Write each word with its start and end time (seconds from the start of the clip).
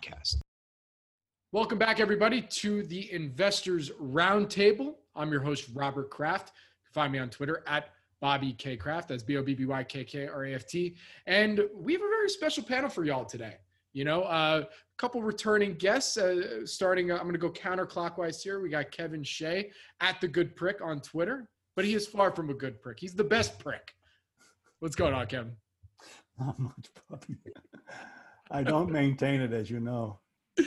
podcast. 0.00 0.36
Welcome 1.52 1.78
back, 1.78 2.00
everybody, 2.00 2.42
to 2.42 2.82
the 2.84 3.12
Investors 3.12 3.90
Roundtable. 4.00 4.94
I'm 5.14 5.30
your 5.32 5.40
host, 5.40 5.68
Robert 5.74 6.10
Kraft. 6.10 6.48
You 6.48 6.86
can 6.86 6.92
find 6.92 7.12
me 7.12 7.18
on 7.18 7.28
Twitter 7.28 7.62
at 7.66 7.90
Bobby 8.20 8.52
K 8.52 8.76
Kraft. 8.76 9.08
That's 9.08 9.22
B 9.22 9.36
O 9.36 9.42
B 9.42 9.54
B 9.54 9.64
Y 9.64 9.84
K 9.84 10.04
K 10.04 10.26
R 10.26 10.44
A 10.44 10.54
F 10.54 10.66
T. 10.66 10.94
And 11.26 11.62
we 11.74 11.92
have 11.94 12.02
a 12.02 12.08
very 12.08 12.28
special 12.28 12.62
panel 12.62 12.88
for 12.88 13.04
y'all 13.04 13.24
today. 13.24 13.56
You 13.92 14.04
know, 14.04 14.22
uh, 14.22 14.64
a 14.64 14.68
couple 14.98 15.22
returning 15.22 15.74
guests. 15.74 16.16
Uh, 16.16 16.64
starting, 16.64 17.10
uh, 17.10 17.16
I'm 17.16 17.22
going 17.22 17.32
to 17.32 17.38
go 17.38 17.50
counterclockwise 17.50 18.40
here. 18.42 18.60
We 18.60 18.68
got 18.68 18.90
Kevin 18.92 19.24
Shea 19.24 19.70
at 20.00 20.20
the 20.20 20.28
Good 20.28 20.54
Prick 20.54 20.80
on 20.80 21.00
Twitter, 21.00 21.48
but 21.74 21.84
he 21.84 21.94
is 21.94 22.06
far 22.06 22.34
from 22.34 22.50
a 22.50 22.54
good 22.54 22.80
prick. 22.80 23.00
He's 23.00 23.14
the 23.14 23.24
best 23.24 23.58
prick. 23.58 23.92
What's 24.78 24.96
going 24.96 25.12
on, 25.12 25.26
Kevin? 25.26 25.56
Not 26.38 26.58
much, 26.58 26.88
Bobby. 27.08 27.36
I 28.50 28.62
don't 28.62 28.90
maintain 28.90 29.40
it, 29.40 29.52
as 29.52 29.70
you 29.70 29.80
know. 29.80 30.18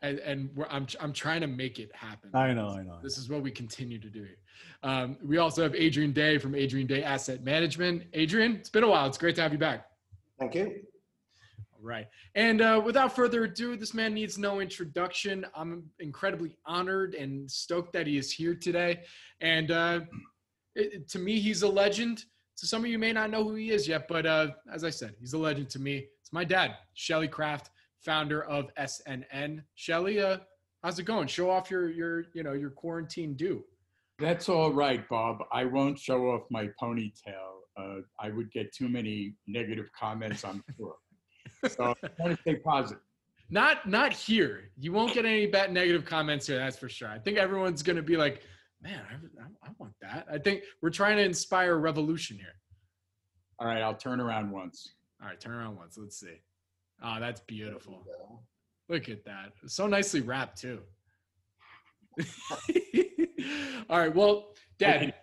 And, 0.00 0.20
and 0.20 0.50
I'm 0.70 0.86
I'm 1.00 1.12
trying 1.12 1.40
to 1.40 1.48
make 1.48 1.80
it 1.80 1.90
happen. 1.92 2.30
I 2.32 2.54
know, 2.54 2.68
I 2.68 2.84
know. 2.84 3.00
This 3.02 3.18
is 3.18 3.28
what 3.28 3.42
we 3.42 3.50
continue 3.50 3.98
to 3.98 4.08
do. 4.08 4.28
Um, 4.84 5.16
we 5.24 5.38
also 5.38 5.60
have 5.64 5.74
Adrian 5.74 6.12
Day 6.12 6.38
from 6.38 6.54
Adrian 6.54 6.86
Day 6.86 7.02
Asset 7.02 7.42
Management. 7.42 8.04
Adrian, 8.12 8.54
it's 8.54 8.70
been 8.70 8.84
a 8.84 8.88
while. 8.88 9.08
It's 9.08 9.18
great 9.18 9.34
to 9.34 9.42
have 9.42 9.52
you 9.52 9.58
back. 9.58 9.86
Thank 10.38 10.54
you. 10.54 10.82
All 11.72 11.82
right. 11.82 12.06
And 12.36 12.60
uh, 12.60 12.80
without 12.84 13.14
further 13.14 13.42
ado, 13.42 13.76
this 13.76 13.92
man 13.92 14.14
needs 14.14 14.38
no 14.38 14.60
introduction. 14.60 15.44
I'm 15.52 15.90
incredibly 15.98 16.56
honored 16.64 17.14
and 17.14 17.50
stoked 17.50 17.92
that 17.94 18.06
he 18.06 18.18
is 18.18 18.30
here 18.30 18.54
today. 18.54 19.00
And 19.40 19.72
uh, 19.72 20.00
it, 20.76 21.08
to 21.08 21.18
me, 21.18 21.40
he's 21.40 21.62
a 21.62 21.68
legend. 21.68 22.24
So 22.54 22.66
some 22.66 22.84
of 22.84 22.90
you 22.90 22.98
may 22.98 23.12
not 23.12 23.30
know 23.30 23.44
who 23.44 23.54
he 23.54 23.70
is 23.70 23.86
yet, 23.86 24.06
but 24.08 24.26
uh, 24.26 24.48
as 24.72 24.84
I 24.84 24.90
said, 24.90 25.14
he's 25.18 25.32
a 25.32 25.38
legend 25.38 25.70
to 25.70 25.78
me. 25.78 26.06
It's 26.28 26.32
my 26.34 26.44
dad, 26.44 26.76
Shelly 26.92 27.26
Kraft, 27.26 27.70
founder 28.04 28.44
of 28.44 28.66
SNN. 28.74 29.62
Shelly, 29.76 30.20
uh, 30.20 30.36
how's 30.82 30.98
it 30.98 31.04
going? 31.04 31.26
Show 31.26 31.48
off 31.48 31.70
your 31.70 31.88
your 31.88 32.26
you 32.34 32.42
know 32.42 32.52
your 32.52 32.68
quarantine 32.68 33.32
do. 33.32 33.64
That's 34.18 34.50
all 34.50 34.70
right, 34.70 35.08
Bob. 35.08 35.38
I 35.50 35.64
won't 35.64 35.98
show 35.98 36.26
off 36.26 36.42
my 36.50 36.68
ponytail. 36.78 37.62
Uh, 37.80 38.00
I 38.20 38.28
would 38.28 38.52
get 38.52 38.74
too 38.74 38.90
many 38.90 39.36
negative 39.46 39.88
comments, 39.98 40.44
I'm 40.44 40.62
sure. 40.76 40.96
so 41.66 41.94
I 42.04 42.08
want 42.18 42.36
to 42.36 42.40
stay 42.42 42.56
positive. 42.56 43.00
Not 43.48 43.88
not 43.88 44.12
here. 44.12 44.70
You 44.78 44.92
won't 44.92 45.14
get 45.14 45.24
any 45.24 45.46
bad 45.46 45.72
negative 45.72 46.04
comments 46.04 46.46
here. 46.46 46.58
That's 46.58 46.76
for 46.76 46.90
sure. 46.90 47.08
I 47.08 47.18
think 47.18 47.38
everyone's 47.38 47.82
gonna 47.82 48.02
be 48.02 48.18
like, 48.18 48.42
man, 48.82 49.00
I, 49.10 49.14
I, 49.14 49.46
I 49.66 49.70
want 49.78 49.94
that. 50.02 50.26
I 50.30 50.36
think 50.36 50.64
we're 50.82 50.90
trying 50.90 51.16
to 51.16 51.22
inspire 51.22 51.72
a 51.72 51.78
revolution 51.78 52.36
here. 52.36 52.52
All 53.58 53.66
right, 53.66 53.80
I'll 53.80 53.96
turn 53.96 54.20
around 54.20 54.50
once. 54.50 54.92
All 55.20 55.28
right, 55.28 55.40
turn 55.40 55.54
around 55.54 55.76
once. 55.76 55.98
Let's 55.98 56.18
see. 56.18 56.40
Oh, 57.02 57.16
that's 57.20 57.40
beautiful. 57.40 58.04
Look 58.88 59.08
at 59.08 59.24
that. 59.24 59.52
So 59.66 59.86
nicely 59.86 60.20
wrapped 60.20 60.60
too. 60.60 60.80
All 63.90 63.98
right. 63.98 64.14
Well, 64.14 64.54
Dad. 64.78 65.14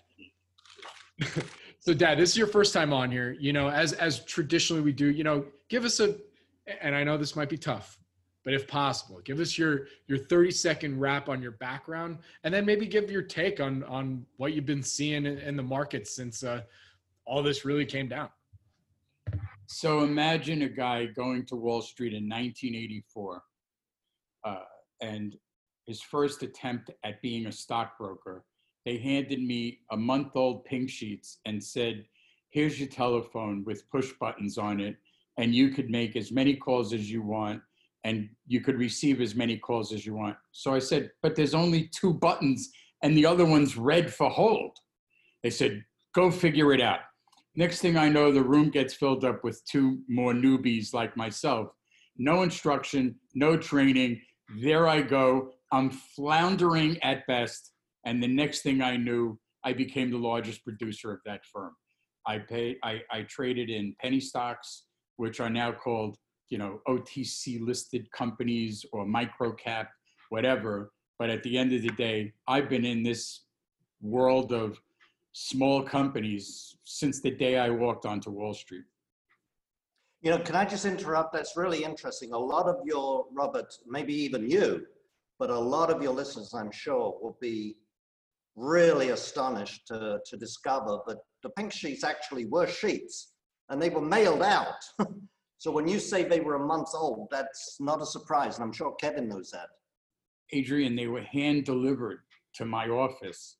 so, 1.79 1.93
Dad, 1.93 2.17
this 2.17 2.31
is 2.31 2.37
your 2.37 2.47
first 2.47 2.73
time 2.73 2.93
on 2.93 3.11
here. 3.11 3.35
You 3.39 3.53
know, 3.53 3.69
as 3.69 3.93
as 3.93 4.23
traditionally 4.25 4.81
we 4.81 4.91
do. 4.91 5.07
You 5.07 5.23
know, 5.23 5.45
give 5.69 5.85
us 5.85 5.99
a, 5.99 6.15
and 6.81 6.95
I 6.95 7.03
know 7.03 7.17
this 7.17 7.35
might 7.35 7.49
be 7.49 7.57
tough, 7.57 7.97
but 8.43 8.53
if 8.53 8.67
possible, 8.67 9.19
give 9.23 9.39
us 9.39 9.57
your 9.57 9.87
your 10.07 10.17
30 10.17 10.51
second 10.51 10.99
wrap 10.99 11.27
on 11.29 11.41
your 11.41 11.51
background, 11.51 12.19
and 12.43 12.53
then 12.53 12.65
maybe 12.65 12.85
give 12.85 13.09
your 13.11 13.23
take 13.23 13.59
on 13.59 13.83
on 13.85 14.25
what 14.37 14.53
you've 14.53 14.65
been 14.65 14.83
seeing 14.83 15.25
in, 15.25 15.37
in 15.39 15.57
the 15.57 15.63
market 15.63 16.07
since 16.07 16.43
uh, 16.43 16.61
all 17.25 17.41
this 17.43 17.65
really 17.65 17.85
came 17.85 18.07
down. 18.07 18.29
So 19.67 20.03
imagine 20.03 20.61
a 20.61 20.69
guy 20.69 21.05
going 21.05 21.45
to 21.47 21.55
Wall 21.55 21.81
Street 21.81 22.13
in 22.13 22.29
1984 22.29 23.41
uh, 24.45 24.55
and 25.01 25.35
his 25.85 26.01
first 26.01 26.43
attempt 26.43 26.91
at 27.03 27.21
being 27.21 27.47
a 27.47 27.51
stockbroker. 27.51 28.43
They 28.85 28.97
handed 28.97 29.41
me 29.41 29.79
a 29.91 29.97
month 29.97 30.35
old 30.35 30.65
pink 30.65 30.89
sheets 30.89 31.39
and 31.45 31.63
said, 31.63 32.05
Here's 32.49 32.79
your 32.79 32.89
telephone 32.89 33.63
with 33.65 33.89
push 33.89 34.11
buttons 34.19 34.57
on 34.57 34.79
it, 34.79 34.95
and 35.37 35.53
you 35.53 35.69
could 35.69 35.89
make 35.89 36.15
as 36.15 36.31
many 36.31 36.55
calls 36.55 36.93
as 36.93 37.11
you 37.11 37.21
want 37.21 37.61
and 38.03 38.29
you 38.45 38.61
could 38.61 38.77
receive 38.77 39.19
as 39.19 39.33
many 39.35 39.57
calls 39.57 39.91
as 39.91 40.05
you 40.05 40.13
want. 40.13 40.37
So 40.51 40.73
I 40.73 40.79
said, 40.79 41.11
But 41.23 41.35
there's 41.35 41.55
only 41.55 41.87
two 41.87 42.13
buttons 42.13 42.69
and 43.01 43.17
the 43.17 43.25
other 43.25 43.45
one's 43.45 43.77
red 43.77 44.13
for 44.13 44.29
hold. 44.29 44.77
They 45.41 45.49
said, 45.49 45.83
Go 46.13 46.29
figure 46.29 46.71
it 46.71 46.81
out. 46.81 46.99
Next 47.57 47.79
thing 47.79 47.95
I 47.95 48.09
know, 48.09 48.31
the 48.31 48.43
room 48.43 48.69
gets 48.69 48.93
filled 48.93 49.23
up 49.23 49.43
with 49.43 49.63
two 49.65 49.99
more 50.09 50.33
newbies 50.33 50.93
like 50.93 51.15
myself. 51.15 51.69
No 52.17 52.43
instruction, 52.43 53.15
no 53.33 53.55
training. 53.55 54.21
There 54.61 54.87
I 54.87 55.01
go. 55.01 55.51
I'm 55.71 55.89
floundering 55.89 57.01
at 57.01 57.25
best. 57.27 57.71
And 58.05 58.21
the 58.21 58.27
next 58.27 58.61
thing 58.61 58.81
I 58.81 58.97
knew, 58.97 59.39
I 59.63 59.71
became 59.71 60.11
the 60.11 60.17
largest 60.17 60.63
producer 60.65 61.11
of 61.11 61.19
that 61.25 61.45
firm. 61.45 61.73
I 62.27 62.39
pay, 62.39 62.77
I, 62.83 63.01
I 63.09 63.21
traded 63.23 63.69
in 63.69 63.95
penny 64.01 64.19
stocks, 64.19 64.83
which 65.15 65.39
are 65.39 65.49
now 65.49 65.71
called, 65.71 66.17
you 66.49 66.57
know, 66.57 66.81
OTC 66.87 67.61
listed 67.61 68.11
companies 68.11 68.85
or 68.91 69.05
micro 69.05 69.53
cap, 69.53 69.91
whatever. 70.29 70.91
But 71.19 71.29
at 71.29 71.41
the 71.43 71.57
end 71.57 71.71
of 71.73 71.81
the 71.81 71.89
day, 71.89 72.33
I've 72.47 72.69
been 72.69 72.85
in 72.85 73.01
this 73.01 73.45
world 74.01 74.51
of 74.51 74.79
small 75.37 75.83
companies 75.83 76.77
since 76.85 77.19
the 77.19 77.29
day 77.29 77.57
I 77.57 77.69
walked 77.69 78.05
onto 78.05 78.29
Wall 78.29 78.53
Street. 78.53 78.85
You 80.21 80.31
know, 80.31 80.39
can 80.39 80.55
I 80.55 80.63
just 80.63 80.85
interrupt? 80.85 81.33
That's 81.33 81.57
really 81.57 81.83
interesting. 81.83 82.31
A 82.31 82.37
lot 82.37 82.67
of 82.67 82.77
your, 82.85 83.25
Robert, 83.33 83.65
maybe 83.85 84.13
even 84.13 84.49
you, 84.49 84.85
but 85.37 85.49
a 85.49 85.59
lot 85.59 85.89
of 85.91 86.01
your 86.01 86.13
listeners, 86.13 86.53
I'm 86.53 86.71
sure, 86.71 87.17
will 87.21 87.37
be 87.41 87.75
really 88.55 89.09
astonished 89.09 89.85
to, 89.87 90.19
to 90.25 90.37
discover 90.37 90.99
that 91.05 91.17
the 91.43 91.49
pink 91.49 91.73
sheets 91.73 92.05
actually 92.05 92.45
were 92.45 92.65
sheets 92.65 93.33
and 93.67 93.81
they 93.81 93.89
were 93.89 93.99
mailed 93.99 94.41
out. 94.41 94.81
so 95.57 95.69
when 95.69 95.85
you 95.85 95.99
say 95.99 96.23
they 96.23 96.39
were 96.39 96.55
a 96.55 96.65
month 96.65 96.91
old, 96.93 97.27
that's 97.29 97.75
not 97.81 98.01
a 98.01 98.05
surprise. 98.05 98.55
And 98.55 98.63
I'm 98.63 98.71
sure 98.71 98.95
Kevin 99.01 99.27
knows 99.27 99.51
that. 99.51 99.67
Adrian, 100.53 100.95
they 100.95 101.07
were 101.07 101.23
hand 101.23 101.65
delivered 101.65 102.19
to 102.53 102.63
my 102.63 102.87
office 102.87 103.57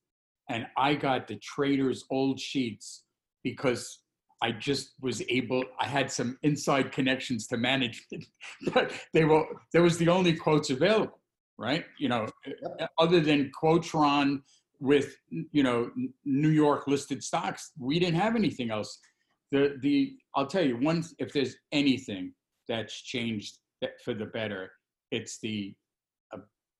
and 0.50 0.67
I 0.78 0.95
got 0.95 1.28
the 1.28 1.38
trader's 1.38 2.06
old 2.09 2.39
sheets 2.39 3.03
because 3.44 4.00
I 4.41 4.51
just 4.51 4.94
was 5.01 5.23
able. 5.29 5.63
I 5.79 5.88
had 5.88 6.11
some 6.11 6.38
inside 6.44 6.91
connections 6.91 7.47
to 7.47 7.57
management, 7.57 8.25
but 8.73 8.91
they 9.13 9.25
were 9.25 9.45
there 9.72 9.81
was 9.81 9.97
the 9.97 10.09
only 10.09 10.33
quotes 10.33 10.69
available, 10.69 11.19
right? 11.57 11.85
You 11.97 12.09
know, 12.09 12.28
other 13.00 13.22
than 13.22 13.51
Quotron 13.59 14.41
with 14.79 15.16
you 15.29 15.63
know 15.63 15.89
New 16.25 16.50
York 16.50 16.88
listed 16.88 17.23
stocks, 17.23 17.72
we 17.79 17.97
didn't 18.00 18.19
have 18.19 18.35
anything 18.35 18.72
else. 18.72 19.00
The 19.51 19.77
the 19.81 20.13
I'll 20.35 20.47
tell 20.47 20.66
you 20.66 20.77
one 20.77 21.03
if 21.17 21.31
there's 21.31 21.56
anything 21.72 22.33
that's 22.67 23.01
changed 23.01 23.57
for 24.03 24.13
the 24.13 24.25
better, 24.25 24.72
it's 25.12 25.39
the 25.39 25.74
uh, 26.33 26.39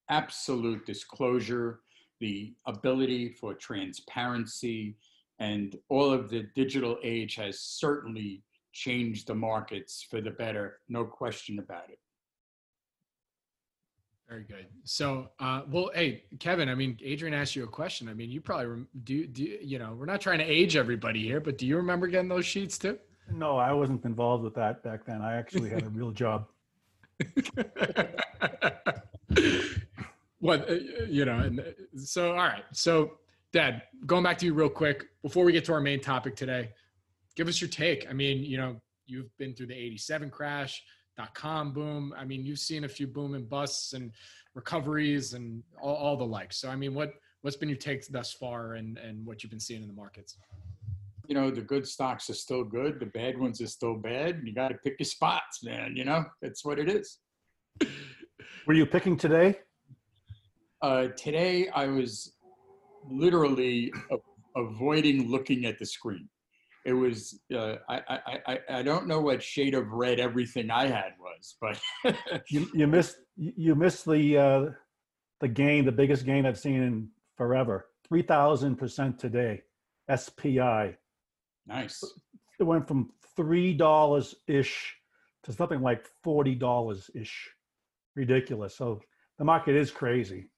absolute 0.10 0.86
disclosure 0.86 1.80
the 2.26 2.52
ability 2.66 3.30
for 3.30 3.54
transparency 3.54 4.96
and 5.38 5.78
all 5.90 6.12
of 6.12 6.28
the 6.28 6.48
digital 6.56 6.98
age 7.04 7.36
has 7.36 7.60
certainly 7.60 8.42
changed 8.74 9.28
the 9.28 9.36
markets 9.36 10.04
for 10.10 10.22
the 10.22 10.32
better, 10.32 10.80
no 10.90 11.06
question 11.06 11.60
about 11.60 11.88
it. 11.90 12.00
Very 14.28 14.44
good. 14.44 14.66
So, 14.86 15.30
uh, 15.40 15.62
well, 15.70 15.92
hey, 15.94 16.24
Kevin. 16.40 16.68
I 16.68 16.74
mean, 16.74 16.98
Adrian 17.04 17.36
asked 17.36 17.56
you 17.56 17.64
a 17.64 17.68
question. 17.68 18.10
I 18.10 18.16
mean, 18.16 18.32
you 18.32 18.42
probably 18.42 18.86
do. 19.04 19.28
Do 19.28 19.44
you 19.44 19.78
know? 19.78 19.96
We're 19.96 20.08
not 20.08 20.20
trying 20.20 20.40
to 20.40 20.46
age 20.46 20.76
everybody 20.76 21.22
here, 21.22 21.40
but 21.40 21.60
do 21.60 21.68
you 21.68 21.78
remember 21.78 22.08
getting 22.08 22.28
those 22.28 22.48
sheets 22.48 22.80
too? 22.80 22.98
No, 23.32 23.58
I 23.58 23.72
wasn't 23.72 24.04
involved 24.04 24.44
with 24.44 24.56
that 24.56 24.82
back 24.82 25.06
then. 25.06 25.22
I 25.22 25.36
actually 25.36 25.70
had 25.70 25.84
a 25.84 25.90
real 25.90 26.10
job. 26.10 26.48
what 30.46 30.70
uh, 30.70 30.74
you 31.08 31.26
know 31.26 31.40
and 31.40 31.60
uh, 31.60 31.64
so 31.98 32.32
all 32.32 32.38
right 32.38 32.64
so 32.72 33.18
dad 33.52 33.84
going 34.06 34.24
back 34.24 34.38
to 34.38 34.46
you 34.46 34.54
real 34.54 34.70
quick 34.70 35.06
before 35.22 35.44
we 35.44 35.52
get 35.52 35.66
to 35.66 35.74
our 35.74 35.82
main 35.82 36.00
topic 36.00 36.36
today 36.36 36.70
give 37.36 37.48
us 37.48 37.60
your 37.60 37.70
take 37.70 38.10
i 38.10 38.14
mean 38.14 38.44
you 38.44 38.58
know 38.58 38.76
you've 39.08 39.36
been 39.38 39.54
through 39.54 39.68
the 39.68 39.76
87 39.76 40.30
crash 40.30 40.84
dot 41.18 41.34
com 41.34 41.72
boom. 41.72 42.14
I 42.18 42.26
mean, 42.26 42.46
you've 42.46 42.60
seen 42.60 42.84
a 42.84 42.90
few 42.90 43.08
boom 43.08 43.36
and 43.36 43.50
busts 43.50 43.94
and 43.94 44.12
recoveries 44.54 45.34
and 45.34 45.64
all, 45.82 45.96
all 45.96 46.18
the 46.18 46.26
like. 46.26 46.54
So, 46.54 46.70
I 46.70 46.76
mean, 46.76 46.94
what 46.94 47.14
what's 47.42 47.56
been 47.56 47.70
your 47.70 47.78
take 47.78 48.06
thus 48.08 48.34
far, 48.34 48.74
and 48.74 48.98
and 48.98 49.26
what 49.26 49.44
you've 49.44 49.50
been 49.50 49.60
seeing 49.60 49.82
in 49.82 49.88
the 49.88 49.94
markets? 49.94 50.38
You 51.28 51.36
know, 51.36 51.50
the 51.50 51.62
good 51.62 51.88
stocks 51.88 52.30
are 52.30 52.36
still 52.36 52.64
good. 52.64 53.00
The 53.00 53.08
bad 53.08 53.38
ones 53.38 53.60
are 53.62 53.68
still 53.68 53.96
bad. 53.96 54.42
You 54.44 54.54
got 54.54 54.68
to 54.70 54.76
pick 54.76 54.96
your 55.00 55.06
spots, 55.06 55.64
man. 55.64 55.96
You 55.96 56.06
know, 56.06 56.26
that's 56.42 56.64
what 56.64 56.78
it 56.78 56.90
is. 56.90 57.18
Were 58.68 58.74
you 58.74 58.86
picking 58.86 59.18
today? 59.18 59.60
Uh, 60.82 61.08
today, 61.18 61.68
I 61.70 61.88
was 61.88 62.34
literally 63.10 63.92
a- 64.12 64.60
avoiding 64.62 65.30
looking 65.30 65.66
at 65.66 65.80
the 65.80 65.86
screen. 65.86 66.30
It 66.86 66.94
was 66.94 67.40
uh, 67.54 67.78
I, 67.90 68.02
I 68.08 68.40
I 68.48 68.60
I 68.70 68.84
don't 68.84 69.08
know 69.08 69.20
what 69.20 69.42
shade 69.42 69.74
of 69.74 69.92
red 69.92 70.20
everything 70.20 70.70
I 70.70 70.86
had 70.86 71.14
was, 71.20 71.56
but 71.60 71.82
You, 72.52 72.70
you 72.76 72.86
missed 72.86 73.18
you 73.38 73.74
missed 73.74 74.06
the 74.06 74.38
uh, 74.38 74.66
the 75.40 75.48
gain, 75.48 75.86
the 75.86 75.92
biggest 75.92 76.26
gain 76.26 76.46
I've 76.46 76.60
seen 76.60 76.82
in 76.84 77.10
forever. 77.38 77.88
Three 78.08 78.22
thousand 78.22 78.76
percent 78.76 79.18
today. 79.18 79.64
SPI. 80.16 80.96
nice. 81.66 82.04
It 82.60 82.64
went 82.64 82.88
from 82.88 83.10
three 83.36 83.74
dollars 83.74 84.36
ish 84.48 84.96
to 85.44 85.54
something 85.54 85.82
like 85.82 86.06
forty 86.24 86.54
dollars 86.54 87.10
ish. 87.16 87.50
Ridiculous. 88.16 88.78
So 88.78 89.02
the 89.40 89.44
market 89.44 89.76
is 89.76 89.90
crazy. 89.90 90.50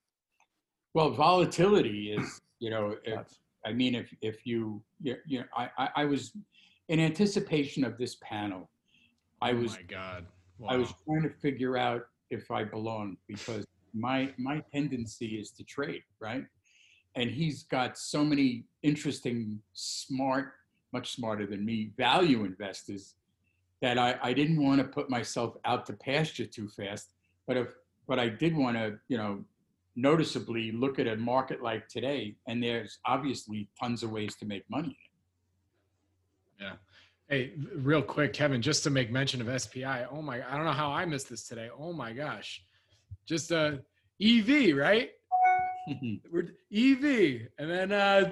Well, 0.97 1.11
volatility 1.11 2.11
is 2.11 2.41
you 2.59 2.71
know 2.71 2.95
if, 3.03 3.19
I 3.63 3.71
mean, 3.71 3.93
if 3.93 4.11
if 4.21 4.47
you 4.47 4.81
you 5.03 5.15
know, 5.29 5.45
I, 5.55 5.89
I 5.95 6.05
was 6.05 6.31
in 6.89 6.99
anticipation 6.99 7.83
of 7.83 7.99
this 7.99 8.15
panel, 8.23 8.67
I 9.39 9.51
oh 9.51 9.57
was 9.57 9.73
oh 9.73 9.75
my 9.75 9.81
god. 9.83 10.25
I 10.67 10.75
was 10.75 10.91
trying 11.05 11.21
to 11.21 11.29
figure 11.29 11.77
out 11.77 12.07
if 12.31 12.49
I 12.49 12.63
belong 12.63 13.17
because 13.27 13.63
my 13.93 14.33
my 14.39 14.63
tendency 14.73 15.39
is 15.39 15.51
to 15.51 15.63
trade, 15.63 16.01
right? 16.19 16.45
And 17.13 17.29
he's 17.29 17.61
got 17.61 17.95
so 17.99 18.25
many 18.25 18.65
interesting, 18.81 19.59
smart, 19.73 20.53
much 20.93 21.13
smarter 21.13 21.45
than 21.45 21.63
me, 21.63 21.91
value 21.95 22.43
investors 22.43 23.13
that 23.83 23.99
I, 23.99 24.17
I 24.23 24.33
didn't 24.33 24.63
want 24.63 24.81
to 24.81 24.87
put 24.87 25.11
myself 25.11 25.57
out 25.63 25.85
to 25.87 25.93
pasture 25.93 26.47
too 26.47 26.67
fast. 26.69 27.11
But 27.45 27.55
if 27.57 27.67
but 28.07 28.17
I 28.17 28.29
did 28.29 28.55
want 28.55 28.77
to, 28.77 28.97
you 29.09 29.17
know, 29.17 29.43
noticeably 29.97 30.71
look 30.71 30.99
at 30.99 31.07
a 31.07 31.17
market 31.17 31.61
like 31.61 31.89
today, 31.89 32.35
and 32.47 32.63
there's 32.63 32.99
obviously 33.05 33.67
tons 33.81 34.03
of 34.03 34.11
ways 34.11 34.35
to 34.35 34.45
make 34.45 34.63
money. 34.69 34.97
Yeah. 36.61 36.73
Hey, 37.27 37.53
real 37.75 38.01
quick, 38.01 38.31
Kevin, 38.31 38.61
just 38.61 38.83
to 38.83 38.89
make 38.89 39.11
mention 39.11 39.41
of 39.41 39.61
SPI. 39.61 40.05
Oh 40.09 40.21
my, 40.21 40.41
I 40.47 40.55
don't 40.55 40.65
know 40.65 40.71
how 40.71 40.91
I 40.91 41.03
missed 41.05 41.29
this 41.29 41.47
today. 41.47 41.69
Oh 41.77 41.91
my 41.91 42.13
gosh. 42.13 42.63
Just 43.25 43.51
uh 43.51 43.73
EV, 44.21 44.77
right? 44.77 45.09
We're 46.31 46.53
EV. 46.73 47.47
And 47.59 47.69
then 47.69 47.91
uh 47.91 48.31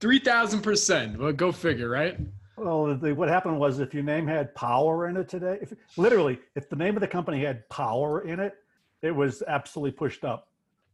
3000%. 0.00 1.18
Well, 1.18 1.32
go 1.32 1.52
figure, 1.52 1.90
right? 1.90 2.18
Well, 2.56 2.96
the, 2.96 3.14
what 3.14 3.28
happened 3.28 3.58
was 3.58 3.80
if 3.80 3.92
your 3.92 4.02
name 4.02 4.26
had 4.26 4.54
power 4.54 5.08
in 5.08 5.16
it 5.16 5.28
today, 5.28 5.58
if, 5.60 5.74
literally, 5.96 6.38
if 6.56 6.70
the 6.70 6.76
name 6.76 6.96
of 6.96 7.00
the 7.00 7.08
company 7.08 7.44
had 7.44 7.68
power 7.68 8.22
in 8.22 8.40
it, 8.40 8.54
it 9.02 9.14
was 9.14 9.42
absolutely 9.46 9.92
pushed 9.92 10.24
up. 10.24 10.49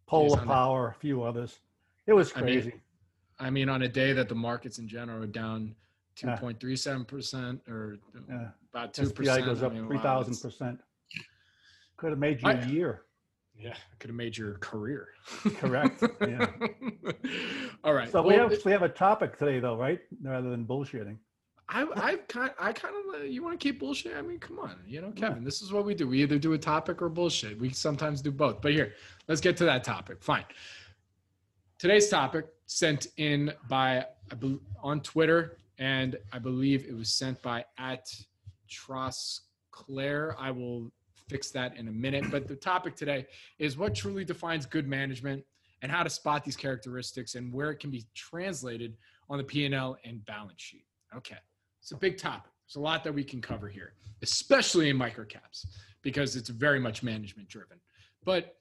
Polar. 0.07 0.39
Power, 0.39 0.89
a 0.97 1.01
few 1.01 1.23
others. 1.23 1.59
It 2.07 2.13
was 2.13 2.33
I 2.37 2.43
mean, 2.43 2.61
crazy. 2.61 2.81
I 3.39 3.51
mean, 3.51 3.69
on 3.69 3.83
a 3.83 3.89
day 3.89 4.13
that 4.13 4.29
the 4.29 4.35
markets 4.35 4.79
in 4.79 4.89
general 4.89 5.23
are 5.23 5.27
down 5.27 5.75
2.37% 6.17 7.69
or 7.69 7.99
yeah. 8.29 8.49
about 8.73 8.95
2%. 8.95 9.09
SPI 9.09 9.43
goes 9.45 9.63
I 9.63 9.67
up 9.67 9.73
mean, 9.73 9.83
wow, 9.83 9.89
three 9.89 9.99
thousand 9.99 10.33
it's- 10.35 10.43
percent. 10.43 10.81
Could 11.97 12.11
have 12.11 12.19
made 12.19 12.43
you 12.43 12.49
I- 12.49 12.53
a 12.53 12.67
year. 12.67 13.03
Yeah, 13.59 13.75
could 14.01 14.11
have 14.11 14.17
made 14.17 14.37
your 14.37 14.59
career. 14.59 15.09
Correct, 15.57 16.03
yeah. 16.21 16.51
All 17.85 17.95
right. 17.95 18.13
So 18.13 18.21
we 18.21 18.35
well, 18.37 18.51
have 18.51 18.65
we 18.67 18.71
have 18.73 18.83
a 18.83 18.89
topic 18.91 19.39
today, 19.39 19.61
though, 19.61 19.77
right? 19.77 19.99
Rather 20.23 20.51
than 20.51 20.67
bullshitting. 20.67 21.17
I, 21.69 21.87
I 21.97 22.17
kind, 22.29 22.53
I 22.59 22.73
kind 22.73 22.95
of, 23.15 23.27
you 23.27 23.43
want 23.43 23.59
to 23.59 23.63
keep 23.63 23.81
bullshit? 23.81 24.17
I 24.17 24.23
mean, 24.23 24.39
come 24.39 24.59
on, 24.59 24.77
you 24.87 25.01
know, 25.01 25.11
Kevin. 25.11 25.43
This 25.43 25.63
is 25.63 25.73
what 25.73 25.85
we 25.85 25.95
do. 25.95 26.07
We 26.07 26.23
either 26.23 26.39
do 26.39 26.53
a 26.53 26.59
topic 26.59 27.03
or 27.03 27.09
bullshit. 27.09 27.59
We 27.59 27.71
sometimes 27.71 28.23
do 28.23 28.31
both. 28.31 28.63
But 28.63 28.73
here, 28.73 28.93
let's 29.27 29.41
get 29.41 29.57
to 29.59 29.65
that 29.65 29.83
topic. 29.83 30.23
Fine. 30.23 30.45
Today's 31.79 32.09
topic 32.09 32.47
sent 32.67 33.09
in 33.17 33.53
by 33.69 34.07
on 34.83 35.01
Twitter, 35.01 35.59
and 35.79 36.17
I 36.33 36.39
believe 36.39 36.87
it 36.87 36.97
was 36.97 37.11
sent 37.11 37.43
by 37.43 37.65
at 37.79 38.09
Trosclair. 38.71 40.35
I 40.39 40.53
will 40.53 40.93
fix 41.29 41.51
that 41.51 41.77
in 41.77 41.89
a 41.89 41.93
minute. 41.93 42.31
But 42.31 42.47
the 42.47 42.57
topic 42.57 42.95
today 42.95 43.27
is 43.59 43.77
what 43.77 43.95
truly 43.95 44.25
defines 44.25 44.67
good 44.67 44.87
management 44.87 45.45
and 45.83 45.91
how 45.91 46.03
to 46.03 46.11
spot 46.11 46.45
these 46.45 46.57
characteristics 46.57 47.35
and 47.35 47.53
where 47.53 47.71
it 47.71 47.81
can 47.81 47.91
be 47.91 48.05
translated 48.15 48.97
on 49.29 49.39
the 49.39 49.45
P&L 49.45 49.97
and 50.05 50.25
balance 50.25 50.63
sheet. 50.63 50.85
Okay. 51.15 51.37
It's 51.87 51.93
a 51.93 51.97
big 51.97 52.19
topic. 52.19 52.51
There's 52.67 52.75
a 52.75 52.81
lot 52.81 53.05
that 53.05 53.13
we 53.13 53.23
can 53.23 53.41
cover 53.41 53.69
here, 53.69 53.93
especially 54.21 54.91
in 54.91 54.99
microcaps, 54.99 55.67
because 56.03 56.35
it's 56.35 56.49
very 56.49 56.81
much 56.81 57.05
management 57.05 57.49
driven. 57.49 57.79
But 58.25 58.57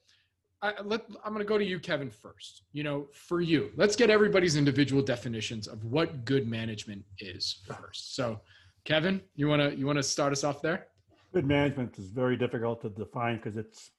I, 0.62 0.74
I'm 0.78 0.86
going 0.86 1.38
to 1.38 1.44
go 1.44 1.58
to 1.58 1.64
you, 1.64 1.80
Kevin, 1.80 2.08
first. 2.08 2.62
You 2.72 2.84
know, 2.84 3.08
for 3.12 3.40
you, 3.40 3.72
let's 3.74 3.96
get 3.96 4.10
everybody's 4.10 4.54
individual 4.54 5.02
definitions 5.02 5.66
of 5.66 5.84
what 5.86 6.24
good 6.24 6.46
management 6.46 7.04
is 7.18 7.62
first. 7.66 8.14
So, 8.14 8.42
Kevin, 8.84 9.20
you 9.34 9.48
want 9.48 9.60
to 9.60 9.76
you 9.76 9.86
want 9.86 9.96
to 9.96 10.04
start 10.04 10.30
us 10.30 10.44
off 10.44 10.62
there? 10.62 10.86
Good 11.34 11.46
management 11.46 11.98
is 11.98 12.06
very 12.06 12.36
difficult 12.36 12.80
to 12.82 12.90
define 12.90 13.38
because 13.38 13.56
it's 13.56 13.90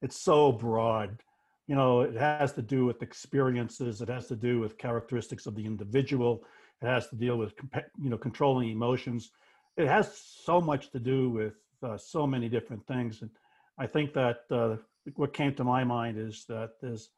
it's 0.00 0.18
so 0.18 0.52
broad. 0.52 1.22
You 1.66 1.74
know, 1.74 2.00
it 2.00 2.16
has 2.16 2.54
to 2.54 2.62
do 2.62 2.86
with 2.86 3.02
experiences. 3.02 4.00
It 4.00 4.08
has 4.08 4.26
to 4.28 4.36
do 4.36 4.58
with 4.58 4.78
characteristics 4.78 5.44
of 5.44 5.54
the 5.54 5.66
individual. 5.66 6.42
It 6.82 6.86
has 6.86 7.08
to 7.08 7.16
deal 7.16 7.36
with 7.36 7.54
you 8.00 8.10
know 8.10 8.18
controlling 8.18 8.70
emotions. 8.70 9.30
It 9.76 9.86
has 9.86 10.16
so 10.16 10.60
much 10.60 10.90
to 10.90 10.98
do 10.98 11.30
with 11.30 11.54
uh, 11.82 11.96
so 11.96 12.26
many 12.26 12.48
different 12.48 12.86
things. 12.86 13.22
And 13.22 13.30
I 13.78 13.86
think 13.86 14.12
that 14.14 14.40
uh, 14.50 14.76
what 15.14 15.32
came 15.32 15.54
to 15.54 15.64
my 15.64 15.84
mind 15.84 16.18
is 16.18 16.44
that 16.48 16.72
there's 16.80 17.10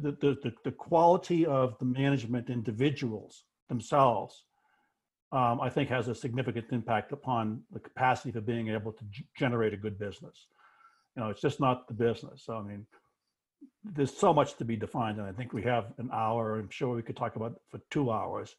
the, 0.00 0.12
the, 0.12 0.52
the, 0.64 0.72
quality 0.72 1.44
of 1.44 1.78
the 1.78 1.84
management 1.84 2.48
individuals 2.48 3.44
themselves 3.68 4.44
um, 5.32 5.60
I 5.60 5.70
think 5.70 5.88
has 5.88 6.08
a 6.08 6.14
significant 6.14 6.66
impact 6.72 7.12
upon 7.12 7.62
the 7.72 7.80
capacity 7.80 8.30
for 8.32 8.42
being 8.42 8.68
able 8.68 8.92
to 8.92 9.04
g- 9.04 9.26
generate 9.34 9.72
a 9.72 9.78
good 9.78 9.98
business. 9.98 10.46
You 11.16 11.22
know, 11.22 11.30
it's 11.30 11.40
just 11.40 11.58
not 11.58 11.88
the 11.88 11.94
business. 11.94 12.42
So, 12.44 12.56
I 12.56 12.62
mean, 12.62 12.86
there's 13.84 14.16
so 14.16 14.32
much 14.32 14.56
to 14.56 14.64
be 14.64 14.76
defined, 14.76 15.18
and 15.18 15.26
I 15.26 15.32
think 15.32 15.52
we 15.52 15.62
have 15.62 15.92
an 15.98 16.10
hour. 16.12 16.58
I'm 16.58 16.70
sure 16.70 16.94
we 16.94 17.02
could 17.02 17.16
talk 17.16 17.36
about 17.36 17.52
it 17.52 17.62
for 17.70 17.80
two 17.90 18.10
hours, 18.10 18.54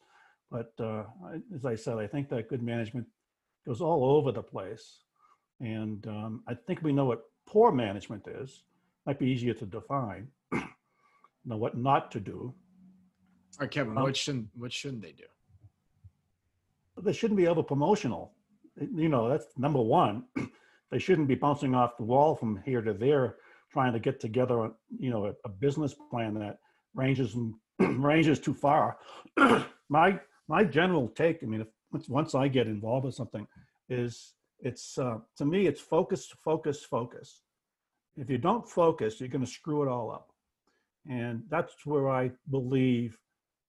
but 0.50 0.72
uh, 0.78 1.04
I, 1.24 1.40
as 1.54 1.64
I 1.64 1.74
said, 1.74 1.98
I 1.98 2.06
think 2.06 2.28
that 2.28 2.48
good 2.48 2.62
management 2.62 3.06
goes 3.66 3.80
all 3.80 4.16
over 4.16 4.32
the 4.32 4.42
place, 4.42 5.00
and 5.60 6.06
um, 6.06 6.42
I 6.46 6.54
think 6.54 6.82
we 6.82 6.92
know 6.92 7.06
what 7.06 7.24
poor 7.46 7.72
management 7.72 8.26
is. 8.26 8.62
Might 9.06 9.18
be 9.18 9.26
easier 9.26 9.54
to 9.54 9.66
define. 9.66 10.28
know 11.44 11.56
what 11.56 11.76
not 11.76 12.10
to 12.12 12.20
do. 12.20 12.54
All 13.58 13.60
right, 13.60 13.70
Kevin, 13.70 13.96
Um, 13.96 14.02
what 14.02 14.16
shouldn't 14.16 14.48
what 14.54 14.72
shouldn't 14.72 15.02
they 15.02 15.12
do? 15.12 15.24
they 17.02 17.12
shouldn't 17.12 17.36
be 17.36 17.48
over 17.48 17.62
promotional. 17.62 18.32
You 18.80 19.08
know, 19.08 19.28
that's 19.28 19.46
number 19.56 19.80
one. 19.80 20.24
they 20.90 20.98
shouldn't 20.98 21.28
be 21.28 21.34
bouncing 21.34 21.74
off 21.74 21.96
the 21.96 22.04
wall 22.04 22.34
from 22.36 22.62
here 22.64 22.82
to 22.82 22.92
there, 22.92 23.36
trying 23.74 23.92
to 23.92 23.98
get 23.98 24.20
together, 24.20 24.56
a, 24.66 24.70
you 24.98 25.10
know, 25.10 25.26
a, 25.26 25.32
a 25.44 25.48
business 25.48 25.94
plan 26.10 26.32
that 26.34 26.58
ranges 26.94 27.36
ranges 27.80 28.38
too 28.38 28.54
far. 28.54 28.96
my 29.88 30.18
my 30.48 30.62
general 30.64 31.08
take, 31.08 31.42
I 31.42 31.46
mean, 31.46 31.62
if 31.62 31.68
once- 31.92 32.08
once 32.08 32.34
I 32.34 32.48
get 32.48 32.66
involved 32.66 33.04
with 33.06 33.14
something, 33.14 33.46
is 33.88 34.34
it's 34.60 34.96
uh, 34.96 35.18
to 35.38 35.44
me 35.44 35.66
it's 35.66 35.80
focus, 35.80 36.32
focus, 36.50 36.84
focus. 36.84 37.42
If 38.16 38.30
you 38.30 38.38
don't 38.38 38.66
focus, 38.82 39.18
you're 39.18 39.34
going 39.36 39.44
to 39.44 39.56
screw 39.58 39.82
it 39.82 39.88
all 39.88 40.08
up, 40.18 40.28
and 41.20 41.42
that's 41.50 41.74
where 41.84 42.08
I 42.08 42.30
believe 42.50 43.18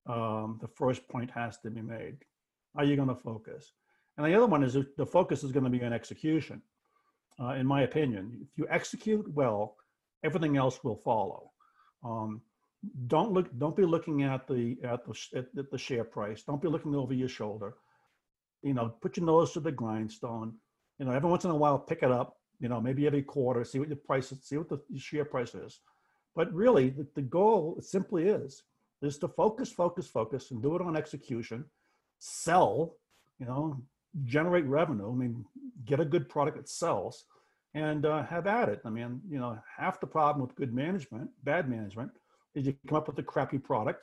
um, 0.08 0.60
the 0.62 0.68
first 0.68 1.02
point 1.10 1.32
has 1.32 1.58
to 1.64 1.72
be 1.72 1.82
made 1.82 2.18
are 2.78 2.84
you 2.84 2.96
going 2.96 3.08
to 3.08 3.16
focus? 3.16 3.72
And 4.18 4.26
the 4.26 4.36
other 4.36 4.46
one 4.46 4.64
is 4.64 4.78
the 4.98 5.06
focus 5.06 5.44
is 5.44 5.52
going 5.52 5.64
to 5.64 5.70
be 5.70 5.84
on 5.84 5.94
execution. 5.94 6.62
Uh, 7.40 7.50
in 7.50 7.66
my 7.66 7.82
opinion, 7.84 8.40
if 8.42 8.58
you 8.58 8.66
execute 8.70 9.26
well, 9.34 9.76
everything 10.26 10.58
else 10.58 10.84
will 10.84 10.96
follow. 10.98 11.52
Um, 12.04 12.42
don't 13.08 13.32
look. 13.32 13.48
Don't 13.58 13.76
be 13.76 13.86
looking 13.86 14.24
at 14.24 14.48
the 14.48 14.78
at 14.84 15.06
the 15.06 15.16
at 15.40 15.56
the- 15.56 15.68
the 15.72 15.78
share 15.78 16.04
price. 16.04 16.44
Don't 16.44 16.62
be 16.62 16.68
looking 16.68 16.96
over 16.96 17.14
your 17.14 17.30
shoulder. 17.30 17.76
You 18.62 18.74
know, 18.74 18.90
put 19.02 19.18
your 19.18 19.26
nose 19.26 19.54
to 19.54 19.60
the 19.60 19.72
grindstone. 19.72 20.50
You 21.00 21.06
know, 21.06 21.12
every 21.12 21.30
once 21.30 21.46
in 21.46 21.52
a 21.52 21.56
while, 21.56 21.80
pick 21.80 22.04
it 22.04 22.12
up. 22.12 22.38
You 22.60 22.70
know, 22.70 22.80
maybe 22.82 23.06
every 23.08 23.24
quarter, 23.24 23.64
see 23.64 23.80
what 23.80 23.90
your 23.90 23.98
price 23.98 24.32
is, 24.32 24.44
see 24.44 24.58
what 24.58 24.70
the 24.70 24.82
share 24.98 25.26
price 25.26 25.54
is. 25.56 25.80
But 26.36 26.54
really, 26.54 26.90
the, 26.90 27.08
the 27.16 27.22
goal 27.22 27.78
simply 27.82 28.28
is 28.28 28.64
is 29.02 29.18
to 29.20 29.28
focus, 29.28 29.72
focus, 29.72 30.08
focus, 30.08 30.52
and 30.52 30.62
do 30.62 30.76
it 30.76 30.82
on 30.82 30.96
execution 30.96 31.66
sell, 32.20 32.96
you 33.40 33.46
know, 33.46 33.82
generate 34.24 34.66
revenue. 34.66 35.12
I 35.12 35.16
mean, 35.16 35.46
get 35.86 36.00
a 36.00 36.06
good 36.06 36.30
product 36.30 36.58
that 36.58 36.70
sells 36.70 37.26
and 37.76 38.06
uh, 38.06 38.24
have 38.24 38.48
at 38.48 38.70
it. 38.70 38.82
I 38.86 38.90
mean, 38.90 39.22
you 39.30 39.38
know, 39.38 39.60
half 39.78 40.00
the 40.00 40.08
problem 40.08 40.48
with 40.48 40.56
good 40.56 40.74
management, 40.74 41.30
bad 41.44 41.70
management, 41.70 42.10
is 42.56 42.66
you 42.66 42.76
come 42.88 42.98
up 42.98 43.08
with 43.08 43.20
a 43.20 43.24
crappy 43.24 43.60
product. 43.60 44.02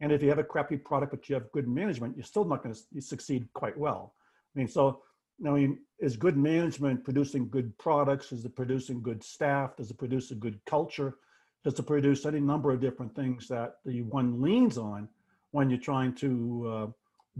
And 0.00 0.12
if 0.12 0.22
you 0.22 0.28
have 0.28 0.38
a 0.38 0.44
crappy 0.44 0.76
product, 0.76 1.10
but 1.10 1.28
you 1.28 1.34
have 1.34 1.50
good 1.50 1.66
management, 1.66 2.16
you're 2.16 2.24
still 2.24 2.44
not 2.44 2.62
going 2.62 2.74
to 2.74 3.02
succeed 3.02 3.48
quite 3.52 3.76
well. 3.76 4.14
I 4.54 4.60
mean, 4.60 4.68
so, 4.68 5.02
I 5.44 5.50
mean, 5.50 5.80
is 5.98 6.16
good 6.16 6.36
management 6.36 7.02
producing 7.02 7.48
good 7.48 7.76
products? 7.78 8.30
Is 8.30 8.44
it 8.44 8.54
producing 8.54 9.02
good 9.02 9.24
staff? 9.24 9.76
Does 9.76 9.90
it 9.90 9.98
produce 9.98 10.30
a 10.30 10.36
good 10.36 10.60
culture? 10.64 11.16
Does 11.64 11.76
it 11.76 11.86
produce 11.86 12.26
any 12.26 12.38
number 12.38 12.70
of 12.70 12.80
different 12.80 13.12
things 13.16 13.48
that 13.48 13.78
the 13.84 14.02
one 14.02 14.40
leans 14.40 14.78
on 14.78 15.08
when 15.50 15.68
you're 15.68 15.80
trying 15.80 16.14
to 16.14 16.68
uh, 16.72 16.86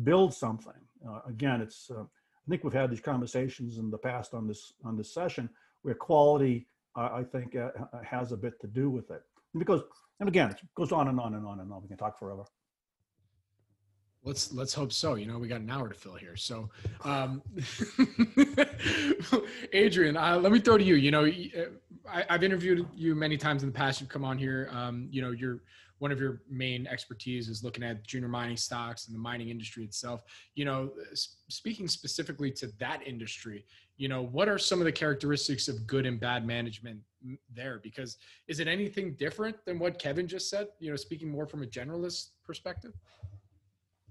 build 0.02 0.34
something? 0.34 0.72
Uh, 1.08 1.20
again, 1.28 1.60
it's 1.60 1.92
uh, 1.96 2.02
I 2.48 2.50
think 2.50 2.64
we've 2.64 2.72
had 2.72 2.90
these 2.90 3.00
conversations 3.00 3.76
in 3.76 3.90
the 3.90 3.98
past 3.98 4.32
on 4.32 4.48
this 4.48 4.72
on 4.82 4.96
this 4.96 5.12
session 5.12 5.50
where 5.82 5.94
quality, 5.94 6.66
uh, 6.96 7.10
I 7.12 7.22
think, 7.22 7.54
uh, 7.54 7.68
uh, 7.92 8.02
has 8.02 8.32
a 8.32 8.38
bit 8.38 8.58
to 8.62 8.66
do 8.66 8.88
with 8.88 9.10
it. 9.10 9.22
And 9.52 9.58
because, 9.58 9.82
and 10.18 10.30
again, 10.30 10.50
it 10.50 10.60
goes 10.74 10.90
on 10.90 11.08
and 11.08 11.20
on 11.20 11.34
and 11.34 11.46
on 11.46 11.60
and 11.60 11.70
on. 11.70 11.82
We 11.82 11.88
can 11.88 11.98
talk 11.98 12.18
forever. 12.18 12.44
Let's 14.24 14.50
let's 14.52 14.72
hope 14.72 14.92
so. 14.92 15.16
You 15.16 15.26
know, 15.26 15.38
we 15.38 15.46
got 15.46 15.60
an 15.60 15.68
hour 15.68 15.90
to 15.90 15.94
fill 15.94 16.14
here. 16.14 16.36
So, 16.36 16.70
um, 17.04 17.42
Adrian, 19.74 20.16
uh, 20.16 20.38
let 20.38 20.50
me 20.50 20.58
throw 20.58 20.78
to 20.78 20.84
you. 20.84 20.94
You 20.94 21.10
know, 21.10 21.24
I, 22.10 22.24
have 22.30 22.42
interviewed 22.42 22.86
you 22.96 23.14
many 23.14 23.36
times 23.36 23.62
in 23.62 23.68
the 23.68 23.74
past. 23.74 24.00
You've 24.00 24.08
come 24.08 24.24
on 24.24 24.38
here. 24.38 24.70
Um, 24.72 25.08
you 25.10 25.20
know, 25.20 25.32
you're 25.32 25.60
one 25.98 26.12
of 26.12 26.20
your 26.20 26.42
main 26.48 26.86
expertise 26.86 27.48
is 27.48 27.64
looking 27.64 27.82
at 27.82 28.06
junior 28.06 28.28
mining 28.28 28.56
stocks 28.56 29.06
and 29.06 29.14
the 29.14 29.18
mining 29.18 29.48
industry 29.48 29.84
itself. 29.84 30.22
You 30.54 30.64
know, 30.64 30.92
speaking 31.48 31.88
specifically 31.88 32.50
to 32.52 32.68
that 32.78 33.06
industry, 33.06 33.64
you 33.96 34.08
know, 34.08 34.22
what 34.22 34.48
are 34.48 34.58
some 34.58 34.80
of 34.80 34.84
the 34.84 34.92
characteristics 34.92 35.66
of 35.66 35.86
good 35.86 36.06
and 36.06 36.20
bad 36.20 36.46
management 36.46 37.00
there? 37.52 37.80
Because 37.82 38.16
is 38.46 38.60
it 38.60 38.68
anything 38.68 39.14
different 39.14 39.56
than 39.64 39.78
what 39.78 39.98
Kevin 39.98 40.28
just 40.28 40.48
said? 40.48 40.68
You 40.78 40.90
know, 40.90 40.96
speaking 40.96 41.28
more 41.30 41.46
from 41.46 41.62
a 41.62 41.66
generalist 41.66 42.30
perspective. 42.44 42.92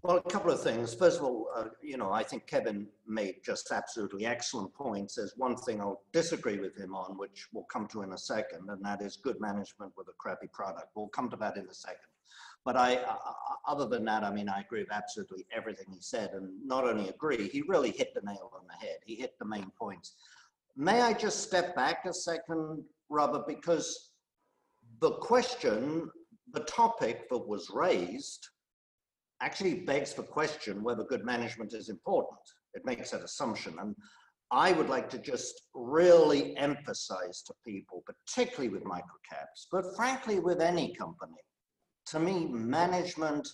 Well, 0.03 0.17
a 0.17 0.29
couple 0.29 0.51
of 0.51 0.61
things. 0.61 0.93
First 0.93 1.17
of 1.17 1.25
all, 1.25 1.47
uh, 1.55 1.65
you 1.81 1.97
know, 1.97 2.11
I 2.11 2.21
think 2.21 2.45
Kevin 2.45 2.87
made 3.07 3.37
just 3.43 3.71
absolutely 3.71 4.27
excellent 4.27 4.73
points. 4.73 5.15
There's 5.15 5.33
one 5.37 5.55
thing 5.55 5.81
I'll 5.81 6.03
disagree 6.13 6.59
with 6.59 6.77
him 6.77 6.93
on, 6.93 7.17
which 7.17 7.47
we'll 7.51 7.63
come 7.63 7.87
to 7.89 8.03
in 8.03 8.13
a 8.13 8.17
second, 8.17 8.69
and 8.69 8.83
that 8.85 9.01
is 9.01 9.17
good 9.17 9.41
management 9.41 9.93
with 9.97 10.07
a 10.07 10.13
crappy 10.19 10.47
product. 10.53 10.89
We'll 10.95 11.07
come 11.07 11.29
to 11.31 11.35
that 11.37 11.57
in 11.57 11.67
a 11.67 11.73
second. 11.73 12.09
But 12.63 12.77
I, 12.77 12.97
uh, 12.97 13.15
other 13.67 13.87
than 13.87 14.05
that, 14.05 14.23
I 14.23 14.31
mean, 14.31 14.49
I 14.49 14.59
agree 14.59 14.81
with 14.81 14.91
absolutely 14.91 15.47
everything 15.55 15.87
he 15.89 16.01
said, 16.01 16.31
and 16.33 16.49
not 16.65 16.83
only 16.83 17.09
agree, 17.09 17.47
he 17.49 17.63
really 17.67 17.91
hit 17.91 18.13
the 18.13 18.21
nail 18.21 18.51
on 18.53 18.67
the 18.67 18.85
head. 18.85 18.97
He 19.05 19.15
hit 19.15 19.33
the 19.39 19.45
main 19.45 19.71
points. 19.79 20.13
May 20.75 21.01
I 21.01 21.13
just 21.13 21.41
step 21.41 21.75
back 21.75 22.05
a 22.05 22.13
second, 22.13 22.83
Robert, 23.09 23.47
because 23.47 24.11
the 24.99 25.13
question, 25.13 26.11
the 26.53 26.59
topic 26.61 27.29
that 27.29 27.47
was 27.47 27.71
raised 27.73 28.49
actually 29.41 29.81
begs 29.81 30.13
the 30.13 30.23
question 30.23 30.83
whether 30.83 31.03
good 31.03 31.25
management 31.25 31.73
is 31.73 31.89
important. 31.89 32.39
It 32.73 32.85
makes 32.85 33.11
that 33.11 33.21
assumption. 33.21 33.75
And 33.79 33.95
I 34.51 34.71
would 34.71 34.89
like 34.89 35.09
to 35.09 35.17
just 35.17 35.63
really 35.73 36.55
emphasize 36.57 37.41
to 37.43 37.53
people, 37.65 38.03
particularly 38.05 38.69
with 38.69 38.83
microcaps, 38.83 39.67
but 39.71 39.95
frankly 39.95 40.39
with 40.39 40.61
any 40.61 40.93
company, 40.93 41.33
to 42.07 42.19
me, 42.19 42.47
management 42.47 43.47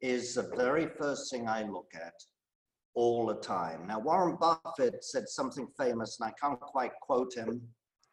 is 0.00 0.34
the 0.34 0.50
very 0.56 0.88
first 0.98 1.30
thing 1.30 1.48
I 1.48 1.62
look 1.62 1.90
at 1.94 2.14
all 2.94 3.26
the 3.26 3.36
time. 3.36 3.86
Now, 3.86 4.00
Warren 4.00 4.36
Buffett 4.40 5.04
said 5.04 5.28
something 5.28 5.68
famous, 5.78 6.18
and 6.18 6.28
I 6.28 6.32
can't 6.40 6.60
quite 6.60 6.92
quote 7.00 7.32
him. 7.34 7.62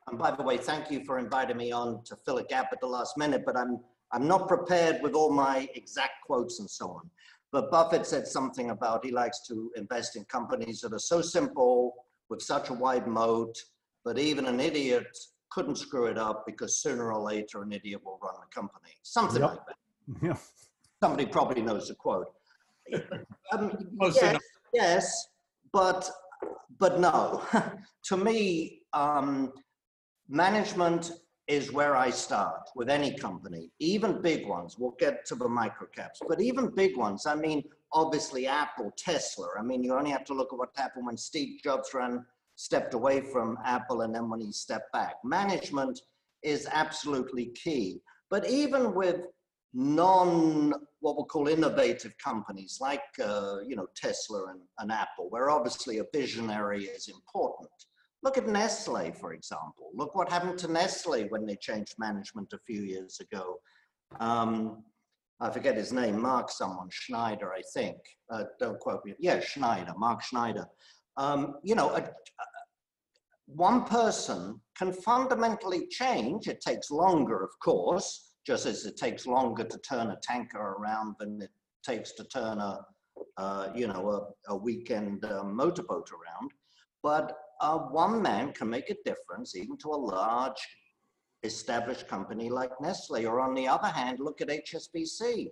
And 0.08 0.18
by 0.18 0.32
the 0.32 0.44
way, 0.44 0.58
thank 0.58 0.92
you 0.92 1.04
for 1.06 1.18
inviting 1.18 1.58
me 1.58 1.72
on 1.72 2.04
to 2.06 2.16
fill 2.26 2.38
a 2.38 2.44
gap 2.44 2.70
at 2.72 2.80
the 2.80 2.88
last 2.88 3.18
minute, 3.18 3.44
but 3.46 3.58
I'm 3.58 3.80
I'm 4.12 4.28
not 4.28 4.48
prepared 4.48 5.02
with 5.02 5.14
all 5.14 5.32
my 5.32 5.70
exact 5.76 6.26
quotes 6.26 6.60
and 6.60 6.70
so 6.70 6.90
on. 6.90 7.10
But 7.52 7.72
Buffett 7.72 8.06
said 8.06 8.28
something 8.28 8.70
about 8.70 9.06
he 9.06 9.12
likes 9.12 9.42
to 9.48 9.72
invest 9.76 10.16
in 10.16 10.24
companies 10.26 10.82
that 10.82 10.94
are 10.94 11.00
so 11.00 11.22
simple 11.22 11.94
with 12.30 12.42
such 12.42 12.70
a 12.70 12.74
wide 12.74 13.08
moat, 13.08 13.58
but 14.06 14.20
even 14.20 14.46
an 14.46 14.60
idiot 14.60 15.08
couldn't 15.50 15.78
screw 15.78 16.06
it 16.06 16.18
up 16.18 16.46
because 16.46 16.80
sooner 16.80 17.12
or 17.12 17.20
later 17.20 17.64
an 17.64 17.72
idiot 17.72 18.02
will 18.04 18.20
run 18.22 18.36
the 18.40 18.54
company. 18.54 18.92
Something 19.02 19.42
yep. 19.42 19.50
like 19.52 19.60
that. 19.68 19.76
Yeah. 20.24 20.38
Somebody 21.02 21.28
probably 21.28 21.62
knows 21.62 21.88
the 21.88 21.96
quote. 21.96 22.28
Um, 23.54 23.72
yes, 24.02 24.38
yes, 24.74 25.28
but 25.72 26.10
but 26.80 27.00
no. 27.00 27.44
to 28.04 28.18
me, 28.18 28.82
um, 28.94 29.54
management 30.28 31.12
is 31.50 31.72
where 31.72 31.98
I 31.98 32.12
start 32.12 32.70
with 32.76 32.90
any 32.90 33.12
company, 33.16 33.72
even 33.80 34.22
big 34.22 34.48
ones. 34.48 34.78
We'll 34.78 34.96
get 35.00 35.26
to 35.26 35.36
the 35.36 35.48
microcaps, 35.48 36.20
but 36.28 36.40
even 36.40 36.70
big 36.76 36.96
ones. 36.96 37.26
I 37.26 37.34
mean, 37.34 37.64
obviously 37.92 38.46
Apple, 38.46 38.94
Tesla. 38.96 39.48
I 39.58 39.64
mean, 39.64 39.84
you 39.84 39.96
only 39.96 40.12
have 40.12 40.26
to 40.26 40.36
look 40.36 40.54
at 40.54 40.60
what 40.60 40.70
happened 40.76 41.08
when 41.08 41.18
Steve 41.18 41.60
Jobs 41.64 41.90
ran, 41.96 42.24
stepped 42.56 42.94
away 42.94 43.22
from 43.22 43.58
Apple 43.66 44.02
and 44.02 44.14
then 44.14 44.30
when 44.30 44.40
he 44.40 44.52
stepped 44.52 44.94
back. 44.94 45.16
Management 45.24 46.00
is 46.44 46.68
absolutely 46.72 47.48
key. 47.48 48.00
But 48.30 48.48
even 48.48 48.94
with 48.94 49.22
non, 49.74 50.72
what 51.00 51.16
we'll 51.16 51.26
call 51.26 51.48
innovative 51.48 52.14
companies 52.24 52.78
like, 52.80 53.02
uh, 53.24 53.58
you 53.68 53.76
know, 53.76 53.88
Tesla 53.96 54.52
and, 54.52 54.60
and 54.78 54.92
Apple, 54.92 55.32
where 55.32 55.50
obviously 55.50 55.98
a 55.98 56.06
visionary 56.14 56.84
is 56.84 57.08
important 57.08 57.72
Look 58.22 58.38
at 58.38 58.48
Nestle, 58.48 59.12
for 59.12 59.34
example. 59.34 59.92
Look 59.94 60.16
what 60.16 60.30
happened 60.30 60.58
to 60.60 60.72
Nestle 60.72 61.28
when 61.30 61.46
they 61.46 61.56
changed 61.56 61.96
management 61.98 62.52
a 62.54 62.60
few 62.66 62.82
years 62.82 63.20
ago. 63.20 63.60
Um, 64.20 64.84
I 65.40 65.50
forget 65.50 65.76
his 65.76 65.94
name, 65.94 66.22
Mark 66.22 66.50
someone, 66.52 66.90
Schneider, 66.92 67.54
I 67.54 67.62
think. 67.74 67.98
Uh, 68.30 68.44
don't 68.60 68.80
quote 68.80 69.06
me. 69.06 69.14
Yeah, 69.20 69.40
Schneider, 69.40 69.94
Mark 69.98 70.22
Schneider. 70.22 70.68
Um, 71.16 71.56
you 71.64 71.76
know, 71.76 71.92
a, 71.92 72.00
a, 72.00 72.46
one 73.46 73.86
person 73.86 74.60
can 74.78 74.92
fundamentally 74.92 75.88
change. 75.88 76.48
It 76.48 76.60
takes 76.60 76.92
longer, 76.92 77.42
of 77.42 77.52
course, 77.64 78.34
just 78.46 78.66
as 78.66 78.86
it 78.86 78.98
takes 78.98 79.26
longer 79.26 79.64
to 79.64 79.78
turn 79.80 80.12
a 80.12 80.18
tanker 80.22 80.60
around 80.60 81.16
than 81.20 81.42
it 81.42 81.52
takes 81.84 82.12
to 82.14 82.26
turn 82.26 82.60
a, 82.60 82.86
uh, 83.38 83.70
you 83.74 83.88
know, 83.88 84.10
a, 84.50 84.54
a 84.54 84.58
weekend 84.58 85.24
uh, 85.24 85.44
motorboat 85.44 86.10
around. 86.12 86.52
But 87.02 87.38
uh, 87.60 87.78
one 87.78 88.22
man 88.22 88.54
can 88.54 88.70
make 88.70 88.90
a 88.90 88.96
difference 89.06 89.56
even 89.56 89.78
to 89.78 89.90
a 89.90 89.96
large 89.96 90.60
established 91.44 92.08
company 92.08 92.50
like 92.50 92.72
Nestle. 92.82 93.26
Or 93.26 93.40
on 93.40 93.54
the 93.54 93.68
other 93.68 93.88
hand, 93.88 94.20
look 94.20 94.42
at 94.42 94.50
HSBC, 94.50 95.48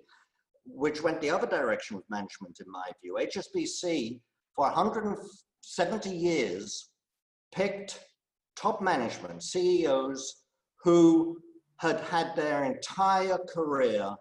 which 0.65 1.01
went 1.01 1.21
the 1.21 1.29
other 1.29 1.47
direction 1.47 1.97
with 1.97 2.09
management 2.09 2.59
in 2.59 2.71
my 2.71 2.89
view. 3.01 3.17
HSBC 3.19 4.19
for 4.55 4.65
170 4.65 6.09
years 6.09 6.89
picked 7.53 7.99
top 8.55 8.81
management, 8.81 9.43
CEOs 9.43 10.43
who 10.83 11.37
had 11.77 11.99
had 12.01 12.35
their 12.35 12.63
entire 12.63 13.37
career 13.53 14.15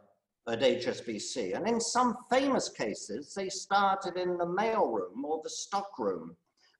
at 0.48 0.60
HSBC. 0.60 1.56
And 1.56 1.66
in 1.66 1.80
some 1.80 2.16
famous 2.30 2.68
cases, 2.68 3.32
they 3.34 3.48
started 3.48 4.16
in 4.16 4.36
the 4.36 4.46
mailroom 4.46 5.24
or 5.24 5.40
the 5.42 5.50
stockroom 5.50 6.36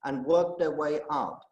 and 0.07 0.25
work 0.25 0.59
their 0.59 0.71
way 0.71 1.01
up. 1.11 1.43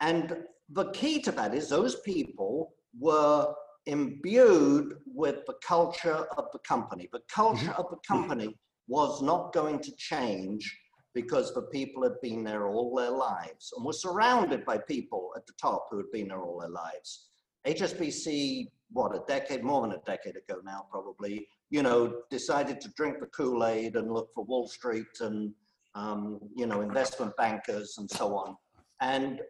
And 0.00 0.44
the 0.70 0.90
key 0.92 1.20
to 1.22 1.32
that 1.32 1.54
is 1.54 1.68
those 1.68 1.96
people 2.00 2.74
were 2.98 3.52
imbued 3.86 4.94
with 5.06 5.44
the 5.46 5.54
culture 5.66 6.26
of 6.36 6.46
the 6.52 6.58
company. 6.60 7.08
The 7.12 7.22
culture 7.32 7.74
of 7.76 7.86
the 7.90 7.96
mm-hmm. 7.96 8.14
company 8.14 8.56
was 8.86 9.22
not 9.22 9.52
going 9.52 9.80
to 9.80 9.96
change 9.96 10.78
because 11.14 11.52
the 11.52 11.62
people 11.62 12.02
had 12.02 12.20
been 12.22 12.44
there 12.44 12.68
all 12.68 12.94
their 12.94 13.10
lives 13.10 13.72
and 13.74 13.84
were 13.84 13.92
surrounded 13.92 14.64
by 14.64 14.78
people 14.78 15.32
at 15.36 15.46
the 15.46 15.54
top 15.60 15.86
who 15.90 15.96
had 15.96 16.12
been 16.12 16.28
there 16.28 16.42
all 16.42 16.60
their 16.60 16.68
lives. 16.68 17.30
HSBC, 17.66 18.68
what, 18.92 19.14
a 19.14 19.22
decade, 19.26 19.64
more 19.64 19.82
than 19.82 19.92
a 19.92 20.02
decade 20.06 20.36
ago 20.36 20.60
now, 20.64 20.86
probably, 20.90 21.46
you 21.70 21.82
know, 21.82 22.20
decided 22.30 22.80
to 22.82 22.92
drink 22.96 23.20
the 23.20 23.26
Kool 23.26 23.64
Aid 23.64 23.96
and 23.96 24.12
look 24.12 24.28
for 24.34 24.44
Wall 24.44 24.68
Street 24.68 25.06
and 25.20 25.52
um, 25.94 26.38
you 26.56 26.66
know, 26.66 26.80
investment 26.80 27.36
bankers 27.36 27.96
and 27.98 28.10
so 28.10 28.36
on. 28.36 28.56
And 29.00 29.40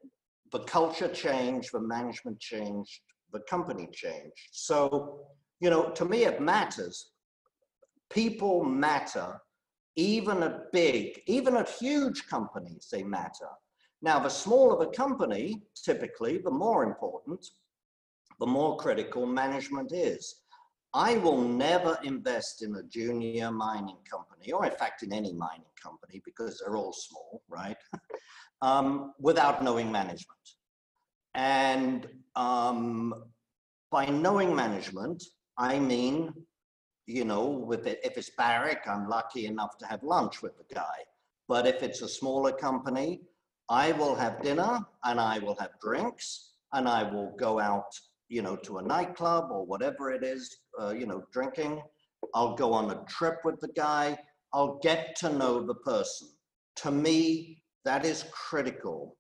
the 0.53 0.61
culture 0.61 1.09
changed, 1.09 1.71
the 1.73 1.81
management 1.81 2.41
changed, 2.41 3.01
the 3.33 3.41
company 3.41 3.89
changed. 3.93 4.49
So, 4.53 5.21
you 5.61 5.71
know, 5.71 5.91
to 5.91 6.05
me, 6.05 6.25
it 6.25 6.41
matters. 6.41 7.11
People 8.11 8.65
matter, 8.65 9.41
even 9.97 10.43
at 10.43 10.73
big, 10.73 11.21
even 11.27 11.57
at 11.57 11.69
huge 11.69 12.27
companies, 12.29 12.89
they 12.91 13.03
matter. 13.03 13.49
Now, 14.01 14.19
the 14.19 14.29
smaller 14.29 14.79
the 14.85 14.93
company, 14.93 15.63
typically, 15.85 16.39
the 16.39 16.51
more 16.51 16.85
important, 16.85 17.45
the 18.39 18.47
more 18.47 18.77
critical 18.77 19.27
management 19.27 19.93
is. 19.93 20.37
I 20.95 21.19
will 21.19 21.41
never 21.41 21.99
invest 22.03 22.63
in 22.63 22.75
a 22.77 22.83
junior 22.83 23.51
mining 23.51 23.99
company, 24.11 24.53
or 24.53 24.65
in 24.65 24.73
fact, 24.73 25.03
in 25.03 25.13
any 25.13 25.33
mining 25.33 25.65
company, 25.83 26.23
because 26.25 26.59
they're 26.59 26.77
all 26.77 26.93
small, 26.93 27.43
right? 27.49 27.77
um, 28.63 29.13
without 29.21 29.63
knowing 29.63 29.93
management. 29.93 30.39
And 31.35 32.09
um, 32.37 33.15
by 33.91 34.07
knowing 34.07 34.55
management, 34.55 35.23
I 35.59 35.79
mean, 35.79 36.33
you 37.07 37.25
know, 37.25 37.47
with 37.47 37.87
it, 37.87 38.01
if 38.03 38.17
it's 38.17 38.31
Barrick, 38.31 38.83
I'm 38.87 39.09
lucky 39.09 39.47
enough 39.47 39.79
to 39.79 39.87
have 39.87 40.03
lunch 40.03 40.43
with 40.43 40.57
the 40.59 40.75
guy. 40.75 41.05
But 41.49 41.67
if 41.67 41.83
it's 41.83 42.03
a 42.03 42.09
smaller 42.09 42.53
company, 42.53 43.23
I 43.71 43.93
will 43.93 44.15
have 44.15 44.43
dinner 44.43 44.81
and 45.05 45.21
I 45.21 45.39
will 45.39 45.57
have 45.57 45.71
drinks 45.81 46.53
and 46.73 46.89
I 46.89 47.03
will 47.03 47.35
go 47.39 47.59
out, 47.59 47.99
you 48.29 48.43
know, 48.43 48.57
to 48.57 48.79
a 48.79 48.83
nightclub 48.83 49.51
or 49.51 49.65
whatever 49.65 50.11
it 50.11 50.23
is, 50.23 50.59
uh, 50.81 50.91
you 50.91 51.07
know, 51.07 51.23
drinking. 51.33 51.83
I'll 52.35 52.55
go 52.55 52.73
on 52.73 52.91
a 52.91 53.05
trip 53.09 53.39
with 53.45 53.61
the 53.61 53.73
guy. 53.77 54.19
I'll 54.53 54.79
get 54.83 55.17
to 55.17 55.33
know 55.33 55.65
the 55.65 55.75
person. 55.75 56.29
To 56.77 56.91
me, 56.91 57.63
that 57.85 58.05
is 58.05 58.25
critical 58.33 59.17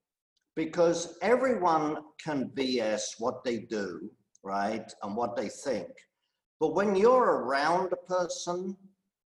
because 0.56 1.18
everyone 1.22 1.98
can 2.22 2.50
BS 2.54 3.02
what 3.18 3.44
they 3.44 3.58
do, 3.58 4.10
right? 4.42 4.92
And 5.02 5.16
what 5.16 5.36
they 5.36 5.48
think. 5.48 5.88
But 6.60 6.74
when 6.74 6.96
you're 6.96 7.42
around 7.42 7.92
a 7.92 8.12
person, 8.12 8.76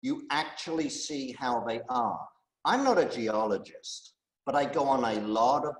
you 0.02 0.26
actually 0.30 0.90
see 0.90 1.34
how 1.38 1.64
they 1.66 1.80
are. 1.88 2.20
I'm 2.64 2.84
not 2.84 2.98
a 2.98 3.04
geologist, 3.04 4.14
but 4.44 4.54
I 4.54 4.64
go 4.64 4.84
on 4.84 5.04
a 5.04 5.20
lot 5.22 5.64
of 5.64 5.74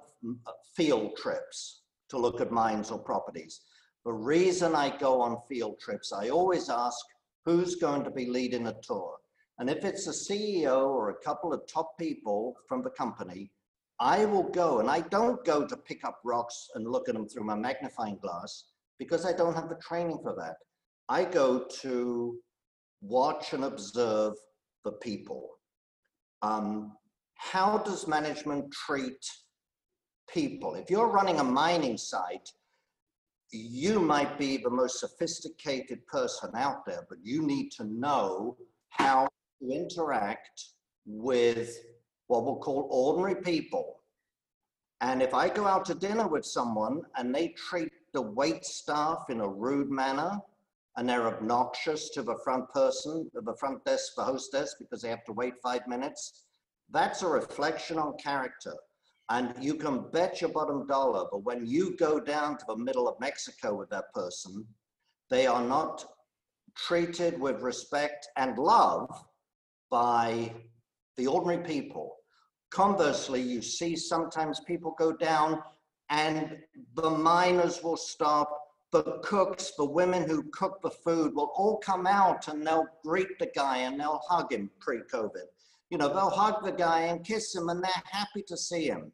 uh, 0.46 0.52
field 0.74 1.16
trips 1.16 1.82
to 2.08 2.18
look 2.18 2.40
at 2.40 2.50
mines 2.50 2.90
or 2.90 2.98
properties. 2.98 3.60
The 4.04 4.12
reason 4.12 4.74
I 4.74 4.96
go 4.96 5.20
on 5.20 5.42
field 5.48 5.78
trips, 5.78 6.12
I 6.12 6.28
always 6.30 6.68
ask 6.68 6.98
who's 7.44 7.76
going 7.76 8.02
to 8.04 8.10
be 8.10 8.26
leading 8.26 8.66
a 8.66 8.74
tour. 8.82 9.16
And 9.58 9.70
if 9.70 9.84
it's 9.84 10.06
a 10.06 10.10
CEO 10.10 10.88
or 10.88 11.10
a 11.10 11.24
couple 11.24 11.52
of 11.52 11.66
top 11.66 11.96
people 11.98 12.56
from 12.68 12.82
the 12.82 12.90
company, 12.90 13.50
I 14.00 14.24
will 14.24 14.48
go 14.50 14.80
and 14.80 14.90
I 14.90 15.00
don't 15.00 15.44
go 15.44 15.64
to 15.66 15.76
pick 15.76 16.04
up 16.04 16.18
rocks 16.24 16.68
and 16.74 16.90
look 16.90 17.08
at 17.08 17.14
them 17.14 17.28
through 17.28 17.44
my 17.44 17.54
magnifying 17.54 18.18
glass 18.20 18.64
because 18.98 19.24
I 19.24 19.32
don't 19.32 19.54
have 19.54 19.68
the 19.68 19.76
training 19.76 20.18
for 20.22 20.34
that. 20.36 20.56
I 21.08 21.24
go 21.24 21.66
to 21.82 22.38
watch 23.00 23.52
and 23.52 23.64
observe 23.64 24.34
the 24.84 24.92
people. 24.92 25.48
Um, 26.42 26.96
how 27.36 27.78
does 27.78 28.08
management 28.08 28.72
treat 28.72 29.24
people? 30.32 30.74
If 30.74 30.90
you're 30.90 31.10
running 31.10 31.38
a 31.38 31.44
mining 31.44 31.96
site, 31.96 32.48
you 33.52 34.00
might 34.00 34.38
be 34.38 34.56
the 34.56 34.70
most 34.70 34.98
sophisticated 35.00 36.06
person 36.06 36.50
out 36.56 36.84
there, 36.86 37.06
but 37.08 37.18
you 37.22 37.42
need 37.42 37.70
to 37.72 37.84
know 37.84 38.56
how 38.88 39.28
to 39.60 39.70
interact 39.70 40.64
with 41.06 41.78
what 42.26 42.44
we'll 42.44 42.56
call 42.56 42.88
ordinary 42.90 43.40
people. 43.42 44.00
And 45.00 45.22
if 45.22 45.34
I 45.34 45.48
go 45.48 45.66
out 45.66 45.84
to 45.86 45.94
dinner 45.94 46.26
with 46.26 46.44
someone 46.44 47.02
and 47.16 47.34
they 47.34 47.48
treat 47.48 47.92
the 48.12 48.22
wait 48.22 48.64
staff 48.64 49.26
in 49.30 49.40
a 49.40 49.48
rude 49.48 49.90
manner, 49.90 50.40
and 50.96 51.08
they're 51.08 51.26
obnoxious 51.26 52.10
to 52.10 52.22
the 52.22 52.36
front 52.44 52.68
person, 52.70 53.30
the 53.32 53.56
front 53.58 53.84
desk, 53.84 54.14
the 54.16 54.22
hostess, 54.22 54.76
because 54.78 55.00
they 55.00 55.08
have 55.08 55.24
to 55.24 55.32
wait 55.32 55.54
five 55.62 55.86
minutes, 55.88 56.44
that's 56.90 57.22
a 57.22 57.26
reflection 57.26 57.98
on 57.98 58.14
character. 58.18 58.74
And 59.32 59.54
you 59.58 59.76
can 59.76 60.10
bet 60.10 60.42
your 60.42 60.50
bottom 60.50 60.86
dollar, 60.86 61.24
but 61.30 61.42
when 61.42 61.64
you 61.64 61.96
go 61.96 62.20
down 62.20 62.58
to 62.58 62.64
the 62.68 62.76
middle 62.76 63.08
of 63.08 63.18
Mexico 63.18 63.74
with 63.74 63.88
that 63.88 64.12
person, 64.12 64.66
they 65.30 65.46
are 65.46 65.64
not 65.64 66.04
treated 66.76 67.40
with 67.40 67.62
respect 67.62 68.28
and 68.36 68.58
love 68.58 69.08
by 69.90 70.52
the 71.16 71.26
ordinary 71.26 71.64
people. 71.64 72.14
Conversely, 72.68 73.40
you 73.40 73.62
see 73.62 73.96
sometimes 73.96 74.60
people 74.60 74.94
go 74.98 75.14
down 75.14 75.62
and 76.10 76.58
the 76.94 77.08
miners 77.08 77.82
will 77.82 77.96
stop 77.96 78.54
the 78.90 79.18
cooks, 79.22 79.72
the 79.78 79.84
women 79.84 80.28
who 80.28 80.42
cook 80.50 80.82
the 80.82 80.90
food 80.90 81.34
will 81.34 81.52
all 81.56 81.78
come 81.78 82.06
out 82.06 82.48
and 82.48 82.66
they'll 82.66 82.84
greet 83.02 83.38
the 83.38 83.50
guy 83.54 83.78
and 83.78 83.98
they'll 83.98 84.20
hug 84.28 84.52
him 84.52 84.68
pre-COVID. 84.78 85.46
You 85.88 85.96
know, 85.96 86.08
they'll 86.08 86.28
hug 86.28 86.62
the 86.62 86.72
guy 86.72 87.04
and 87.04 87.24
kiss 87.24 87.54
him 87.54 87.70
and 87.70 87.82
they're 87.82 88.02
happy 88.10 88.42
to 88.46 88.58
see 88.58 88.84
him. 88.84 89.10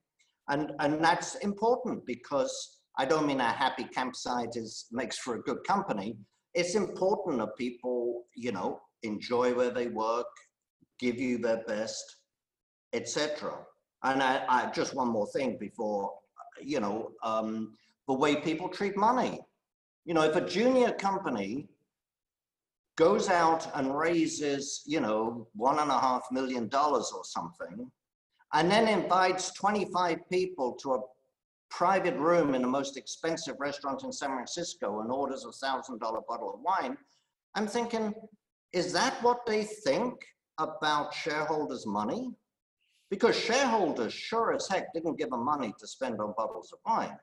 And, 0.48 0.72
and 0.80 1.04
that's 1.04 1.34
important 1.36 2.04
because 2.06 2.78
I 2.98 3.04
don't 3.04 3.26
mean 3.26 3.40
a 3.40 3.52
happy 3.52 3.84
campsite 3.84 4.56
is 4.56 4.86
makes 4.90 5.18
for 5.18 5.36
a 5.36 5.42
good 5.42 5.62
company. 5.66 6.16
It's 6.54 6.74
important 6.74 7.38
that 7.38 7.56
people, 7.56 8.24
you 8.34 8.52
know, 8.52 8.80
enjoy 9.02 9.54
where 9.54 9.70
they 9.70 9.88
work, 9.88 10.26
give 10.98 11.18
you 11.18 11.38
their 11.38 11.62
best, 11.68 12.04
etc. 12.92 13.58
And 14.02 14.22
I, 14.22 14.44
I, 14.48 14.70
just 14.70 14.94
one 14.94 15.08
more 15.08 15.28
thing 15.28 15.58
before, 15.58 16.10
you 16.62 16.80
know, 16.80 17.10
um, 17.22 17.74
the 18.06 18.14
way 18.14 18.36
people 18.36 18.68
treat 18.68 18.96
money. 18.96 19.40
You 20.04 20.14
know, 20.14 20.22
if 20.22 20.36
a 20.36 20.40
junior 20.40 20.92
company 20.92 21.68
goes 22.96 23.28
out 23.28 23.70
and 23.74 23.96
raises, 23.96 24.82
you 24.86 25.00
know, 25.00 25.46
one 25.54 25.78
and 25.78 25.90
a 25.90 26.00
half 26.00 26.22
million 26.32 26.68
dollars 26.68 27.12
or 27.14 27.22
something, 27.24 27.90
and 28.54 28.70
then 28.70 28.88
invites 28.88 29.52
25 29.52 30.18
people 30.30 30.72
to 30.82 30.94
a 30.94 31.00
private 31.70 32.16
room 32.16 32.54
in 32.54 32.62
the 32.62 32.68
most 32.68 32.96
expensive 32.96 33.56
restaurant 33.58 34.02
in 34.04 34.12
San 34.12 34.30
Francisco 34.30 35.00
and 35.00 35.10
orders 35.10 35.44
a 35.44 35.52
thousand 35.52 35.98
dollar 36.00 36.20
bottle 36.26 36.54
of 36.54 36.60
wine, 36.60 36.96
I'm 37.54 37.66
thinking, 37.66 38.14
is 38.72 38.92
that 38.92 39.22
what 39.22 39.44
they 39.46 39.64
think 39.64 40.14
about 40.58 41.14
shareholders' 41.14 41.86
money? 41.86 42.30
Because 43.10 43.36
shareholders 43.38 44.12
sure 44.12 44.54
as 44.54 44.68
heck 44.68 44.92
didn't 44.92 45.18
give 45.18 45.30
them 45.30 45.44
money 45.44 45.74
to 45.78 45.86
spend 45.86 46.20
on 46.20 46.34
bottles 46.36 46.72
of 46.72 46.78
wine. 46.86 47.16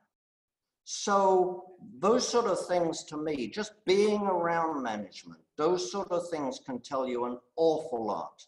So 0.84 1.64
those 2.00 2.28
sort 2.28 2.46
of 2.46 2.64
things 2.68 3.04
to 3.06 3.18
me, 3.18 3.48
just 3.48 3.74
being 3.86 4.22
around 4.22 4.84
management, 4.84 5.42
those 5.58 5.92
sort 5.92 6.12
of 6.12 6.30
things 6.30 6.60
can 6.64 6.80
tell 6.80 7.08
you 7.08 7.26
an 7.26 7.40
awful 7.56 8.06
lot 8.06 8.46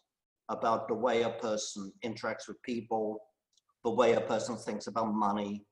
about 0.50 0.88
the 0.88 0.94
way 0.94 1.24
a 1.24 1.30
person 1.30 1.92
interacts 2.04 2.48
with 2.48 2.62
people, 2.64 3.22
the 3.84 3.92
way 3.92 4.14
a 4.14 4.22
person 4.22 4.56
thinks 4.56 4.88
about 4.88 5.14
money, 5.14 5.66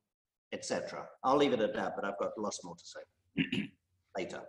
etc. 0.52 1.06
I'll 1.24 1.36
leave 1.36 1.52
it 1.52 1.60
at 1.60 1.74
that, 1.74 1.94
but 1.96 2.04
I've 2.04 2.18
got 2.18 2.30
lots 2.38 2.62
more 2.64 2.76
to 2.76 2.84
say 2.84 3.70
later. 4.16 4.42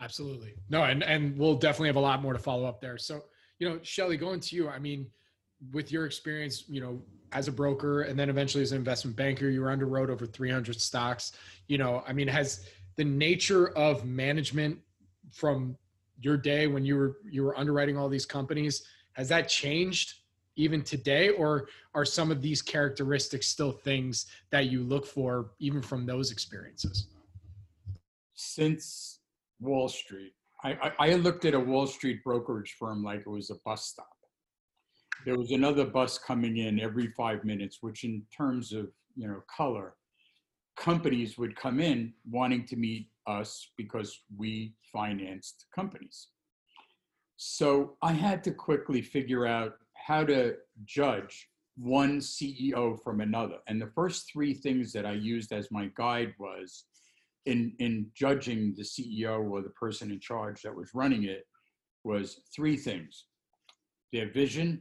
Absolutely. 0.00 0.54
No, 0.68 0.84
and 0.84 1.02
and 1.02 1.38
we'll 1.38 1.56
definitely 1.56 1.88
have 1.88 1.96
a 1.96 2.00
lot 2.00 2.22
more 2.22 2.32
to 2.32 2.38
follow 2.38 2.66
up 2.66 2.80
there. 2.80 2.98
So, 2.98 3.20
you 3.58 3.68
know, 3.68 3.78
Shelly, 3.82 4.16
going 4.16 4.40
to 4.40 4.56
you, 4.56 4.68
I 4.68 4.78
mean, 4.78 5.06
with 5.72 5.92
your 5.92 6.06
experience, 6.06 6.64
you 6.68 6.80
know, 6.80 7.02
as 7.32 7.48
a 7.48 7.52
broker 7.52 8.02
and 8.02 8.18
then 8.18 8.28
eventually 8.28 8.62
as 8.62 8.72
an 8.72 8.78
investment 8.78 9.16
banker 9.16 9.48
you 9.48 9.60
were 9.60 9.68
underwrote 9.68 10.10
over 10.10 10.26
300 10.26 10.80
stocks 10.80 11.32
you 11.66 11.78
know 11.78 12.02
i 12.06 12.12
mean 12.12 12.28
has 12.28 12.66
the 12.96 13.04
nature 13.04 13.68
of 13.70 14.04
management 14.04 14.78
from 15.32 15.76
your 16.20 16.36
day 16.36 16.66
when 16.66 16.84
you 16.84 16.96
were 16.96 17.16
you 17.30 17.42
were 17.42 17.58
underwriting 17.58 17.96
all 17.96 18.08
these 18.08 18.26
companies 18.26 18.84
has 19.14 19.28
that 19.28 19.48
changed 19.48 20.14
even 20.56 20.82
today 20.82 21.30
or 21.30 21.68
are 21.94 22.04
some 22.04 22.30
of 22.30 22.42
these 22.42 22.60
characteristics 22.60 23.46
still 23.46 23.72
things 23.72 24.26
that 24.50 24.66
you 24.66 24.82
look 24.82 25.06
for 25.06 25.52
even 25.58 25.80
from 25.80 26.04
those 26.04 26.30
experiences 26.30 27.06
since 28.34 29.20
wall 29.60 29.88
street 29.88 30.32
I, 30.64 30.72
I, 30.72 30.92
I 30.98 31.14
looked 31.14 31.44
at 31.44 31.54
a 31.54 31.60
wall 31.60 31.86
street 31.86 32.22
brokerage 32.22 32.76
firm 32.78 33.02
like 33.02 33.20
it 33.20 33.28
was 33.28 33.50
a 33.50 33.56
bus 33.64 33.86
stop 33.86 34.12
there 35.24 35.38
was 35.38 35.52
another 35.52 35.84
bus 35.84 36.18
coming 36.18 36.58
in 36.58 36.80
every 36.80 37.08
five 37.08 37.44
minutes, 37.44 37.78
which 37.80 38.04
in 38.04 38.24
terms 38.36 38.72
of, 38.72 38.88
you 39.14 39.28
know, 39.28 39.42
color, 39.54 39.94
companies 40.76 41.38
would 41.38 41.54
come 41.54 41.80
in 41.80 42.12
wanting 42.28 42.64
to 42.66 42.76
meet 42.76 43.08
us 43.26 43.70
because 43.76 44.20
we 44.36 44.74
financed 44.92 45.66
companies. 45.74 46.28
So 47.44 47.96
I 48.02 48.12
had 48.12 48.44
to 48.44 48.52
quickly 48.52 49.02
figure 49.02 49.48
out 49.48 49.72
how 49.94 50.22
to 50.26 50.54
judge 50.84 51.48
one 51.76 52.20
CEO 52.20 53.02
from 53.02 53.20
another. 53.20 53.56
And 53.66 53.82
the 53.82 53.90
first 53.96 54.30
three 54.32 54.54
things 54.54 54.92
that 54.92 55.04
I 55.04 55.14
used 55.14 55.52
as 55.52 55.68
my 55.72 55.90
guide 55.96 56.34
was 56.38 56.84
in, 57.46 57.74
in 57.80 58.06
judging 58.14 58.76
the 58.76 58.84
CEO 58.84 59.50
or 59.50 59.60
the 59.60 59.70
person 59.70 60.12
in 60.12 60.20
charge 60.20 60.62
that 60.62 60.72
was 60.72 60.94
running 60.94 61.24
it 61.24 61.44
was 62.04 62.42
three 62.54 62.76
things. 62.76 63.24
Their 64.12 64.30
vision, 64.30 64.80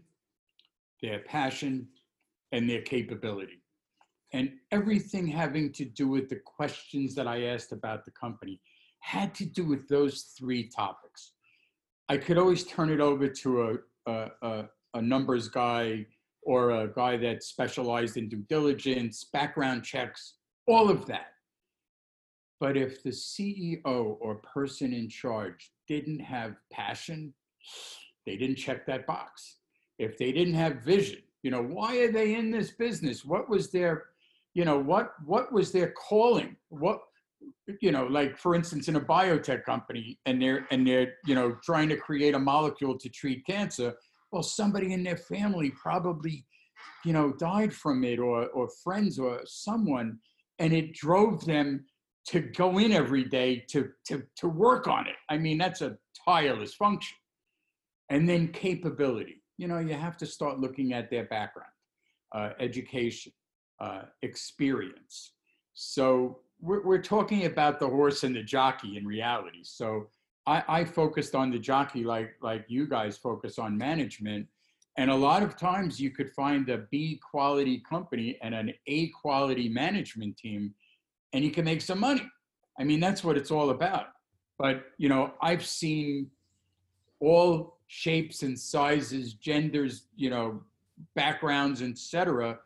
their 1.02 1.22
passion, 1.22 1.88
and 2.52 2.70
their 2.70 2.84
capability. 2.84 3.64
And 4.34 4.52
everything 4.70 5.26
having 5.26 5.74
to 5.74 5.86
do 5.86 6.08
with 6.08 6.30
the 6.30 6.40
questions 6.46 7.16
that 7.16 7.28
I 7.28 7.46
asked 7.46 7.72
about 7.72 8.06
the 8.06 8.12
company 8.12 8.62
had 9.00 9.34
to 9.34 9.46
do 9.46 9.66
with 9.66 9.90
those 9.90 10.36
three 10.38 10.70
topics. 10.70 11.34
I 12.12 12.18
could 12.18 12.38
always 12.38 12.66
turn 12.66 12.90
it 12.90 13.00
over 13.00 13.30
to 13.30 13.62
a, 13.62 14.12
a, 14.12 14.32
a, 14.42 14.66
a 14.96 15.02
numbers 15.02 15.48
guy 15.48 16.06
or 16.42 16.72
a 16.72 16.90
guy 16.90 17.16
that 17.16 17.42
specialized 17.42 18.18
in 18.18 18.28
due 18.28 18.44
diligence, 18.50 19.24
background 19.32 19.86
checks, 19.86 20.34
all 20.68 20.90
of 20.90 21.06
that. 21.06 21.28
But 22.60 22.76
if 22.76 23.02
the 23.02 23.12
CEO 23.12 23.78
or 23.86 24.42
person 24.44 24.92
in 24.92 25.08
charge 25.08 25.72
didn't 25.88 26.20
have 26.20 26.58
passion, 26.70 27.34
they 28.26 28.36
didn't 28.36 28.58
check 28.58 28.86
that 28.88 29.08
box. 29.08 29.60
If 29.98 30.18
they 30.18 30.34
didn't 30.34 30.56
have 30.56 30.84
vision, 30.84 31.22
you 31.44 31.52
know, 31.52 31.64
why 31.64 31.96
are 32.00 32.12
they 32.12 32.36
in 32.36 32.52
this 32.52 32.72
business? 32.72 33.24
What 33.24 33.48
was 33.48 33.72
their, 33.72 34.08
you 34.54 34.66
know, 34.66 34.78
what 34.78 35.14
what 35.26 35.54
was 35.54 35.72
their 35.72 35.94
calling? 35.94 36.58
What 36.68 37.00
you 37.82 37.92
know, 37.92 38.06
like 38.06 38.38
for 38.38 38.56
instance, 38.56 38.88
in 38.88 38.96
a 38.96 39.02
biotech 39.02 39.64
company, 39.64 40.20
and 40.26 40.42
they're 40.42 40.68
and 40.72 40.86
they're 40.86 41.14
you 41.26 41.36
know 41.36 41.58
trying 41.64 41.90
to 41.90 41.98
create 41.98 42.36
a 42.36 42.40
molecule 42.40 42.98
to 42.98 43.10
treat 43.10 43.46
cancer. 43.46 43.94
Well, 44.32 44.44
somebody 44.44 44.94
in 44.94 45.04
their 45.04 45.18
family 45.18 45.72
probably, 45.72 46.46
you 47.04 47.14
know, 47.14 47.34
died 47.34 47.74
from 47.74 48.04
it, 48.04 48.20
or 48.20 48.48
or 48.50 48.70
friends, 48.84 49.20
or 49.20 49.42
someone, 49.46 50.20
and 50.60 50.74
it 50.74 50.94
drove 50.94 51.46
them 51.46 51.86
to 52.28 52.40
go 52.40 52.78
in 52.78 52.92
every 52.92 53.26
day 53.26 53.64
to 53.70 53.90
to 54.08 54.24
to 54.38 54.48
work 54.48 54.88
on 54.88 55.08
it. 55.08 55.16
I 55.30 55.38
mean, 55.38 55.58
that's 55.58 55.82
a 55.82 55.98
tireless 56.26 56.74
function. 56.76 57.18
And 58.10 58.28
then 58.28 58.50
capability. 58.50 59.42
You 59.58 59.68
know, 59.68 59.80
you 59.80 59.94
have 59.94 60.18
to 60.18 60.26
start 60.26 60.60
looking 60.60 60.92
at 60.94 61.10
their 61.10 61.26
background, 61.26 61.72
uh, 62.36 62.50
education, 62.60 63.32
uh, 63.80 64.04
experience. 64.22 65.34
So 65.74 66.40
we're, 66.62 66.82
we're 66.84 67.02
talking 67.02 67.46
about 67.46 67.80
the 67.80 67.88
horse 67.88 68.24
and 68.24 68.36
the 68.36 68.44
jockey 68.44 68.98
in 68.98 69.06
reality. 69.06 69.64
So 69.64 70.08
I, 70.46 70.64
I 70.68 70.86
focused 70.86 71.36
on 71.36 71.52
the 71.52 71.60
jockey 71.60 72.04
like 72.04 72.36
like 72.42 72.66
you 72.68 72.88
guys 72.88 73.18
focus 73.18 73.60
on 73.60 73.78
management. 73.78 74.48
And 74.98 75.10
a 75.10 75.16
lot 75.16 75.42
of 75.42 75.58
times 75.58 76.00
you 76.00 76.12
could 76.12 76.32
find 76.32 76.68
a 76.70 76.80
B 76.92 77.20
quality 77.30 77.82
company 77.90 78.38
and 78.42 78.54
an 78.54 78.74
A 78.88 79.08
quality 79.10 79.70
management 79.70 80.38
team, 80.38 80.74
and 81.34 81.44
you 81.44 81.52
can 81.52 81.66
make 81.66 81.82
some 81.82 82.00
money. 82.00 82.30
I 82.80 82.84
mean, 82.84 83.00
that's 83.00 83.24
what 83.24 83.38
it's 83.38 83.52
all 83.52 83.70
about. 83.70 84.08
But 84.60 84.86
you 84.98 85.10
know, 85.10 85.34
I've 85.42 85.66
seen 85.66 86.30
all 87.20 87.78
shapes 87.88 88.44
and 88.44 88.60
sizes, 88.60 89.34
genders, 89.34 90.08
you 90.16 90.30
know, 90.30 90.62
backgrounds, 91.16 91.82
etc. 91.82 92.60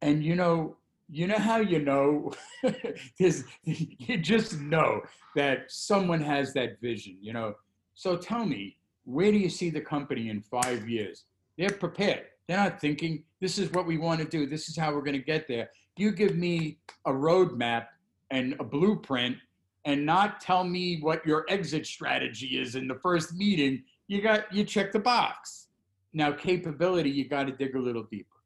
And 0.00 0.24
you 0.24 0.36
know, 0.36 0.76
you 1.10 1.26
know 1.26 1.38
how 1.38 1.58
you 1.58 1.78
know 1.78 2.32
you 3.18 4.18
just 4.18 4.60
know 4.60 5.00
that 5.34 5.70
someone 5.70 6.20
has 6.20 6.52
that 6.54 6.80
vision 6.80 7.16
you 7.20 7.32
know? 7.32 7.54
So 7.94 8.16
tell 8.16 8.44
me 8.44 8.76
where 9.04 9.32
do 9.32 9.38
you 9.38 9.48
see 9.48 9.70
the 9.70 9.80
company 9.80 10.28
in 10.28 10.42
five 10.42 10.88
years? 10.88 11.24
They're 11.56 11.70
prepared. 11.70 12.26
They're 12.46 12.58
not 12.58 12.80
thinking 12.80 13.24
this 13.40 13.58
is 13.58 13.72
what 13.72 13.86
we 13.86 13.98
want 13.98 14.20
to 14.20 14.26
do. 14.26 14.46
This 14.46 14.68
is 14.68 14.76
how 14.76 14.92
we're 14.92 15.02
going 15.02 15.18
to 15.18 15.24
get 15.24 15.48
there. 15.48 15.70
You 15.96 16.12
give 16.12 16.36
me 16.36 16.78
a 17.06 17.12
roadmap 17.12 17.86
and 18.30 18.54
a 18.60 18.64
blueprint 18.64 19.36
and 19.84 20.04
not 20.04 20.40
tell 20.40 20.62
me 20.62 21.00
what 21.00 21.24
your 21.26 21.46
exit 21.48 21.86
strategy 21.86 22.58
is 22.60 22.74
in 22.74 22.86
the 22.86 22.94
first 22.96 23.34
meeting 23.34 23.82
you 24.08 24.22
got 24.22 24.52
you 24.54 24.64
check 24.64 24.92
the 24.92 24.98
box. 24.98 25.68
Now 26.12 26.32
capability 26.32 27.10
you 27.10 27.28
got 27.28 27.46
to 27.46 27.52
dig 27.52 27.74
a 27.74 27.78
little 27.78 28.04
deeper 28.04 28.38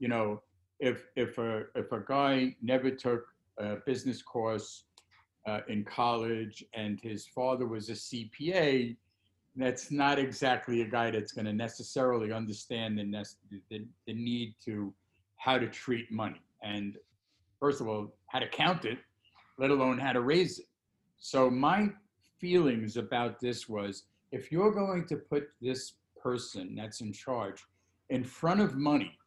you 0.00 0.08
know 0.08 0.42
if 0.80 1.06
if 1.14 1.38
a 1.38 1.64
if 1.74 1.92
a 1.92 2.00
guy 2.06 2.54
never 2.62 2.90
took 2.90 3.26
a 3.58 3.76
business 3.86 4.22
course 4.22 4.84
uh, 5.46 5.60
in 5.68 5.84
college 5.84 6.64
and 6.74 7.00
his 7.00 7.26
father 7.26 7.66
was 7.66 7.88
a 7.90 7.92
CPA, 7.92 8.96
that's 9.56 9.90
not 9.90 10.18
exactly 10.18 10.82
a 10.82 10.86
guy 10.86 11.10
that's 11.10 11.32
going 11.32 11.44
to 11.44 11.52
necessarily 11.52 12.32
understand 12.32 12.98
the, 12.98 13.24
the 13.70 13.86
the 14.06 14.14
need 14.14 14.54
to 14.64 14.92
how 15.36 15.58
to 15.58 15.68
treat 15.68 16.10
money 16.10 16.42
and 16.62 16.96
first 17.58 17.80
of 17.80 17.88
all 17.88 18.12
how 18.28 18.38
to 18.38 18.48
count 18.48 18.84
it, 18.84 18.98
let 19.58 19.70
alone 19.70 19.98
how 19.98 20.12
to 20.12 20.20
raise 20.20 20.58
it. 20.58 20.66
So 21.18 21.50
my 21.50 21.90
feelings 22.40 22.96
about 22.96 23.40
this 23.40 23.68
was 23.68 24.04
if 24.32 24.50
you're 24.50 24.72
going 24.72 25.06
to 25.08 25.16
put 25.16 25.48
this 25.60 25.94
person 26.22 26.74
that's 26.74 27.00
in 27.00 27.12
charge 27.12 27.64
in 28.08 28.24
front 28.24 28.60
of 28.60 28.76
money 28.76 29.18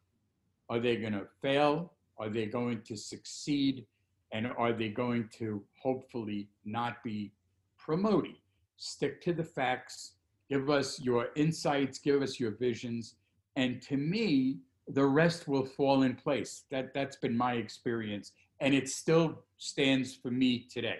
are 0.68 0.80
they 0.80 0.96
going 0.96 1.12
to 1.12 1.26
fail? 1.42 1.92
Are 2.18 2.28
they 2.28 2.46
going 2.46 2.82
to 2.82 2.96
succeed? 2.96 3.86
And 4.32 4.52
are 4.58 4.72
they 4.72 4.88
going 4.88 5.28
to 5.38 5.62
hopefully 5.80 6.48
not 6.64 7.02
be 7.04 7.32
promoting? 7.78 8.36
Stick 8.76 9.22
to 9.22 9.32
the 9.32 9.44
facts, 9.44 10.12
give 10.48 10.70
us 10.70 11.00
your 11.00 11.28
insights, 11.36 11.98
give 11.98 12.22
us 12.22 12.40
your 12.40 12.50
visions. 12.52 13.14
And 13.56 13.80
to 13.82 13.96
me, 13.96 14.58
the 14.88 15.04
rest 15.04 15.46
will 15.46 15.64
fall 15.64 16.02
in 16.02 16.14
place. 16.14 16.64
That, 16.70 16.92
that's 16.92 17.16
been 17.16 17.36
my 17.36 17.54
experience. 17.54 18.32
And 18.60 18.74
it 18.74 18.88
still 18.88 19.38
stands 19.58 20.14
for 20.14 20.30
me 20.30 20.66
today. 20.70 20.98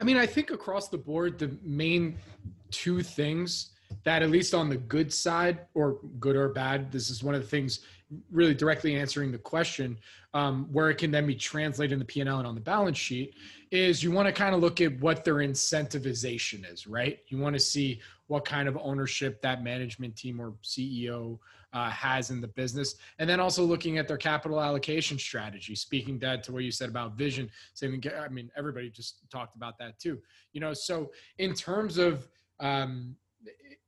I 0.00 0.04
mean, 0.04 0.16
I 0.16 0.26
think 0.26 0.50
across 0.50 0.88
the 0.88 0.98
board, 0.98 1.38
the 1.38 1.56
main 1.62 2.18
two 2.70 3.02
things 3.02 3.70
that 4.04 4.22
at 4.22 4.30
least 4.30 4.54
on 4.54 4.68
the 4.68 4.76
good 4.76 5.12
side 5.12 5.60
or 5.74 5.98
good 6.20 6.36
or 6.36 6.48
bad 6.48 6.90
this 6.92 7.10
is 7.10 7.22
one 7.22 7.34
of 7.34 7.40
the 7.40 7.46
things 7.46 7.80
really 8.30 8.54
directly 8.54 8.94
answering 8.96 9.32
the 9.32 9.38
question 9.38 9.98
um, 10.32 10.68
where 10.72 10.90
it 10.90 10.96
can 10.96 11.10
then 11.10 11.26
be 11.26 11.34
translated 11.34 11.92
in 11.92 11.98
the 11.98 12.04
p&l 12.04 12.38
and 12.38 12.46
on 12.46 12.54
the 12.54 12.60
balance 12.60 12.98
sheet 12.98 13.34
is 13.70 14.02
you 14.02 14.12
want 14.12 14.26
to 14.26 14.32
kind 14.32 14.54
of 14.54 14.60
look 14.60 14.80
at 14.80 14.98
what 15.00 15.24
their 15.24 15.36
incentivization 15.36 16.70
is 16.70 16.86
right? 16.86 17.18
You 17.28 17.38
want 17.38 17.54
to 17.54 17.60
see 17.60 18.00
what 18.28 18.44
kind 18.44 18.68
of 18.68 18.78
ownership 18.80 19.42
that 19.42 19.62
management 19.62 20.16
team 20.16 20.40
or 20.40 20.52
ceo 20.62 21.38
uh, 21.72 21.90
has 21.90 22.30
in 22.30 22.40
the 22.40 22.48
business 22.48 22.94
and 23.18 23.28
then 23.28 23.40
also 23.40 23.64
looking 23.64 23.98
at 23.98 24.08
their 24.08 24.16
capital 24.16 24.60
allocation 24.60 25.18
strategy 25.18 25.74
speaking 25.74 26.18
that 26.20 26.42
to 26.44 26.52
what 26.52 26.62
you 26.62 26.70
said 26.70 26.88
about 26.88 27.16
vision 27.16 27.50
saving 27.74 28.02
i 28.18 28.28
mean 28.28 28.50
everybody 28.56 28.88
just 28.88 29.28
talked 29.30 29.56
about 29.56 29.76
that 29.78 29.98
too 29.98 30.18
you 30.56 30.60
know? 30.60 30.72
So 30.72 31.12
in 31.36 31.52
terms 31.52 31.98
of 31.98 32.26
um, 32.60 33.14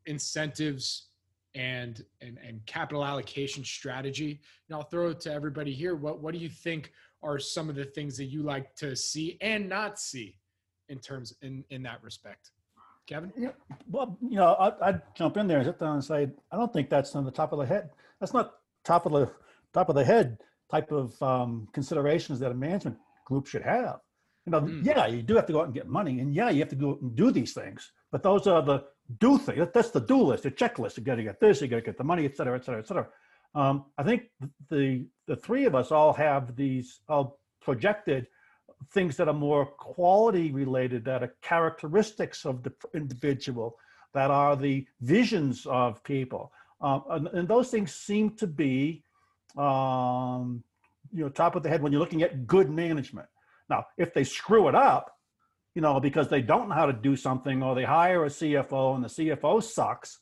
incentives 0.06 1.08
and 1.54 2.04
and 2.20 2.38
and 2.46 2.64
capital 2.66 3.04
allocation 3.04 3.64
strategy. 3.64 4.40
And 4.68 4.76
I'll 4.76 4.84
throw 4.84 5.10
it 5.10 5.20
to 5.20 5.32
everybody 5.32 5.72
here. 5.72 5.94
What 5.94 6.20
what 6.20 6.32
do 6.32 6.40
you 6.40 6.48
think 6.48 6.92
are 7.22 7.38
some 7.38 7.68
of 7.68 7.74
the 7.74 7.84
things 7.84 8.16
that 8.16 8.26
you 8.26 8.42
like 8.42 8.74
to 8.76 8.94
see 8.94 9.38
and 9.40 9.68
not 9.68 9.98
see 9.98 10.36
in 10.88 10.98
terms 10.98 11.34
in 11.42 11.64
in 11.70 11.82
that 11.82 12.02
respect? 12.02 12.50
Kevin? 13.06 13.32
Yeah, 13.36 13.50
well, 13.90 14.18
you 14.20 14.36
know, 14.36 14.52
I, 14.54 14.88
I'd 14.88 15.02
jump 15.14 15.38
in 15.38 15.46
there 15.46 15.58
and 15.58 15.66
sit 15.66 15.80
down 15.80 15.94
and 15.94 16.04
say, 16.04 16.28
I 16.52 16.56
don't 16.56 16.72
think 16.72 16.90
that's 16.90 17.16
on 17.16 17.24
the 17.24 17.30
top 17.30 17.52
of 17.52 17.58
the 17.58 17.64
head. 17.64 17.90
That's 18.20 18.34
not 18.34 18.56
top 18.84 19.06
of 19.06 19.12
the 19.12 19.32
top 19.72 19.88
of 19.88 19.94
the 19.94 20.04
head 20.04 20.38
type 20.70 20.92
of 20.92 21.20
um, 21.22 21.68
considerations 21.72 22.38
that 22.40 22.50
a 22.50 22.54
management 22.54 22.98
group 23.24 23.46
should 23.46 23.62
have. 23.62 24.00
You 24.44 24.52
know, 24.52 24.60
mm. 24.60 24.84
yeah, 24.84 25.06
you 25.06 25.22
do 25.22 25.34
have 25.36 25.46
to 25.46 25.52
go 25.52 25.60
out 25.60 25.66
and 25.66 25.74
get 25.74 25.88
money, 25.88 26.20
and 26.20 26.34
yeah, 26.34 26.50
you 26.50 26.60
have 26.60 26.68
to 26.68 26.76
go 26.76 26.98
and 27.00 27.16
do 27.16 27.30
these 27.30 27.54
things. 27.54 27.92
But 28.12 28.22
those 28.22 28.46
are 28.46 28.62
the 28.62 28.84
do 29.18 29.38
thing. 29.38 29.66
That's 29.72 29.90
the 29.90 30.00
do 30.00 30.22
list, 30.22 30.42
the 30.42 30.50
checklist. 30.50 30.96
You 30.96 31.02
got 31.02 31.16
to 31.16 31.22
get 31.22 31.40
this, 31.40 31.60
you 31.60 31.68
got 31.68 31.76
to 31.76 31.82
get 31.82 31.98
the 31.98 32.04
money, 32.04 32.24
et 32.24 32.36
cetera, 32.36 32.56
et 32.56 32.64
cetera, 32.64 32.80
et 32.80 32.86
cetera. 32.86 33.08
Um, 33.54 33.86
I 33.96 34.02
think 34.02 34.24
the 34.68 35.06
the 35.26 35.36
three 35.36 35.64
of 35.64 35.74
us 35.74 35.90
all 35.90 36.12
have 36.12 36.54
these 36.56 37.00
all 37.08 37.38
projected 37.60 38.26
things 38.92 39.16
that 39.16 39.28
are 39.28 39.34
more 39.34 39.66
quality 39.66 40.52
related, 40.52 41.04
that 41.04 41.22
are 41.22 41.34
characteristics 41.42 42.46
of 42.46 42.62
the 42.62 42.72
individual, 42.94 43.76
that 44.12 44.30
are 44.30 44.54
the 44.54 44.86
visions 45.00 45.66
of 45.66 46.02
people, 46.04 46.52
um, 46.80 47.02
and, 47.10 47.26
and, 47.28 47.48
those 47.48 47.70
things 47.70 47.92
seem 47.92 48.30
to 48.36 48.46
be, 48.46 49.02
um, 49.56 50.62
you 51.12 51.24
know, 51.24 51.28
top 51.28 51.56
of 51.56 51.64
the 51.64 51.68
head 51.68 51.82
when 51.82 51.90
you're 51.90 52.00
looking 52.00 52.22
at 52.22 52.46
good 52.46 52.70
management. 52.70 53.26
Now, 53.68 53.86
if 53.96 54.14
they 54.14 54.22
screw 54.22 54.68
it 54.68 54.76
up, 54.76 55.17
you 55.78 55.82
know, 55.82 56.00
because 56.00 56.26
they 56.26 56.42
don't 56.42 56.68
know 56.68 56.74
how 56.74 56.86
to 56.86 56.92
do 56.92 57.14
something 57.14 57.62
or 57.62 57.76
they 57.76 57.84
hire 57.84 58.24
a 58.24 58.28
CFO 58.28 58.96
and 58.96 59.04
the 59.04 59.08
CFO 59.08 59.62
sucks, 59.62 60.18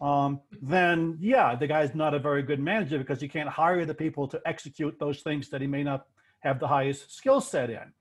um, 0.00 0.40
then 0.60 1.16
yeah, 1.20 1.54
the 1.54 1.68
guy's 1.68 1.94
not 1.94 2.12
a 2.12 2.18
very 2.18 2.42
good 2.42 2.58
manager 2.58 2.98
because 2.98 3.20
he 3.20 3.28
can't 3.28 3.48
hire 3.48 3.84
the 3.84 3.94
people 3.94 4.26
to 4.26 4.42
execute 4.44 4.98
those 4.98 5.20
things 5.20 5.48
that 5.50 5.60
he 5.60 5.68
may 5.68 5.84
not 5.84 6.08
have 6.40 6.58
the 6.58 6.66
highest 6.66 7.14
skill 7.14 7.40
set 7.40 7.70
in. 7.70 7.92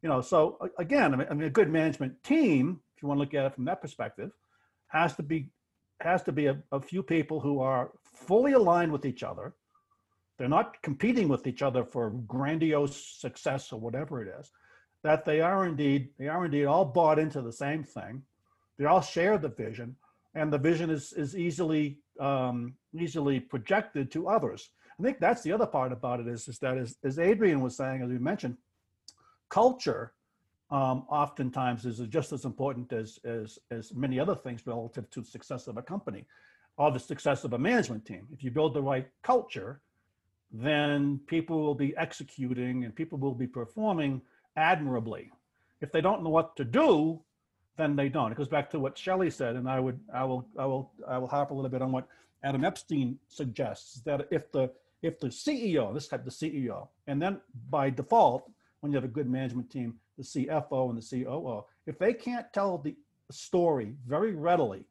You 0.00 0.08
know, 0.08 0.20
so 0.20 0.56
again, 0.78 1.12
I 1.12 1.34
mean, 1.34 1.42
a 1.42 1.50
good 1.50 1.70
management 1.70 2.22
team, 2.22 2.78
if 2.96 3.02
you 3.02 3.08
want 3.08 3.18
to 3.18 3.22
look 3.22 3.34
at 3.34 3.46
it 3.46 3.54
from 3.56 3.64
that 3.64 3.82
perspective, 3.82 4.30
has 4.86 5.16
to 5.16 5.24
be 5.24 5.48
has 6.02 6.22
to 6.22 6.30
be 6.30 6.46
a, 6.46 6.56
a 6.70 6.80
few 6.80 7.02
people 7.02 7.40
who 7.40 7.58
are 7.58 7.90
fully 8.04 8.52
aligned 8.52 8.92
with 8.92 9.04
each 9.04 9.24
other. 9.24 9.54
They're 10.38 10.48
not 10.48 10.80
competing 10.82 11.26
with 11.26 11.48
each 11.48 11.62
other 11.62 11.82
for 11.82 12.10
grandiose 12.10 12.96
success 12.96 13.72
or 13.72 13.80
whatever 13.80 14.22
it 14.22 14.32
is 14.38 14.52
that 15.04 15.24
they 15.24 15.40
are 15.40 15.66
indeed 15.66 16.08
they 16.18 16.26
are 16.28 16.44
indeed 16.46 16.64
all 16.64 16.84
bought 16.84 17.20
into 17.20 17.40
the 17.42 17.52
same 17.52 17.84
thing. 17.84 18.22
They 18.76 18.86
all 18.86 19.02
share 19.02 19.38
the 19.38 19.50
vision, 19.50 19.94
and 20.34 20.52
the 20.52 20.58
vision 20.58 20.90
is 20.90 21.12
is 21.12 21.36
easily 21.36 21.98
um, 22.18 22.74
easily 22.98 23.38
projected 23.38 24.10
to 24.12 24.28
others. 24.28 24.70
I 24.98 25.02
think 25.02 25.20
that's 25.20 25.42
the 25.42 25.52
other 25.52 25.66
part 25.66 25.92
about 25.92 26.20
it 26.20 26.26
is 26.26 26.48
is 26.48 26.58
that 26.58 26.78
as, 26.78 26.96
as 27.04 27.18
Adrian 27.18 27.60
was 27.60 27.76
saying, 27.76 28.02
as 28.02 28.08
we 28.08 28.18
mentioned, 28.18 28.56
culture 29.50 30.12
um, 30.70 31.04
oftentimes 31.08 31.84
is 31.84 31.98
just 32.08 32.32
as 32.32 32.44
important 32.46 32.92
as 32.92 33.18
as 33.24 33.58
as 33.70 33.94
many 33.94 34.18
other 34.18 34.34
things 34.34 34.66
relative 34.66 35.08
to 35.10 35.22
success 35.22 35.66
of 35.66 35.76
a 35.76 35.82
company 35.82 36.24
or 36.76 36.90
the 36.90 36.98
success 36.98 37.44
of 37.44 37.52
a 37.52 37.58
management 37.58 38.04
team. 38.06 38.26
If 38.32 38.42
you 38.42 38.50
build 38.50 38.74
the 38.74 38.82
right 38.82 39.06
culture, 39.22 39.80
then 40.50 41.20
people 41.26 41.60
will 41.60 41.74
be 41.74 41.94
executing 41.96 42.84
and 42.84 42.94
people 42.94 43.18
will 43.18 43.34
be 43.34 43.46
performing 43.46 44.22
admirably. 44.56 45.30
If 45.80 45.92
they 45.92 46.00
don't 46.00 46.22
know 46.22 46.30
what 46.30 46.56
to 46.56 46.64
do, 46.64 47.20
then 47.76 47.96
they 47.96 48.08
don't. 48.08 48.32
It 48.32 48.38
goes 48.38 48.48
back 48.48 48.70
to 48.70 48.78
what 48.78 48.96
Shelly 48.96 49.30
said, 49.30 49.56
and 49.56 49.68
I 49.68 49.80
would, 49.80 49.98
I 50.12 50.24
will, 50.24 50.46
I 50.58 50.66
will, 50.66 50.92
I 51.08 51.18
will 51.18 51.26
harp 51.26 51.50
a 51.50 51.54
little 51.54 51.70
bit 51.70 51.82
on 51.82 51.92
what 51.92 52.06
Adam 52.44 52.64
Epstein 52.64 53.18
suggests 53.28 54.00
that 54.04 54.28
if 54.30 54.52
the 54.52 54.70
if 55.02 55.18
the 55.20 55.28
CEO, 55.28 55.92
this 55.92 56.08
type 56.08 56.24
the 56.24 56.30
CEO, 56.30 56.88
and 57.06 57.20
then 57.20 57.40
by 57.68 57.90
default, 57.90 58.50
when 58.80 58.90
you 58.90 58.96
have 58.96 59.04
a 59.04 59.08
good 59.08 59.28
management 59.28 59.70
team, 59.70 59.94
the 60.16 60.24
CFO 60.24 60.88
and 60.88 61.02
the 61.02 61.24
COO, 61.24 61.64
if 61.86 61.98
they 61.98 62.14
can't 62.14 62.50
tell 62.54 62.78
the 62.78 62.96
story 63.30 63.94
very 64.06 64.34
readily, 64.34 64.86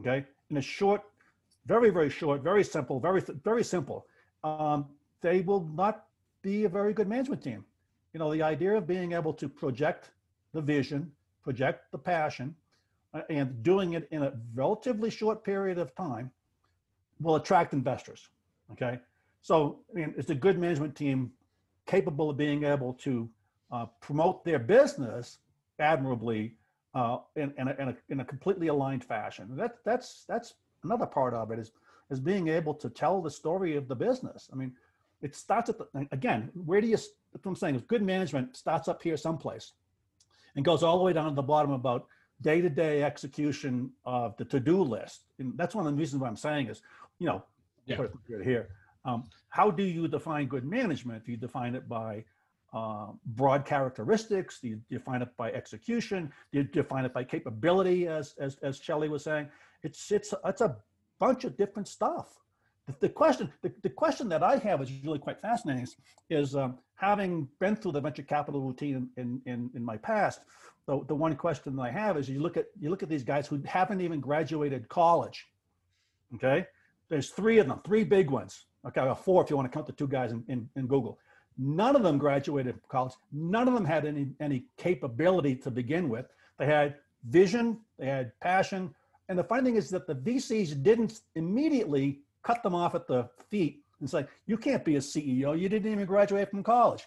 okay, 0.00 0.24
in 0.50 0.56
a 0.56 0.62
short, 0.62 1.02
very 1.66 1.90
very 1.90 2.10
short, 2.10 2.42
very 2.42 2.64
simple, 2.64 2.98
very 2.98 3.20
very 3.44 3.62
simple, 3.62 4.06
um, 4.42 4.86
they 5.20 5.40
will 5.42 5.64
not 5.74 6.06
be 6.42 6.64
a 6.64 6.68
very 6.68 6.92
good 6.92 7.08
management 7.08 7.42
team. 7.42 7.64
You 8.12 8.18
know, 8.20 8.32
the 8.32 8.42
idea 8.42 8.76
of 8.76 8.86
being 8.86 9.12
able 9.12 9.32
to 9.34 9.48
project 9.48 10.10
the 10.52 10.60
vision, 10.60 11.10
project 11.42 11.90
the 11.92 11.98
passion, 11.98 12.54
uh, 13.14 13.22
and 13.30 13.62
doing 13.62 13.94
it 13.94 14.08
in 14.10 14.22
a 14.22 14.32
relatively 14.54 15.10
short 15.10 15.44
period 15.44 15.78
of 15.78 15.94
time 15.94 16.30
will 17.20 17.36
attract 17.36 17.72
investors. 17.72 18.28
Okay. 18.72 18.98
So, 19.40 19.80
I 19.90 19.98
mean, 19.98 20.14
it's 20.16 20.30
a 20.30 20.34
good 20.34 20.58
management 20.58 20.94
team 20.94 21.32
capable 21.86 22.30
of 22.30 22.36
being 22.36 22.64
able 22.64 22.94
to 22.94 23.28
uh, 23.70 23.86
promote 24.00 24.44
their 24.44 24.58
business 24.58 25.38
admirably 25.78 26.54
uh, 26.94 27.18
in, 27.36 27.52
in, 27.58 27.68
a, 27.68 27.74
in, 27.78 27.88
a, 27.88 27.96
in 28.10 28.20
a 28.20 28.24
completely 28.24 28.68
aligned 28.68 29.04
fashion. 29.04 29.56
That, 29.56 29.76
that's, 29.84 30.24
that's 30.28 30.54
another 30.84 31.06
part 31.06 31.34
of 31.34 31.50
it 31.50 31.58
is, 31.58 31.72
is 32.10 32.20
being 32.20 32.48
able 32.48 32.74
to 32.74 32.88
tell 32.88 33.20
the 33.20 33.30
story 33.30 33.76
of 33.76 33.88
the 33.88 33.96
business. 33.96 34.48
I 34.52 34.56
mean, 34.56 34.72
it 35.22 35.34
starts 35.34 35.70
at 35.70 35.78
the, 35.78 35.86
again, 36.10 36.50
where 36.54 36.80
do 36.80 36.86
you, 36.86 36.96
that's 36.96 37.44
what 37.44 37.52
I'm 37.52 37.56
saying, 37.56 37.76
is 37.76 37.82
good 37.82 38.02
management 38.02 38.56
starts 38.56 38.88
up 38.88 39.02
here 39.02 39.16
someplace 39.16 39.72
and 40.56 40.64
goes 40.64 40.82
all 40.82 40.98
the 40.98 41.04
way 41.04 41.12
down 41.12 41.28
to 41.30 41.34
the 41.34 41.42
bottom 41.42 41.72
about 41.72 42.06
day-to-day 42.40 43.02
execution 43.02 43.90
of 44.04 44.36
the 44.36 44.44
to-do 44.44 44.82
list. 44.82 45.24
And 45.38 45.56
that's 45.56 45.74
one 45.74 45.86
of 45.86 45.92
the 45.92 45.98
reasons 45.98 46.20
why 46.20 46.28
I'm 46.28 46.36
saying 46.36 46.68
is, 46.68 46.82
you 47.18 47.26
know, 47.26 47.44
Yeah. 47.86 47.96
put 47.96 48.12
it 48.28 48.44
here. 48.44 48.68
Um, 49.04 49.24
how 49.48 49.70
do 49.70 49.82
you 49.82 50.08
define 50.08 50.46
good 50.46 50.64
management? 50.64 51.24
Do 51.24 51.30
you 51.32 51.36
define 51.36 51.74
it 51.74 51.88
by 51.88 52.24
uh, 52.72 53.08
broad 53.26 53.64
characteristics? 53.64 54.60
Do 54.60 54.68
you 54.68 54.80
define 54.88 55.22
it 55.22 55.36
by 55.36 55.52
execution? 55.52 56.32
Do 56.52 56.58
you 56.58 56.64
define 56.64 57.04
it 57.04 57.12
by 57.12 57.24
capability, 57.24 58.06
as 58.08 58.34
as 58.38 58.56
as 58.62 58.78
Shelly 58.78 59.08
was 59.08 59.24
saying? 59.24 59.48
It's 59.82 60.10
it's 60.12 60.32
it's 60.44 60.60
a 60.60 60.76
bunch 61.18 61.44
of 61.44 61.56
different 61.56 61.88
stuff. 61.88 62.38
The, 62.86 62.94
the 63.00 63.08
question 63.08 63.52
the, 63.62 63.72
the 63.82 63.90
question 63.90 64.28
that 64.30 64.42
I 64.42 64.56
have 64.58 64.82
is 64.82 64.90
really 65.04 65.18
quite 65.18 65.40
fascinating. 65.40 65.84
Is, 65.84 65.96
is 66.30 66.56
um, 66.56 66.78
having 66.96 67.48
been 67.60 67.76
through 67.76 67.92
the 67.92 68.00
venture 68.00 68.22
capital 68.22 68.60
routine 68.60 69.08
in 69.16 69.40
in 69.46 69.70
in 69.74 69.84
my 69.84 69.96
past, 69.96 70.40
the, 70.86 71.04
the 71.06 71.14
one 71.14 71.34
question 71.36 71.76
that 71.76 71.82
I 71.82 71.90
have 71.90 72.16
is 72.16 72.28
you 72.28 72.40
look 72.40 72.56
at 72.56 72.66
you 72.80 72.90
look 72.90 73.02
at 73.02 73.08
these 73.08 73.22
guys 73.22 73.46
who 73.46 73.62
haven't 73.64 74.00
even 74.00 74.20
graduated 74.20 74.88
college. 74.88 75.46
Okay, 76.34 76.66
there's 77.08 77.30
three 77.30 77.58
of 77.58 77.68
them, 77.68 77.80
three 77.84 78.04
big 78.04 78.30
ones. 78.30 78.66
Okay, 78.86 79.00
well, 79.00 79.14
four 79.14 79.44
if 79.44 79.50
you 79.50 79.56
want 79.56 79.70
to 79.70 79.74
count 79.74 79.86
the 79.86 79.92
two 79.92 80.08
guys 80.08 80.32
in, 80.32 80.42
in, 80.48 80.68
in 80.74 80.86
Google. 80.86 81.18
None 81.56 81.94
of 81.94 82.02
them 82.02 82.18
graduated 82.18 82.80
college. 82.88 83.12
None 83.30 83.68
of 83.68 83.74
them 83.74 83.84
had 83.84 84.06
any 84.06 84.28
any 84.40 84.64
capability 84.76 85.54
to 85.56 85.70
begin 85.70 86.08
with. 86.08 86.26
They 86.58 86.66
had 86.66 86.96
vision, 87.28 87.78
they 87.98 88.06
had 88.06 88.32
passion, 88.40 88.92
and 89.28 89.38
the 89.38 89.44
funny 89.44 89.64
thing 89.64 89.76
is 89.76 89.88
that 89.90 90.06
the 90.06 90.14
VCs 90.14 90.82
didn't 90.82 91.20
immediately 91.36 92.20
cut 92.42 92.62
them 92.62 92.74
off 92.74 92.94
at 92.94 93.06
the 93.06 93.28
feet 93.50 93.82
and 94.00 94.08
say, 94.08 94.26
"You 94.46 94.56
can't 94.56 94.84
be 94.84 94.96
a 94.96 95.00
CEO. 95.00 95.58
You 95.58 95.68
didn't 95.68 95.90
even 95.90 96.06
graduate 96.06 96.50
from 96.50 96.62
college." 96.62 97.06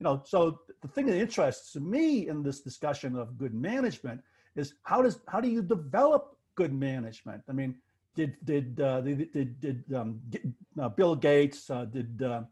You 0.00 0.04
know, 0.04 0.22
so 0.24 0.60
the 0.80 0.88
thing 0.88 1.06
that 1.06 1.16
interests 1.16 1.76
me 1.76 2.28
in 2.28 2.42
this 2.42 2.60
discussion 2.60 3.16
of 3.16 3.38
good 3.38 3.54
management 3.54 4.20
is 4.56 4.74
how 4.82 5.02
does 5.02 5.20
how 5.28 5.40
do 5.40 5.48
you 5.48 5.62
develop 5.62 6.36
good 6.54 6.72
management? 6.72 7.42
I 7.48 7.52
mean, 7.52 7.76
did 8.14 8.36
did 8.44 8.80
uh, 8.80 9.00
did 9.00 9.32
did, 9.32 9.60
did 9.60 9.84
um, 9.94 10.20
uh, 10.80 10.88
Bill 10.88 11.14
Gates 11.14 11.70
uh, 11.70 11.84
did 11.84 12.22
uh, 12.22 12.42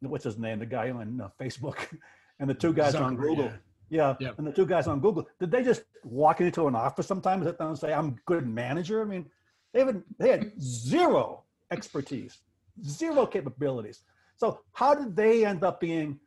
what's 0.00 0.24
his 0.24 0.38
name 0.38 0.58
the 0.58 0.66
guy 0.66 0.90
on 0.90 1.20
uh, 1.20 1.28
Facebook 1.40 1.76
and 2.40 2.48
the 2.48 2.54
two 2.54 2.72
guys 2.72 2.94
on 2.94 3.16
Google 3.16 3.52
yeah. 3.88 4.16
Yeah. 4.18 4.30
and 4.38 4.46
the 4.46 4.52
two 4.52 4.66
guys 4.66 4.86
on 4.86 5.00
Google 5.00 5.28
did 5.38 5.50
they 5.50 5.62
just 5.62 5.82
walk 6.04 6.40
into 6.40 6.66
an 6.66 6.74
office 6.74 7.06
sometimes 7.06 7.46
and 7.46 7.78
say 7.78 7.92
I'm 7.92 8.08
a 8.08 8.14
good 8.24 8.46
manager 8.46 9.02
I 9.02 9.04
mean 9.04 9.26
they 9.72 9.80
haven't 9.80 10.04
they 10.18 10.30
had 10.30 10.52
zero 10.60 11.44
expertise 11.70 12.38
zero 12.84 13.26
capabilities. 13.26 14.02
So 14.36 14.60
how 14.72 14.94
did 14.94 15.16
they 15.16 15.44
end 15.44 15.64
up 15.64 15.80
being 15.80 16.18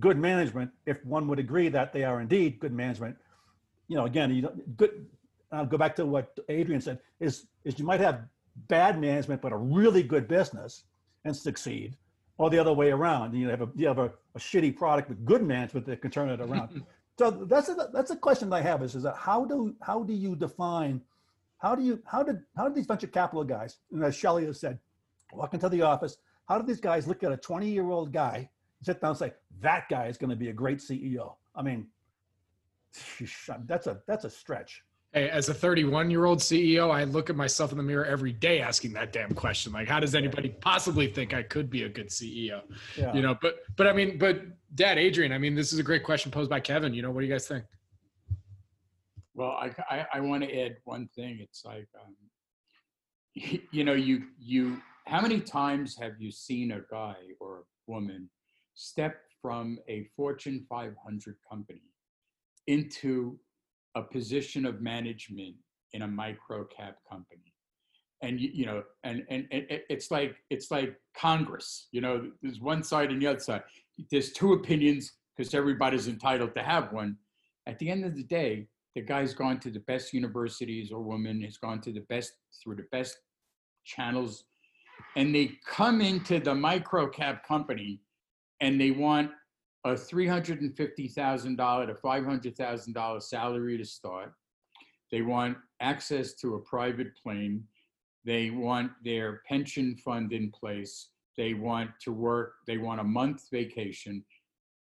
good 0.00 0.18
management 0.18 0.70
if 0.86 1.04
one 1.04 1.28
would 1.28 1.38
agree 1.38 1.68
that 1.68 1.92
they 1.92 2.04
are 2.04 2.20
indeed 2.20 2.58
good 2.58 2.72
management? 2.72 3.16
You 3.88 3.96
know 3.96 4.06
again 4.06 4.34
you 4.34 4.42
don't 4.42 4.76
good 4.76 5.06
I'll 5.52 5.66
go 5.66 5.76
back 5.76 5.94
to 5.96 6.06
what 6.06 6.36
Adrian 6.48 6.80
said 6.80 6.98
is 7.20 7.46
is 7.64 7.78
you 7.78 7.84
might 7.84 8.00
have 8.00 8.22
bad 8.68 9.00
management 9.00 9.42
but 9.42 9.52
a 9.52 9.56
really 9.56 10.02
good 10.02 10.26
business 10.26 10.84
and 11.24 11.36
succeed 11.36 11.96
or 12.38 12.50
the 12.50 12.58
other 12.58 12.72
way 12.72 12.90
around. 12.90 13.34
You 13.34 13.48
have 13.48 13.62
a 13.62 13.68
you 13.76 13.86
have 13.86 13.98
a, 13.98 14.10
a 14.34 14.38
shitty 14.38 14.76
product 14.76 15.08
with 15.08 15.24
good 15.24 15.42
management 15.42 15.86
that 15.86 16.00
can 16.00 16.10
turn 16.10 16.28
it 16.30 16.40
around. 16.40 16.82
So 17.16 17.30
that's 17.30 17.68
a 17.68 17.76
that's 17.92 18.10
a 18.10 18.16
question 18.16 18.52
i 18.52 18.60
have 18.60 18.82
is 18.82 18.96
is 18.96 19.04
that 19.04 19.14
how 19.14 19.44
do 19.44 19.72
how 19.80 20.02
do 20.02 20.12
you 20.12 20.34
define 20.34 21.00
how 21.64 21.74
do 21.74 21.82
you 21.82 21.98
how 22.04 22.22
did 22.22 22.40
how 22.56 22.64
did 22.64 22.74
these 22.74 22.86
venture 22.86 23.06
capital 23.06 23.42
guys 23.42 23.78
and 23.90 24.04
as 24.04 24.14
Shelly 24.14 24.44
has 24.44 24.60
said 24.60 24.78
walk 25.32 25.54
into 25.54 25.68
the 25.70 25.80
office 25.80 26.18
how 26.46 26.58
do 26.58 26.66
these 26.66 26.80
guys 26.80 27.06
look 27.06 27.24
at 27.24 27.32
a 27.32 27.38
20 27.38 27.68
year 27.68 27.90
old 27.90 28.12
guy 28.12 28.48
sit 28.82 29.00
down 29.00 29.10
and 29.10 29.18
say 29.18 29.32
that 29.60 29.88
guy 29.88 30.06
is 30.06 30.18
going 30.18 30.28
to 30.28 30.36
be 30.36 30.50
a 30.50 30.52
great 30.52 30.78
ceo 30.78 31.34
i 31.56 31.62
mean 31.62 31.86
that's 33.66 33.86
a 33.86 34.00
that's 34.06 34.24
a 34.24 34.30
stretch 34.30 34.82
Hey, 35.14 35.30
as 35.30 35.48
a 35.48 35.54
31 35.54 36.10
year 36.10 36.24
old 36.24 36.40
CEO, 36.40 36.90
I 36.90 37.04
look 37.04 37.30
at 37.30 37.36
myself 37.36 37.70
in 37.70 37.78
the 37.78 37.84
mirror 37.84 38.04
every 38.04 38.32
day 38.32 38.60
asking 38.60 38.94
that 38.94 39.12
damn 39.12 39.32
question. 39.32 39.72
Like, 39.72 39.86
how 39.86 40.00
does 40.00 40.16
anybody 40.16 40.48
possibly 40.48 41.06
think 41.06 41.32
I 41.32 41.44
could 41.44 41.70
be 41.70 41.84
a 41.84 41.88
good 41.88 42.08
CEO? 42.08 42.62
yeah 42.96 43.14
You 43.14 43.22
know, 43.22 43.38
but, 43.40 43.58
but 43.76 43.86
I 43.86 43.92
mean, 43.92 44.18
but 44.18 44.42
dad, 44.74 44.98
Adrian, 44.98 45.30
I 45.30 45.38
mean, 45.38 45.54
this 45.54 45.72
is 45.72 45.78
a 45.78 45.84
great 45.84 46.02
question 46.02 46.32
posed 46.32 46.50
by 46.50 46.58
Kevin. 46.58 46.92
You 46.92 47.02
know, 47.02 47.12
what 47.12 47.20
do 47.20 47.26
you 47.28 47.32
guys 47.32 47.46
think? 47.46 47.62
Well, 49.34 49.50
I, 49.50 49.70
I, 49.90 50.06
I 50.14 50.20
want 50.20 50.44
to 50.44 50.60
add 50.60 50.76
one 50.84 51.08
thing. 51.14 51.38
It's 51.40 51.64
like, 51.64 51.88
um, 52.00 52.14
you 53.72 53.84
know, 53.84 53.94
you, 53.94 54.24
you, 54.38 54.80
how 55.06 55.20
many 55.20 55.40
times 55.40 55.96
have 55.96 56.12
you 56.20 56.30
seen 56.30 56.72
a 56.72 56.80
guy 56.90 57.16
or 57.40 57.58
a 57.58 57.90
woman 57.90 58.30
step 58.74 59.16
from 59.42 59.78
a 59.88 60.08
Fortune 60.16 60.64
500 60.68 61.36
company 61.50 61.82
into 62.66 63.38
a 63.96 64.02
position 64.02 64.64
of 64.64 64.80
management 64.80 65.56
in 65.92 66.02
a 66.02 66.08
micro 66.08 66.64
cap 66.64 66.98
company? 67.10 67.52
And 68.22 68.40
you, 68.40 68.64
know, 68.64 68.84
and, 69.02 69.22
and 69.28 69.46
and 69.50 69.66
it's 69.68 70.10
like 70.10 70.36
it's 70.48 70.70
like 70.70 70.96
Congress. 71.14 71.88
You 71.92 72.00
know, 72.00 72.30
there's 72.40 72.58
one 72.58 72.82
side 72.82 73.10
and 73.10 73.20
the 73.20 73.26
other 73.26 73.40
side. 73.40 73.64
There's 74.10 74.32
two 74.32 74.54
opinions 74.54 75.12
because 75.36 75.52
everybody's 75.52 76.08
entitled 76.08 76.54
to 76.54 76.62
have 76.62 76.90
one. 76.90 77.16
At 77.66 77.78
the 77.78 77.90
end 77.90 78.06
of 78.06 78.16
the 78.16 78.22
day, 78.22 78.68
the 78.94 79.02
guy's 79.02 79.34
gone 79.34 79.58
to 79.60 79.70
the 79.70 79.80
best 79.80 80.12
universities 80.12 80.92
or 80.92 81.02
woman 81.02 81.42
has 81.42 81.56
gone 81.56 81.80
to 81.80 81.92
the 81.92 82.04
best 82.08 82.32
through 82.62 82.76
the 82.76 82.86
best 82.92 83.18
channels 83.84 84.44
and 85.16 85.34
they 85.34 85.52
come 85.66 86.00
into 86.00 86.40
the 86.40 86.54
micro 86.54 87.08
cap 87.08 87.46
company 87.46 88.00
and 88.60 88.80
they 88.80 88.90
want 88.90 89.30
a 89.84 89.90
$350,000 89.90 91.86
to 91.86 91.94
$500,000 91.94 93.22
salary 93.22 93.76
to 93.76 93.84
start. 93.84 94.32
They 95.12 95.22
want 95.22 95.58
access 95.80 96.34
to 96.34 96.54
a 96.54 96.60
private 96.60 97.08
plane. 97.22 97.64
They 98.24 98.50
want 98.50 98.92
their 99.04 99.42
pension 99.46 99.96
fund 99.96 100.32
in 100.32 100.50
place. 100.50 101.10
They 101.36 101.52
want 101.52 101.90
to 102.02 102.12
work, 102.12 102.54
they 102.66 102.78
want 102.78 103.00
a 103.00 103.04
month 103.04 103.42
vacation. 103.50 104.24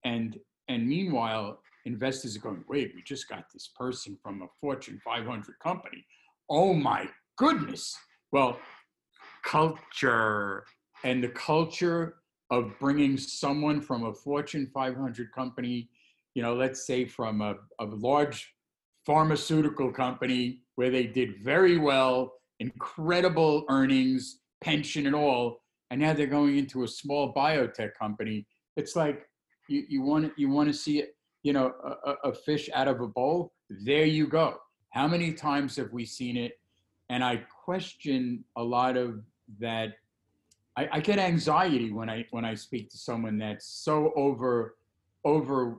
And 0.05 0.39
and 0.69 0.87
meanwhile, 0.87 1.61
investors 1.85 2.37
are 2.37 2.41
going, 2.41 2.65
wait, 2.69 2.93
we 2.95 3.03
just 3.03 3.29
got 3.29 3.45
this 3.53 3.71
person 3.77 4.17
from 4.23 4.43
a 4.43 4.47
Fortune 4.61 5.01
500 5.05 5.59
company. 5.63 6.05
Oh 6.51 6.75
my 6.75 7.09
goodness. 7.37 7.97
Well, 8.33 8.59
culture 9.45 10.65
and 11.05 11.23
the 11.23 11.29
culture 11.29 12.17
of 12.51 12.73
bringing 12.81 13.17
someone 13.17 13.81
from 13.81 14.05
a 14.05 14.15
Fortune 14.15 14.71
500 14.73 15.33
company, 15.33 15.89
you 16.35 16.43
know, 16.43 16.55
let's 16.55 16.87
say 16.87 17.05
from 17.05 17.41
a, 17.41 17.55
a 17.81 17.85
large 17.85 18.53
pharmaceutical 19.07 19.93
company 19.93 20.61
where 20.77 20.91
they 20.91 21.07
did 21.07 21.43
very 21.43 21.79
well, 21.79 22.33
incredible 22.61 23.65
earnings, 23.69 24.41
pension 24.63 25.07
and 25.07 25.15
all, 25.15 25.61
and 25.91 26.01
now 26.01 26.13
they're 26.13 26.27
going 26.27 26.59
into 26.59 26.85
a 26.85 26.89
small 26.89 27.33
biotech 27.35 27.91
company. 27.99 28.47
It's 28.77 28.97
like 28.97 29.27
you, 29.69 29.85
you 29.89 30.03
want 30.03 30.33
you 30.37 30.49
want 30.49 30.69
to 30.69 30.75
see 30.75 30.99
it, 31.01 31.17
you 31.43 31.53
know, 31.53 31.73
a, 32.05 32.13
a- 32.29 32.35
fish 32.35 32.69
out 32.75 32.89
of 32.89 33.01
a 33.01 33.07
bowl. 33.07 33.53
There 33.85 34.05
you 34.05 34.27
go. 34.27 34.57
How 34.91 35.07
many 35.07 35.33
times 35.33 35.77
have 35.77 35.93
we 35.93 36.05
seen 36.05 36.37
it? 36.37 36.59
And 37.11 37.23
I 37.25 37.37
question 37.65 38.45
a 38.57 38.63
lot 38.63 38.97
of 38.97 39.21
that. 39.61 39.95
I, 40.77 40.89
I 40.93 41.01
get 41.01 41.19
anxiety 41.19 41.93
when 41.93 42.09
I 42.11 42.27
when 42.31 42.45
I 42.45 42.55
speak 42.55 42.91
to 42.91 42.99
someone 42.99 43.39
that's 43.39 43.67
so 43.67 44.13
over 44.17 44.77
over 45.25 45.79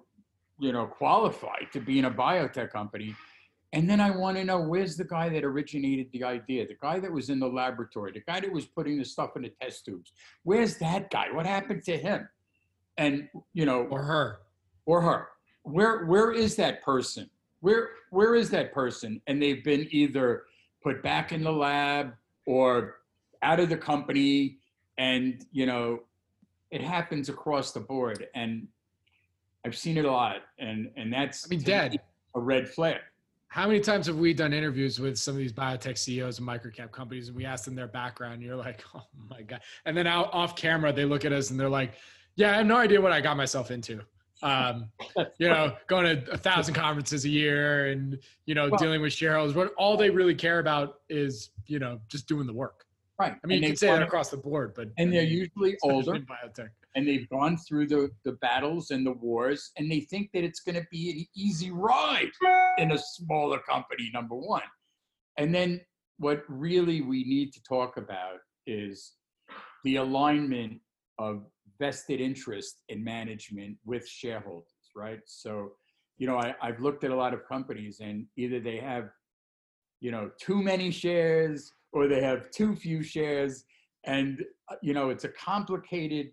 you 0.59 0.71
know 0.73 0.85
qualified 0.85 1.67
to 1.73 1.79
be 1.79 1.99
in 1.99 2.05
a 2.05 2.11
biotech 2.11 2.71
company 2.71 3.15
And 3.71 3.87
then 3.89 4.01
I 4.01 4.09
want 4.11 4.35
to 4.37 4.43
know 4.43 4.59
where's 4.61 4.97
the 4.97 5.05
guy 5.05 5.29
that 5.29 5.43
originated 5.45 6.07
the 6.11 6.23
idea, 6.23 6.67
the 6.67 6.75
guy 6.81 6.99
that 6.99 7.11
was 7.11 7.29
in 7.29 7.39
the 7.39 7.47
laboratory, 7.47 8.11
the 8.11 8.21
guy 8.31 8.39
that 8.39 8.51
was 8.51 8.65
putting 8.65 8.97
the 8.97 9.05
stuff 9.05 9.31
in 9.37 9.43
the 9.43 9.53
test 9.61 9.85
tubes. 9.85 10.11
Where's 10.43 10.77
that 10.79 11.09
guy? 11.11 11.27
What 11.31 11.45
happened 11.45 11.83
to 11.85 11.95
him? 11.97 12.27
And 12.97 13.29
you 13.53 13.65
know, 13.69 13.83
Or 13.95 14.03
her. 14.03 14.39
or 14.85 15.01
her. 15.01 15.27
Where 15.71 16.05
where 16.05 16.31
is 16.31 16.55
that 16.57 16.81
person? 16.83 17.29
Where 17.61 17.89
where 18.09 18.35
is 18.35 18.49
that 18.51 18.73
person? 18.73 19.21
And 19.27 19.41
they've 19.41 19.63
been 19.63 19.87
either 19.91 20.43
put 20.81 21.03
back 21.03 21.31
in 21.31 21.43
the 21.43 21.51
lab 21.51 22.13
or 22.45 22.95
out 23.41 23.59
of 23.59 23.69
the 23.69 23.77
company, 23.77 24.57
and 24.97 25.45
you 25.51 25.65
know, 25.65 25.99
it 26.71 26.81
happens 26.81 27.29
across 27.29 27.71
the 27.71 27.79
board. 27.79 28.27
And 28.35 28.67
I've 29.65 29.77
seen 29.77 29.97
it 29.97 30.05
a 30.05 30.11
lot, 30.11 30.37
and 30.57 30.89
and 30.95 31.11
that's 31.11 31.45
I 31.45 31.49
mean, 31.49 31.61
Dad. 31.61 31.91
me, 31.91 31.99
a 32.35 32.39
red 32.39 32.67
flag. 32.67 32.99
How 33.49 33.65
many 33.65 33.79
times 33.79 34.05
have 34.05 34.17
we 34.17 34.31
done 34.33 34.53
interviews 34.53 34.99
with 34.99 35.17
some 35.17 35.33
of 35.33 35.39
these 35.39 35.51
biotech 35.51 35.97
CEOs 35.97 36.37
and 36.37 36.47
microcap 36.47 36.91
companies 36.91 37.29
and 37.29 37.35
we 37.35 37.45
ask 37.45 37.65
them 37.65 37.73
their 37.73 37.87
background 37.87 38.35
and 38.35 38.43
you're 38.43 38.55
like, 38.55 38.83
oh 38.95 39.01
my 39.27 39.41
God. 39.41 39.61
And 39.85 39.97
then 39.97 40.05
out 40.05 40.31
off 40.31 40.55
camera, 40.55 40.93
they 40.93 41.03
look 41.03 41.25
at 41.25 41.33
us 41.33 41.49
and 41.49 41.59
they're 41.59 41.67
like, 41.67 41.93
yeah, 42.35 42.51
I 42.51 42.57
have 42.57 42.67
no 42.67 42.77
idea 42.77 43.01
what 43.01 43.11
I 43.11 43.21
got 43.21 43.37
myself 43.37 43.71
into. 43.71 44.01
Um, 44.41 44.89
you 45.37 45.47
know, 45.49 45.75
going 45.87 46.05
to 46.05 46.31
a 46.31 46.37
thousand 46.37 46.73
conferences 46.73 47.25
a 47.25 47.29
year 47.29 47.87
and, 47.87 48.17
you 48.45 48.55
know, 48.55 48.69
Well- 48.69 48.79
dealing 48.79 49.01
with 49.01 49.13
shareholders. 49.13 49.55
What 49.55 49.73
all 49.77 49.97
they 49.97 50.09
really 50.09 50.35
care 50.35 50.59
about 50.59 51.01
is, 51.09 51.51
you 51.65 51.79
know, 51.79 51.99
just 52.07 52.27
doing 52.27 52.47
the 52.47 52.53
work. 52.53 52.85
Right. 53.19 53.33
I 53.43 53.47
mean, 53.47 53.57
and 53.57 53.63
you 53.63 53.69
can 53.71 53.75
say 53.75 53.87
that 53.87 54.01
across 54.01 54.29
the 54.29 54.37
board, 54.37 54.73
but 54.75 54.89
and 54.97 55.13
they're 55.13 55.23
usually 55.23 55.77
older 55.83 56.15
in 56.15 56.25
biotech. 56.25 56.69
and 56.95 57.05
they've 57.05 57.27
gone 57.29 57.57
through 57.57 57.87
the, 57.87 58.09
the 58.23 58.31
battles 58.33 58.91
and 58.91 59.05
the 59.05 59.11
wars 59.11 59.71
and 59.77 59.91
they 59.91 59.99
think 59.99 60.31
that 60.33 60.45
it's 60.45 60.61
going 60.61 60.75
to 60.75 60.87
be 60.89 61.11
an 61.11 61.25
easy 61.35 61.69
ride 61.69 62.31
in 62.77 62.91
a 62.91 62.97
smaller 62.97 63.59
company 63.59 64.09
number 64.13 64.35
one 64.35 64.63
and 65.37 65.53
then 65.53 65.81
what 66.17 66.43
really 66.47 67.01
we 67.01 67.23
need 67.25 67.53
to 67.53 67.61
talk 67.63 67.97
about 67.97 68.37
is 68.65 69.13
the 69.83 69.97
alignment 69.97 70.79
of 71.17 71.45
vested 71.79 72.19
interest 72.19 72.81
in 72.89 73.03
management 73.03 73.77
with 73.85 74.07
shareholders 74.07 74.79
right? 74.95 75.19
So 75.25 75.73
you 76.17 76.27
know 76.27 76.37
I, 76.37 76.53
i've 76.61 76.79
looked 76.81 77.03
at 77.03 77.11
a 77.11 77.15
lot 77.15 77.33
of 77.33 77.47
companies 77.47 78.01
and 78.01 78.25
either 78.35 78.59
they 78.59 78.77
have 78.77 79.09
you 80.01 80.11
know 80.11 80.29
too 80.39 80.61
many 80.61 80.91
shares 80.91 81.71
or 81.91 82.07
they 82.07 82.21
have 82.21 82.51
too 82.51 82.75
few 82.75 83.01
shares. 83.01 83.63
And 84.05 84.43
uh, 84.69 84.75
you 84.81 84.93
know 84.93 85.09
it's 85.09 85.23
a 85.23 85.29
complicated 85.29 86.31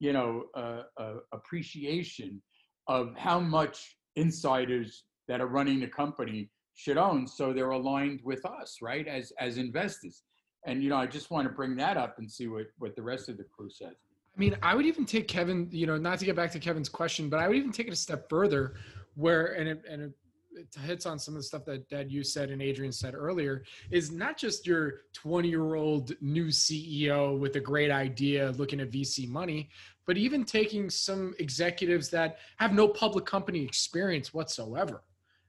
you 0.00 0.12
know 0.12 0.44
uh, 0.54 0.82
uh, 0.96 1.14
appreciation 1.32 2.42
of 2.86 3.14
how 3.16 3.38
much 3.38 3.96
insiders 4.16 5.04
that 5.28 5.40
are 5.40 5.46
running 5.46 5.80
the 5.80 5.86
company 5.86 6.50
should 6.74 6.96
own. 6.96 7.26
So 7.26 7.52
they're 7.52 7.70
aligned 7.70 8.20
with 8.24 8.44
us 8.46 8.78
right 8.82 9.06
as 9.06 9.32
as 9.38 9.58
investors. 9.58 10.22
And 10.66 10.82
you 10.82 10.90
know 10.90 10.96
i 10.96 11.06
just 11.06 11.30
want 11.30 11.46
to 11.46 11.54
bring 11.54 11.76
that 11.76 11.96
up 11.96 12.18
and 12.18 12.30
see 12.30 12.48
what 12.48 12.66
what 12.78 12.96
the 12.96 13.02
rest 13.02 13.28
of 13.28 13.36
the 13.36 13.44
crew 13.44 13.70
says 13.70 13.96
I 14.38 14.40
mean, 14.40 14.56
I 14.62 14.76
would 14.76 14.86
even 14.86 15.04
take 15.04 15.26
Kevin, 15.26 15.68
you 15.72 15.84
know, 15.84 15.96
not 15.96 16.20
to 16.20 16.24
get 16.24 16.36
back 16.36 16.52
to 16.52 16.60
Kevin's 16.60 16.88
question, 16.88 17.28
but 17.28 17.40
I 17.40 17.48
would 17.48 17.56
even 17.56 17.72
take 17.72 17.88
it 17.88 17.92
a 17.92 17.96
step 17.96 18.28
further 18.28 18.74
where, 19.16 19.46
and 19.58 19.68
it, 19.68 19.84
and 19.90 20.02
it, 20.02 20.12
it 20.52 20.68
hits 20.80 21.06
on 21.06 21.18
some 21.18 21.34
of 21.34 21.40
the 21.40 21.42
stuff 21.42 21.64
that, 21.64 21.90
that 21.90 22.08
you 22.08 22.22
said 22.22 22.50
and 22.50 22.62
Adrian 22.62 22.92
said 22.92 23.14
earlier, 23.16 23.64
is 23.90 24.12
not 24.12 24.38
just 24.38 24.64
your 24.64 25.00
20 25.12 25.48
year 25.48 25.74
old 25.74 26.12
new 26.20 26.46
CEO 26.46 27.36
with 27.36 27.56
a 27.56 27.60
great 27.60 27.90
idea 27.90 28.52
looking 28.52 28.78
at 28.78 28.92
VC 28.92 29.28
money, 29.28 29.70
but 30.06 30.16
even 30.16 30.44
taking 30.44 30.88
some 30.88 31.34
executives 31.40 32.08
that 32.10 32.38
have 32.58 32.72
no 32.72 32.86
public 32.86 33.26
company 33.26 33.64
experience 33.64 34.32
whatsoever 34.32 35.02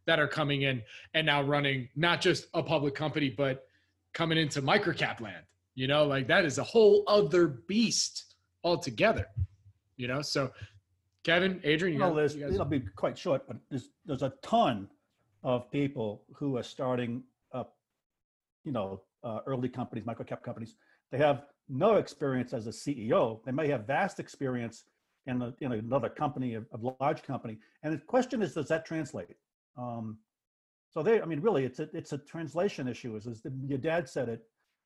that 0.08 0.20
are 0.20 0.28
coming 0.28 0.64
in 0.64 0.82
and 1.14 1.28
now 1.28 1.44
running 1.44 1.88
not 1.96 2.22
just 2.22 2.48
a 2.56 2.64
public 2.64 2.96
company, 2.96 3.30
but 3.30 3.68
coming 4.16 4.40
into 4.40 4.64
microcap 4.64 5.22
land. 5.22 5.44
You 5.76 5.88
know, 5.88 6.06
like 6.06 6.28
that 6.28 6.44
is 6.44 6.58
a 6.58 6.64
whole 6.64 7.04
other 7.08 7.48
beast 7.48 8.29
altogether. 8.64 9.28
You 9.98 10.08
know, 10.08 10.22
so 10.22 10.52
Kevin, 11.24 11.60
Adrian, 11.64 11.96
you, 11.96 12.00
Well, 12.02 12.10
got- 12.12 12.16
there's, 12.18 12.36
guys- 12.36 12.54
it'll 12.54 12.66
be 12.66 12.80
quite 12.80 13.18
short, 13.18 13.46
but 13.48 13.58
there's, 13.70 13.90
there's 14.06 14.24
a 14.24 14.34
ton 14.42 14.88
of 15.44 15.70
people 15.72 16.24
who 16.34 16.58
are 16.58 16.64
starting 16.64 17.24
up, 17.54 17.76
you 18.64 18.72
know, 18.72 19.02
uh, 19.24 19.40
early 19.46 19.70
companies, 19.70 20.06
microcap 20.06 20.42
companies. 20.44 20.76
They 21.12 21.18
have 21.18 21.44
no 21.68 21.96
experience 21.96 22.54
as 22.54 22.68
a 22.68 22.72
CEO. 22.72 23.44
They 23.46 23.52
may 23.52 23.68
have 23.68 23.86
vast 23.86 24.20
experience 24.20 24.86
in, 25.28 25.42
a, 25.42 25.54
in 25.60 25.72
another 25.74 26.10
company, 26.10 26.56
a, 26.56 26.60
a 26.60 26.94
large 27.02 27.24
company. 27.24 27.58
And 27.84 27.94
the 27.94 27.98
question 27.98 28.42
is, 28.42 28.54
does 28.54 28.68
that 28.70 28.86
translate? 28.86 29.36
Um, 29.78 30.18
so 30.92 31.04
they, 31.04 31.22
I 31.22 31.26
mean, 31.26 31.42
really, 31.42 31.66
it's 31.66 31.80
a, 31.80 31.90
it's 31.94 32.14
a 32.14 32.18
translation 32.18 32.88
issue. 32.88 33.16
Is, 33.16 33.28
is 33.28 33.42
the, 33.42 33.52
your 33.68 33.78
dad 33.78 34.10
said 34.10 34.30
it? 34.30 34.42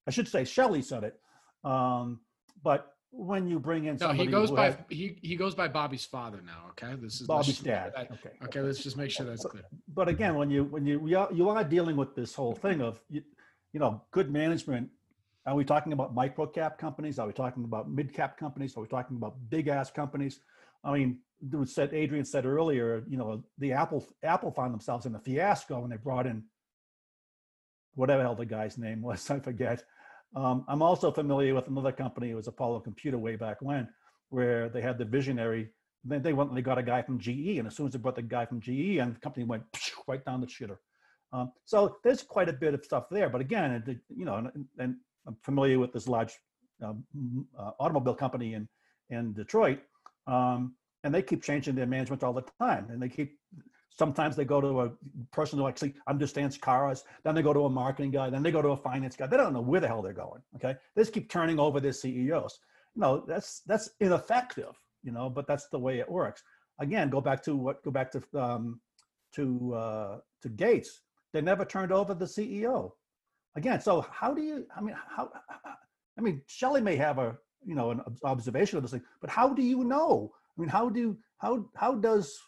I 0.08 0.12
should 0.12 0.28
say 0.28 0.44
Shelly 0.44 0.82
said 0.82 1.04
it. 1.04 1.20
Um, 1.64 2.20
but 2.64 2.93
when 3.16 3.48
you 3.48 3.60
bring 3.60 3.86
in 3.86 3.96
no, 3.98 4.10
he 4.12 4.26
goes 4.26 4.50
by 4.50 4.66
has 4.66 4.78
he 4.90 5.20
he 5.22 5.36
goes 5.36 5.54
by 5.54 5.68
Bobby's 5.68 6.04
father 6.04 6.42
now. 6.44 6.66
Okay, 6.72 6.96
this 7.00 7.22
is 7.22 7.28
Bobby's 7.28 7.60
dad. 7.60 7.94
that- 7.96 8.12
Okay. 8.12 8.32
okay, 8.44 8.62
let's 8.62 8.82
just 8.82 8.98
make 8.98 9.12
sure 9.12 9.26
that's 9.26 9.46
clear. 9.46 9.64
but 9.88 10.08
again, 10.10 10.34
when 10.36 10.50
you 10.50 10.64
when 10.64 10.86
you 10.86 11.00
are, 11.18 11.32
you 11.32 11.48
are 11.48 11.64
dealing 11.64 11.96
with 11.96 12.16
this 12.16 12.34
whole 12.34 12.56
thing 12.56 12.82
of 12.82 13.00
you, 13.10 13.22
you 13.72 13.80
know 13.80 14.02
good 14.12 14.32
management. 14.32 14.90
Are 15.46 15.56
we 15.56 15.64
talking 15.64 15.94
about 15.94 16.16
micro 16.16 16.48
cap 16.48 16.78
companies? 16.80 17.20
Are 17.20 17.28
we 17.28 17.34
talking 17.34 17.64
about 17.66 17.90
mid 17.90 18.14
cap 18.14 18.36
companies? 18.38 18.76
Are 18.76 18.82
we 18.82 18.88
talking 18.88 19.18
about 19.18 19.36
big 19.50 19.68
ass 19.68 19.92
companies? 19.92 20.40
I 20.84 20.94
mean, 20.94 21.20
said 21.66 21.94
Adrian 21.94 22.26
said 22.26 22.46
earlier. 22.48 23.04
You 23.08 23.18
know, 23.18 23.44
the 23.60 23.74
Apple 23.74 24.08
Apple 24.24 24.52
found 24.52 24.74
themselves 24.74 25.06
in 25.06 25.14
a 25.14 25.20
fiasco 25.20 25.82
when 25.82 25.92
they 25.92 25.98
brought 25.98 26.26
in 26.26 26.44
whatever 27.94 28.24
hell 28.24 28.36
the 28.36 28.46
guy's 28.46 28.78
name 28.78 29.04
was. 29.04 29.30
I 29.36 29.40
forget. 29.40 29.84
Um, 30.36 30.66
I'm 30.68 30.82
also 30.82 31.12
familiar 31.12 31.54
with 31.54 31.68
another 31.68 31.92
company. 31.92 32.32
It 32.32 32.36
was 32.36 32.48
Apollo 32.48 32.82
Computer 32.82 33.18
way 33.18 33.36
back 33.36 33.62
when, 33.62 33.88
where 34.30 34.70
they 34.70 34.82
had 34.82 34.98
the 34.98 35.06
visionary 35.06 35.70
then 36.04 36.22
they 36.22 36.34
went 36.34 36.50
and 36.50 36.58
they 36.58 36.62
got 36.62 36.78
a 36.78 36.84
guy 36.84 37.02
from 37.02 37.20
GE, 37.20 37.58
and 37.58 37.68
as 37.68 37.76
soon 37.76 37.88
as 37.88 37.94
they 37.94 38.00
brought 38.00 38.16
the 38.16 38.22
guy 38.22 38.46
from 38.46 38.60
GE, 38.60 38.98
and 38.98 39.16
the 39.16 39.20
company 39.20 39.46
went 39.46 39.64
right 40.08 40.24
down 40.26 40.42
the 40.42 40.48
shitter. 40.48 40.78
Um, 41.32 41.52
so 41.66 41.98
there's 42.04 42.22
quite 42.22 42.50
a 42.50 42.54
bit 42.54 42.74
of 42.74 42.84
stuff 42.84 43.06
there. 43.10 43.30
But 43.30 43.42
again, 43.42 44.02
you 44.10 44.26
know, 44.26 44.36
and, 44.36 44.66
and 44.78 44.96
I'm 45.26 45.38
familiar 45.42 45.80
with 45.80 45.94
this 45.94 46.08
large 46.08 46.34
um, 46.84 47.04
uh, 47.58 47.72
automobile 47.80 48.16
company 48.16 48.54
in 48.54 48.68
in 49.10 49.34
Detroit, 49.34 49.80
um, 50.28 50.76
and 51.04 51.14
they 51.14 51.22
keep 51.22 51.42
changing 51.42 51.76
their 51.76 51.88
management 51.88 52.24
all 52.24 52.34
the 52.34 52.46
time, 52.60 52.88
and 52.90 53.02
they 53.02 53.10
keep. 53.10 53.38
Sometimes 53.96 54.36
they 54.36 54.46
go 54.46 54.60
to 54.60 54.82
a 54.82 54.92
person 55.32 55.60
who 55.60 55.68
actually 55.68 55.94
understands 56.08 56.58
cars. 56.58 57.04
Then 57.24 57.36
they 57.36 57.42
go 57.42 57.54
to 57.54 57.66
a 57.66 57.70
marketing 57.70 58.12
guy. 58.12 58.30
Then 58.30 58.44
they 58.44 58.52
go 58.52 58.62
to 58.62 58.70
a 58.70 58.78
finance 58.78 59.16
guy. 59.16 59.28
They 59.28 59.38
don't 59.38 59.54
know 59.54 59.62
where 59.62 59.82
the 59.82 59.88
hell 59.88 60.02
they're 60.02 60.14
going. 60.14 60.42
Okay, 60.56 60.76
they 60.96 61.02
just 61.02 61.14
keep 61.14 61.30
turning 61.30 61.60
over 61.60 61.80
their 61.80 61.94
CEOs. 61.94 62.60
No, 62.96 63.24
that's 63.28 63.62
that's 63.68 63.90
ineffective 64.00 64.76
you 65.04 65.12
know 65.12 65.30
but 65.30 65.46
that's 65.46 65.68
the 65.68 65.78
way 65.78 66.00
it 66.00 66.10
works 66.10 66.44
again 66.80 67.10
go 67.10 67.22
back 67.22 67.44
to 67.44 67.56
what 67.56 67.84
go 67.84 67.92
back 67.92 68.12
to 68.12 68.24
um, 68.40 68.80
to 69.34 69.74
uh, 69.74 70.18
to 70.42 70.50
gates 70.50 71.02
they 71.34 71.42
never 71.42 71.66
turned 71.66 71.92
over 71.92 72.14
the 72.14 72.26
ceo 72.26 72.92
again 73.56 73.80
so 73.80 74.02
how 74.12 74.34
do 74.34 74.42
you 74.42 74.66
i 74.76 74.82
mean 74.82 74.96
how 75.16 75.30
i 76.18 76.22
mean 76.22 76.42
shelly 76.48 76.82
may 76.82 76.96
have 76.96 77.20
a 77.20 77.38
you 77.66 77.76
know 77.76 77.92
an 77.92 78.02
observation 78.24 78.78
of 78.78 78.84
this 78.84 78.92
thing 78.92 79.04
but 79.22 79.30
how 79.30 79.50
do 79.54 79.62
you 79.62 79.84
know 79.84 80.32
i 80.58 80.62
mean 80.62 80.70
how 80.70 80.90
do 80.90 81.18
how 81.38 81.66
how 81.76 81.94
does 81.94 82.40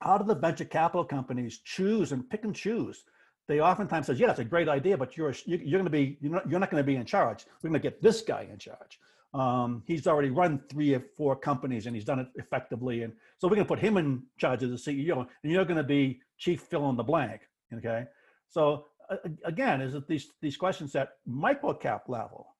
how 0.00 0.18
do 0.18 0.24
the 0.24 0.34
venture 0.34 0.64
capital 0.64 1.04
companies 1.04 1.58
choose 1.64 2.12
and 2.12 2.28
pick 2.30 2.44
and 2.44 2.54
choose 2.54 3.04
they 3.46 3.60
oftentimes 3.60 4.06
says 4.06 4.20
yeah 4.20 4.30
it's 4.30 4.38
a 4.38 4.44
great 4.44 4.68
idea 4.68 4.96
but 4.96 5.16
you're 5.16 5.34
you're 5.46 5.78
going 5.78 5.84
to 5.84 5.90
be 5.90 6.18
you're 6.20 6.32
not, 6.32 6.50
you're 6.50 6.60
not 6.60 6.70
going 6.70 6.82
to 6.82 6.86
be 6.86 6.96
in 6.96 7.04
charge 7.04 7.46
we're 7.62 7.70
going 7.70 7.80
to 7.80 7.88
get 7.88 8.02
this 8.02 8.22
guy 8.22 8.46
in 8.50 8.58
charge 8.58 8.98
um, 9.34 9.82
he's 9.86 10.06
already 10.06 10.30
run 10.30 10.60
three 10.70 10.94
or 10.94 11.00
four 11.16 11.36
companies 11.36 11.86
and 11.86 11.94
he's 11.94 12.04
done 12.04 12.18
it 12.18 12.28
effectively. 12.36 13.02
And 13.02 13.12
so 13.36 13.46
we're 13.46 13.56
going 13.56 13.66
to 13.66 13.68
put 13.68 13.78
him 13.78 13.96
in 13.96 14.22
charge 14.38 14.62
of 14.62 14.70
the 14.70 14.76
CEO 14.76 15.26
and 15.42 15.52
you're 15.52 15.64
going 15.64 15.76
to 15.76 15.82
be 15.82 16.20
chief 16.38 16.62
fill 16.62 16.88
in 16.90 16.96
the 16.96 17.02
blank. 17.02 17.42
Okay. 17.74 18.06
So 18.48 18.86
uh, 19.10 19.16
again, 19.44 19.80
is 19.80 19.94
it 19.94 20.08
these, 20.08 20.30
these 20.40 20.56
questions 20.56 20.94
at 20.96 21.10
micro 21.26 21.74
cap 21.74 22.08
level? 22.08 22.54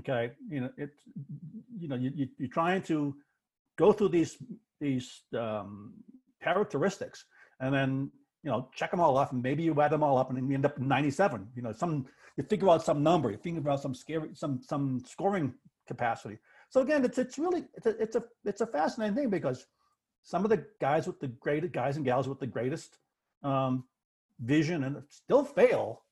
Okay. 0.00 0.32
You 0.50 0.62
know, 0.62 0.70
it's, 0.76 1.02
you 1.78 1.88
know, 1.88 1.96
you, 1.96 2.10
you, 2.14 2.28
you're 2.38 2.48
trying 2.48 2.82
to 2.82 3.14
go 3.76 3.92
through 3.92 4.08
these, 4.08 4.36
these 4.80 5.22
um, 5.38 5.94
characteristics 6.42 7.24
and 7.60 7.74
then, 7.74 8.10
you 8.42 8.50
know, 8.50 8.68
check 8.74 8.90
them 8.90 9.00
all 9.00 9.16
off 9.16 9.32
and 9.32 9.42
maybe 9.42 9.62
you 9.62 9.80
add 9.80 9.90
them 9.92 10.02
all 10.02 10.18
up 10.18 10.28
and 10.28 10.38
then 10.38 10.48
you 10.48 10.54
end 10.54 10.66
up 10.66 10.78
97, 10.78 11.48
you 11.54 11.62
know, 11.62 11.72
some, 11.72 12.06
you 12.36 12.44
figure 12.44 12.68
out 12.68 12.84
some 12.84 13.02
number, 13.02 13.30
you 13.30 13.38
figure 13.38 13.68
out 13.70 13.80
some 13.80 13.94
scary, 13.94 14.30
some, 14.34 14.60
some 14.62 15.00
scoring 15.06 15.54
capacity. 15.86 16.38
So 16.70 16.82
again, 16.82 17.04
it's 17.04 17.18
it's 17.18 17.38
really 17.38 17.64
it's 17.74 17.86
a 17.86 18.02
it's 18.02 18.16
a 18.16 18.24
it's 18.44 18.60
a 18.60 18.66
fascinating 18.66 19.16
thing 19.16 19.30
because 19.30 19.66
some 20.22 20.44
of 20.44 20.50
the 20.50 20.64
guys 20.80 21.06
with 21.06 21.18
the 21.18 21.28
greatest 21.28 21.72
guys 21.72 21.96
and 21.96 22.04
gals 22.04 22.28
with 22.28 22.38
the 22.38 22.46
greatest 22.46 22.98
um, 23.42 23.84
vision 24.40 24.84
and 24.84 25.02
still 25.08 25.44
fail. 25.44 26.02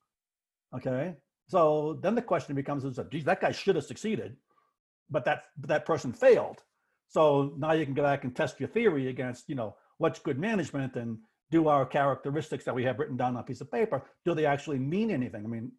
Okay, 0.75 1.15
so 1.47 1.99
then 2.01 2.15
the 2.15 2.21
question 2.21 2.55
becomes: 2.55 2.83
Is 2.83 2.99
geez, 3.11 3.23
that 3.25 3.39
guy 3.39 3.51
should 3.51 3.75
have 3.75 3.85
succeeded, 3.85 4.35
but 5.09 5.23
that 5.25 5.43
that 5.59 5.85
person 5.85 6.11
failed. 6.11 6.63
So 7.07 7.53
now 7.57 7.71
you 7.71 7.85
can 7.85 7.93
go 7.93 8.03
back 8.03 8.23
and 8.23 8.35
test 8.35 8.59
your 8.59 8.69
theory 8.69 9.07
against 9.07 9.47
you 9.47 9.55
know 9.55 9.75
what's 9.97 10.19
good 10.19 10.39
management 10.39 10.95
and 10.95 11.17
do 11.49 11.67
our 11.67 11.85
characteristics 11.85 12.65
that 12.65 12.75
we 12.75 12.83
have 12.83 12.99
written 12.99 13.17
down 13.17 13.35
on 13.35 13.41
a 13.41 13.43
piece 13.43 13.61
of 13.61 13.71
paper, 13.71 14.03
do 14.25 14.33
they 14.35 14.45
actually 14.45 14.79
mean 14.79 15.11
anything? 15.11 15.45
I 15.45 15.47
mean, 15.47 15.71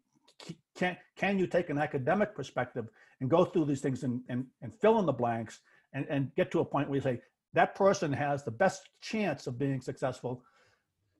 can, 0.75 0.97
can 1.15 1.37
you 1.37 1.47
take 1.47 1.69
an 1.69 1.77
academic 1.77 2.35
perspective 2.35 2.87
and 3.21 3.29
go 3.29 3.45
through 3.45 3.65
these 3.65 3.81
things 3.81 4.03
and, 4.03 4.21
and, 4.29 4.45
and 4.61 4.73
fill 4.73 4.99
in 4.99 5.05
the 5.05 5.13
blanks 5.13 5.59
and, 5.93 6.05
and 6.09 6.33
get 6.35 6.51
to 6.51 6.59
a 6.59 6.65
point 6.65 6.89
where 6.89 6.95
you 6.97 7.01
say, 7.01 7.21
that 7.53 7.75
person 7.75 8.13
has 8.13 8.43
the 8.43 8.51
best 8.51 8.89
chance 9.01 9.47
of 9.47 9.57
being 9.57 9.81
successful, 9.81 10.43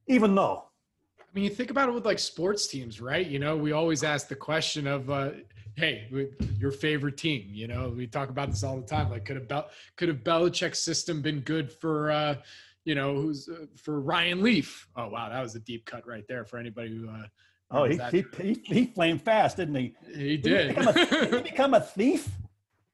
even 0.08 0.36
though 0.36 0.70
I 1.30 1.36
mean, 1.36 1.43
you 1.43 1.52
think 1.52 1.70
about 1.70 1.89
it 1.89 1.91
with 1.93 2.06
like 2.06 2.18
sports 2.18 2.66
teams, 2.68 3.00
right? 3.00 3.26
You 3.26 3.38
know, 3.38 3.56
we 3.56 3.72
always 3.72 4.04
ask 4.04 4.28
the 4.28 4.36
question 4.36 4.88
of, 4.88 5.12
uh, 5.12 5.32
"Hey, 5.76 6.08
your 6.58 6.72
favorite 6.72 7.18
team?" 7.18 7.50
You 7.52 7.68
know, 7.68 7.89
we 7.89 8.08
talk 8.08 8.30
about 8.30 8.50
this 8.50 8.64
all 8.64 8.78
the 8.78 8.88
time. 8.88 9.12
Like, 9.12 9.26
could 9.26 9.36
have 9.36 9.47
Bel- 9.47 9.70
could 9.95 10.08
have 10.08 10.24
Belichick's 10.24 10.80
system 10.80 11.22
been 11.22 11.41
good 11.41 11.72
for, 11.72 12.10
uh, 12.10 12.36
you 12.86 12.96
know, 12.96 13.16
who's 13.16 13.50
uh, 13.50 13.66
for 13.76 14.00
Ryan 14.02 14.42
Leaf? 14.42 14.88
Oh 14.96 15.08
wow, 15.10 15.30
that 15.30 15.42
was 15.42 15.56
a 15.56 15.60
deep 15.60 15.86
cut 15.86 16.08
right 16.08 16.26
there 16.28 16.46
for 16.46 16.58
anybody 16.58 16.96
who. 16.96 17.10
Uh, 17.10 17.24
oh, 17.72 17.84
he, 17.86 18.00
he, 18.12 18.26
he, 18.38 18.62
he 18.66 18.86
flamed 18.86 19.22
fast, 19.22 19.58
didn't 19.58 19.76
he? 19.76 19.96
he 20.16 20.38
Didn't 20.38 20.42
did. 20.42 20.68
he 20.70 20.74
become 20.76 20.88
a, 20.88 21.26
he 21.38 21.42
become 21.42 21.74
a 21.74 21.82
thief? 21.82 22.30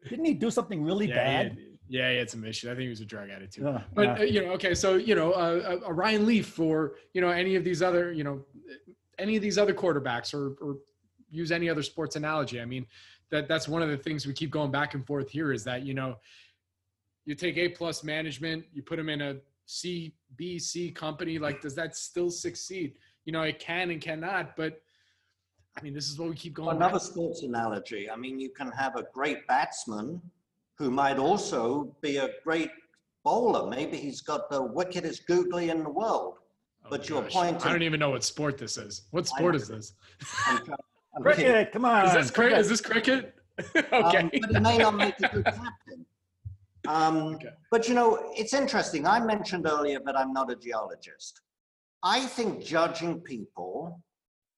Didn't 0.09 0.25
he 0.25 0.33
do 0.33 0.51
something 0.51 0.83
really 0.83 1.07
yeah, 1.07 1.15
bad? 1.15 1.47
Had, 1.47 1.57
yeah, 1.87 2.11
he 2.11 2.17
had 2.17 2.29
some 2.29 2.43
issues. 2.43 2.69
I 2.69 2.73
think 2.73 2.83
he 2.83 2.89
was 2.89 3.01
a 3.01 3.05
drug 3.05 3.29
addict 3.29 3.53
too. 3.53 3.63
Yeah, 3.63 3.81
But 3.93 4.19
uh, 4.19 4.23
you 4.23 4.41
know, 4.41 4.51
okay, 4.53 4.73
so 4.73 4.95
you 4.95 5.15
know, 5.15 5.33
uh, 5.33 5.79
a, 5.83 5.89
a 5.89 5.93
Ryan 5.93 6.25
Leaf 6.25 6.59
or 6.59 6.95
you 7.13 7.21
know 7.21 7.29
any 7.29 7.55
of 7.55 7.63
these 7.63 7.81
other, 7.81 8.11
you 8.11 8.23
know, 8.23 8.43
any 9.19 9.35
of 9.35 9.41
these 9.41 9.57
other 9.57 9.73
quarterbacks, 9.73 10.33
or 10.33 10.55
or 10.65 10.77
use 11.29 11.51
any 11.51 11.69
other 11.69 11.83
sports 11.83 12.15
analogy. 12.15 12.59
I 12.59 12.65
mean, 12.65 12.85
that 13.29 13.47
that's 13.47 13.67
one 13.67 13.81
of 13.81 13.89
the 13.89 13.97
things 13.97 14.25
we 14.25 14.33
keep 14.33 14.49
going 14.49 14.71
back 14.71 14.93
and 14.93 15.05
forth 15.05 15.29
here 15.29 15.51
is 15.51 15.63
that 15.65 15.83
you 15.83 15.93
know, 15.93 16.17
you 17.25 17.35
take 17.35 17.57
A 17.57 17.69
plus 17.69 18.03
management, 18.03 18.65
you 18.73 18.81
put 18.81 18.97
them 18.97 19.09
in 19.09 19.21
a 19.21 19.37
C 19.65 20.13
B 20.35 20.59
C 20.59 20.91
company, 20.91 21.39
like 21.39 21.61
does 21.61 21.75
that 21.75 21.95
still 21.95 22.29
succeed? 22.29 22.93
You 23.25 23.33
know, 23.33 23.41
it 23.41 23.59
can 23.59 23.89
and 23.91 23.99
cannot, 24.01 24.55
but 24.55 24.81
I 25.77 25.81
mean, 25.81 25.93
this 25.93 26.09
is 26.09 26.17
what 26.17 26.29
we 26.29 26.35
keep 26.35 26.53
going. 26.53 26.75
Another 26.75 26.93
back- 26.93 27.01
sports 27.01 27.43
analogy. 27.43 28.09
I 28.09 28.15
mean, 28.15 28.39
you 28.39 28.49
can 28.49 28.71
have 28.71 28.95
a 28.95 29.03
great 29.13 29.45
batsman 29.47 30.21
who 30.77 30.91
might 30.91 31.17
also 31.17 31.95
be 32.01 32.17
a 32.17 32.29
great 32.43 32.69
bowler. 33.23 33.69
Maybe 33.69 33.97
he's 33.97 34.21
got 34.21 34.49
the 34.49 34.61
wickedest 34.61 35.25
googly 35.27 35.69
in 35.69 35.83
the 35.83 35.89
world. 35.89 36.35
Oh, 36.85 36.87
but 36.89 37.09
your 37.09 37.23
gosh. 37.23 37.33
point 37.33 37.65
I 37.65 37.71
don't 37.71 37.81
even 37.81 37.99
know 37.99 38.11
what 38.11 38.23
sport 38.23 38.57
this 38.57 38.77
is. 38.77 39.07
What 39.11 39.27
sport 39.27 39.55
is 39.55 39.67
this? 39.67 39.93
I'm 40.47 40.57
trying- 40.63 40.77
I'm 41.17 41.23
kidding. 41.23 41.45
Cricket, 41.45 41.71
come 41.71 41.85
on. 41.85 42.05
Is 42.05 42.13
this 42.13 42.29
cricket? 42.31 42.35
cricket. 42.35 42.59
Is 42.59 42.69
this 42.69 42.81
cricket? 42.81 43.35
okay. 43.93 44.17
Um, 44.19 44.29
but 44.41 44.49
he 44.51 44.59
may 44.59 44.77
not 44.77 44.95
make 44.95 45.15
a 45.19 45.29
good 45.29 45.45
captain. 45.45 46.05
Um, 46.87 47.35
Okay. 47.35 47.49
But 47.71 47.87
you 47.87 47.95
know, 47.95 48.31
it's 48.35 48.53
interesting. 48.53 49.05
I 49.07 49.19
mentioned 49.19 49.65
earlier 49.67 49.99
that 50.05 50.17
I'm 50.17 50.33
not 50.33 50.51
a 50.51 50.55
geologist. 50.55 51.41
I 52.03 52.25
think 52.25 52.63
judging 52.63 53.21
people 53.21 54.01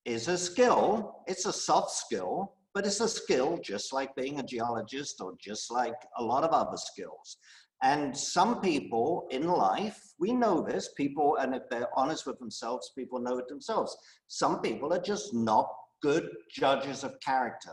is 0.04 0.28
a 0.28 0.38
skill. 0.38 1.22
It's 1.26 1.46
a 1.46 1.52
soft 1.52 1.90
skill, 1.90 2.54
but 2.74 2.86
it's 2.86 3.00
a 3.00 3.08
skill 3.08 3.58
just 3.62 3.92
like 3.92 4.14
being 4.16 4.38
a 4.38 4.42
geologist 4.42 5.20
or 5.20 5.34
just 5.40 5.70
like 5.70 5.94
a 6.18 6.22
lot 6.22 6.44
of 6.44 6.50
other 6.50 6.76
skills. 6.76 7.36
And 7.82 8.16
some 8.16 8.60
people 8.60 9.28
in 9.30 9.46
life, 9.46 10.00
we 10.18 10.32
know 10.32 10.60
this, 10.62 10.90
people, 10.96 11.36
and 11.36 11.54
if 11.54 11.62
they're 11.70 11.88
honest 11.96 12.26
with 12.26 12.38
themselves, 12.40 12.90
people 12.98 13.20
know 13.20 13.38
it 13.38 13.46
themselves. 13.48 13.96
Some 14.26 14.60
people 14.60 14.92
are 14.92 15.00
just 15.00 15.32
not 15.32 15.68
good 16.02 16.28
judges 16.52 17.04
of 17.04 17.18
character. 17.20 17.72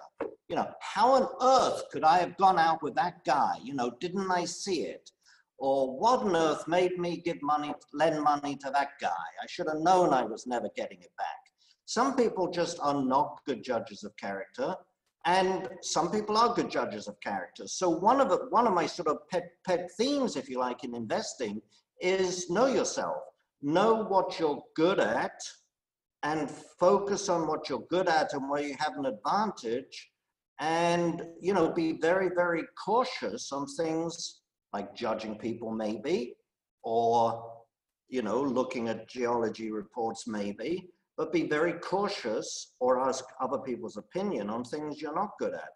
You 0.49 0.55
know, 0.55 0.67
how 0.79 1.13
on 1.13 1.27
earth 1.41 1.83
could 1.91 2.03
I 2.03 2.19
have 2.19 2.37
gone 2.37 2.59
out 2.59 2.83
with 2.83 2.95
that 2.95 3.23
guy? 3.25 3.57
You 3.63 3.73
know, 3.73 3.91
didn't 3.99 4.29
I 4.29 4.45
see 4.45 4.81
it? 4.83 5.09
Or 5.57 5.97
what 5.97 6.19
on 6.19 6.35
earth 6.35 6.67
made 6.67 6.97
me 6.99 7.17
give 7.17 7.41
money, 7.41 7.73
lend 7.93 8.21
money 8.21 8.55
to 8.57 8.69
that 8.71 8.89
guy? 9.01 9.25
I 9.41 9.47
should 9.47 9.67
have 9.67 9.79
known 9.79 10.13
I 10.13 10.23
was 10.23 10.45
never 10.45 10.69
getting 10.75 10.99
it 11.01 11.11
back. 11.17 11.45
Some 11.85 12.15
people 12.15 12.49
just 12.49 12.79
are 12.81 13.01
not 13.01 13.39
good 13.45 13.63
judges 13.63 14.03
of 14.03 14.15
character, 14.17 14.75
and 15.25 15.69
some 15.81 16.11
people 16.11 16.35
are 16.37 16.53
good 16.53 16.69
judges 16.69 17.07
of 17.07 17.19
character. 17.21 17.67
So 17.67 17.89
one 17.89 18.19
of 18.19 18.31
one 18.49 18.67
of 18.67 18.73
my 18.73 18.85
sort 18.85 19.07
of 19.07 19.17
pet 19.29 19.49
pet 19.65 19.89
themes, 19.97 20.35
if 20.35 20.49
you 20.49 20.59
like, 20.59 20.83
in 20.83 20.95
investing 20.95 21.61
is 22.01 22.49
know 22.49 22.65
yourself, 22.65 23.17
know 23.61 24.03
what 24.03 24.39
you're 24.39 24.61
good 24.75 24.99
at, 24.99 25.39
and 26.25 26.51
focus 26.79 27.29
on 27.29 27.47
what 27.47 27.69
you're 27.69 27.87
good 27.89 28.09
at 28.09 28.33
and 28.33 28.49
where 28.49 28.63
you 28.63 28.75
have 28.79 28.97
an 28.97 29.05
advantage, 29.05 29.95
and 30.59 31.21
you 31.39 31.53
know 31.53 31.71
be 31.71 31.99
very 32.01 32.29
very 32.35 32.63
cautious 32.83 33.51
on 33.51 33.65
things 33.81 34.41
like 34.73 34.95
judging 34.95 35.35
people 35.37 35.71
maybe, 35.71 36.35
or 36.83 37.53
you 38.09 38.21
know 38.21 38.41
looking 38.41 38.89
at 38.89 39.07
geology 39.07 39.71
reports 39.71 40.27
maybe 40.27 40.89
but 41.17 41.31
be 41.31 41.47
very 41.47 41.73
cautious 41.73 42.73
or 42.79 42.99
ask 42.99 43.23
other 43.39 43.59
people's 43.59 43.97
opinion 43.97 44.49
on 44.49 44.63
things 44.63 45.01
you're 45.01 45.15
not 45.15 45.31
good 45.39 45.53
at. 45.53 45.71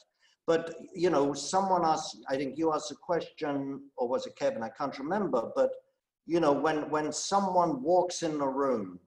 But, 0.45 0.75
you 0.93 1.09
know, 1.09 1.33
someone 1.33 1.85
asked, 1.85 2.17
I 2.27 2.35
think 2.35 2.57
you 2.57 2.73
asked 2.73 2.91
a 2.91 2.95
question, 2.95 3.81
or 3.97 4.07
was 4.07 4.25
it 4.25 4.35
Kevin? 4.35 4.63
I 4.63 4.69
can't 4.69 4.97
remember. 4.97 5.51
But, 5.55 5.69
you 6.25 6.39
know, 6.39 6.51
when, 6.51 6.89
when 6.89 7.11
someone 7.11 7.81
walks 7.83 8.23
in 8.23 8.37
the 8.37 8.47
room, 8.47 8.99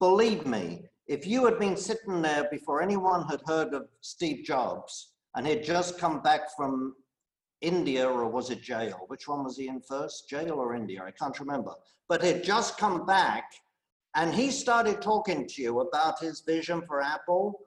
believe 0.00 0.46
me, 0.46 0.84
if 1.06 1.26
you 1.26 1.44
had 1.44 1.58
been 1.58 1.76
sitting 1.76 2.20
there 2.22 2.48
before 2.50 2.82
anyone 2.82 3.26
had 3.28 3.40
heard 3.46 3.74
of 3.74 3.88
Steve 4.00 4.44
Jobs 4.44 5.14
and 5.34 5.46
had 5.46 5.64
just 5.64 5.98
come 5.98 6.20
back 6.20 6.54
from 6.56 6.94
India 7.60 8.08
or 8.08 8.28
was 8.28 8.50
it 8.50 8.62
jail? 8.62 9.04
Which 9.08 9.26
one 9.26 9.44
was 9.44 9.56
he 9.56 9.68
in 9.68 9.80
first? 9.80 10.28
Jail 10.28 10.52
or 10.52 10.74
India? 10.74 11.02
I 11.04 11.10
can't 11.10 11.38
remember. 11.40 11.72
But 12.08 12.22
had 12.22 12.44
just 12.44 12.78
come 12.78 13.06
back 13.06 13.44
and 14.14 14.34
he 14.34 14.50
started 14.50 15.02
talking 15.02 15.46
to 15.48 15.62
you 15.62 15.80
about 15.80 16.20
his 16.20 16.40
vision 16.40 16.82
for 16.86 17.00
Apple, 17.00 17.60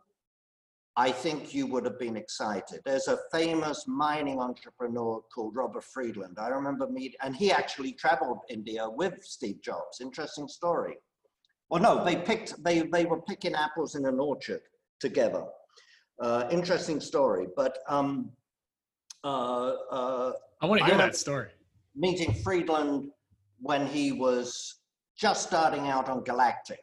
I 0.97 1.11
think 1.11 1.53
you 1.53 1.67
would 1.67 1.85
have 1.85 1.99
been 1.99 2.17
excited. 2.17 2.81
There's 2.83 3.07
a 3.07 3.19
famous 3.31 3.85
mining 3.87 4.39
entrepreneur 4.39 5.21
called 5.33 5.55
Robert 5.55 5.85
Friedland. 5.85 6.37
I 6.39 6.49
remember 6.49 6.87
meeting, 6.87 7.17
and 7.21 7.35
he 7.35 7.51
actually 7.51 7.93
traveled 7.93 8.39
India 8.49 8.89
with 8.89 9.23
Steve 9.23 9.61
Jobs. 9.61 10.01
Interesting 10.01 10.49
story. 10.49 10.97
Well, 11.71 11.81
no, 11.81 12.03
they 12.03 12.17
picked, 12.17 12.61
they, 12.65 12.81
they 12.81 13.05
were 13.05 13.21
picking 13.21 13.55
apples 13.55 13.95
in 13.95 14.05
an 14.05 14.19
orchard 14.19 14.59
together. 14.99 15.45
Uh, 16.21 16.45
interesting 16.51 16.99
story. 16.99 17.47
But 17.55 17.77
um, 17.87 18.31
uh, 19.23 19.71
uh, 19.89 20.33
I 20.61 20.65
want 20.65 20.81
to 20.81 20.85
hear 20.85 20.97
that 20.97 21.15
story. 21.15 21.47
meeting 21.95 22.33
Friedland 22.43 23.09
when 23.61 23.87
he 23.87 24.11
was 24.11 24.81
just 25.17 25.47
starting 25.47 25.87
out 25.87 26.09
on 26.09 26.23
Galactic, 26.25 26.81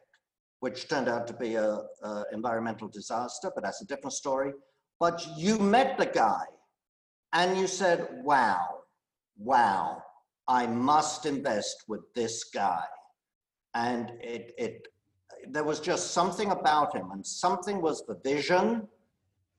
which 0.60 0.88
turned 0.88 1.08
out 1.08 1.26
to 1.26 1.34
be 1.34 1.56
a, 1.56 1.82
a 2.02 2.24
environmental 2.32 2.88
disaster, 2.88 3.50
but 3.54 3.62
that's 3.62 3.82
a 3.82 3.86
different 3.86 4.14
story. 4.14 4.52
But 4.98 5.24
you 5.36 5.58
met 5.58 5.98
the 5.98 6.06
guy 6.06 6.44
and 7.34 7.58
you 7.58 7.66
said, 7.66 8.08
wow, 8.24 8.66
wow, 9.36 10.02
I 10.48 10.66
must 10.66 11.26
invest 11.26 11.84
with 11.88 12.00
this 12.14 12.44
guy. 12.44 12.84
And 13.74 14.12
it, 14.20 14.54
it, 14.58 14.88
there 15.48 15.64
was 15.64 15.80
just 15.80 16.12
something 16.12 16.50
about 16.50 16.94
him 16.94 17.10
and 17.12 17.24
something 17.24 17.80
was 17.80 18.04
the 18.06 18.18
vision, 18.24 18.88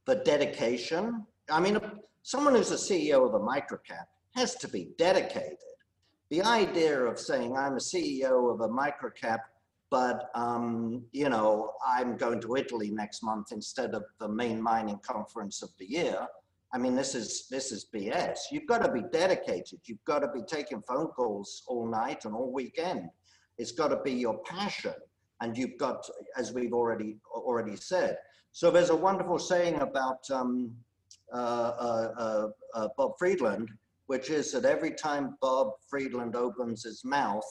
the 0.06 0.16
dedication. 0.16 1.26
I 1.50 1.60
mean, 1.60 1.80
someone 2.24 2.56
who's 2.56 2.72
a 2.72 2.76
CEO 2.76 3.26
of 3.26 3.34
a 3.34 3.40
microcap 3.40 4.08
has 4.36 4.56
to 4.56 4.68
be 4.68 4.90
dedicated 4.98 5.58
the 6.30 6.44
idea 6.44 7.02
of 7.02 7.20
saying 7.20 7.56
I'm 7.58 7.74
a 7.74 7.78
CEO 7.78 8.54
of 8.54 8.62
a 8.62 8.70
microcap, 8.70 9.40
but 9.90 10.30
um, 10.36 11.04
you 11.12 11.30
know 11.30 11.72
I'm 11.86 12.18
going 12.18 12.40
to 12.42 12.56
Italy 12.56 12.92
next 12.92 13.24
month 13.24 13.52
instead 13.52 13.96
of 13.96 14.04
the 14.20 14.28
main 14.28 14.62
mining 14.62 15.00
conference 15.00 15.64
of 15.64 15.70
the 15.80 15.90
year. 15.90 16.28
I 16.72 16.78
mean, 16.78 16.96
this 16.96 17.16
is 17.16 17.48
this 17.50 17.72
is 17.72 17.88
BS. 17.94 18.38
You've 18.52 18.68
got 18.68 18.84
to 18.84 18.92
be 18.92 19.02
dedicated. 19.12 19.80
You've 19.86 20.04
got 20.06 20.20
to 20.20 20.28
be 20.28 20.44
taking 20.48 20.84
phone 20.84 21.08
calls 21.08 21.64
all 21.68 21.90
night 21.90 22.26
and 22.26 22.36
all 22.36 22.54
weekend. 22.54 23.10
It's 23.60 23.72
got 23.72 23.90
to 23.90 23.98
be 23.98 24.14
your 24.14 24.40
passion, 24.40 24.96
and 25.42 25.56
you've 25.56 25.78
got, 25.78 26.10
as 26.36 26.52
we've 26.54 26.74
already 26.74 27.18
already 27.36 27.76
said. 27.76 28.18
So 28.52 28.72
there's 28.72 28.90
a 28.90 28.96
wonderful 28.96 29.38
saying 29.38 29.76
about 29.82 30.30
um, 30.32 30.72
uh, 31.32 31.38
uh, 31.38 32.14
uh, 32.18 32.48
uh, 32.74 32.88
Bob 32.98 33.12
Friedland 33.20 33.70
which 34.10 34.32
is 34.32 34.52
that 34.52 34.66
every 34.66 34.90
time 34.90 35.38
Bob 35.40 35.74
Friedland 35.88 36.36
opens 36.36 36.84
his 36.84 37.06
mouth, 37.06 37.46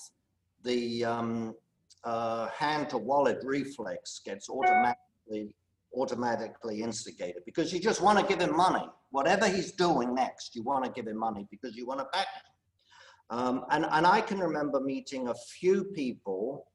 the 0.64 1.04
um, 1.04 1.54
uh, 2.02 2.48
hand 2.48 2.90
to 2.90 2.98
wallet 2.98 3.38
reflex 3.44 4.20
gets 4.24 4.48
automatically 4.48 5.54
automatically 5.94 6.82
instigated 6.82 7.42
because 7.46 7.72
you 7.72 7.78
just 7.78 8.00
want 8.02 8.18
to 8.18 8.26
give 8.26 8.40
him 8.40 8.56
money. 8.56 8.84
Whatever 9.10 9.46
he's 9.46 9.70
doing 9.70 10.16
next, 10.16 10.56
you 10.56 10.64
want 10.64 10.84
to 10.84 10.90
give 10.90 11.06
him 11.06 11.16
money 11.16 11.46
because 11.48 11.76
you 11.76 11.86
want 11.86 12.00
to 12.00 12.06
back 12.12 12.26
him. 12.34 12.47
Um, 13.30 13.64
and, 13.70 13.86
and 13.90 14.06
I 14.06 14.20
can 14.20 14.38
remember 14.38 14.80
meeting 14.80 15.28
a 15.28 15.34
few 15.34 15.84
people 15.84 16.66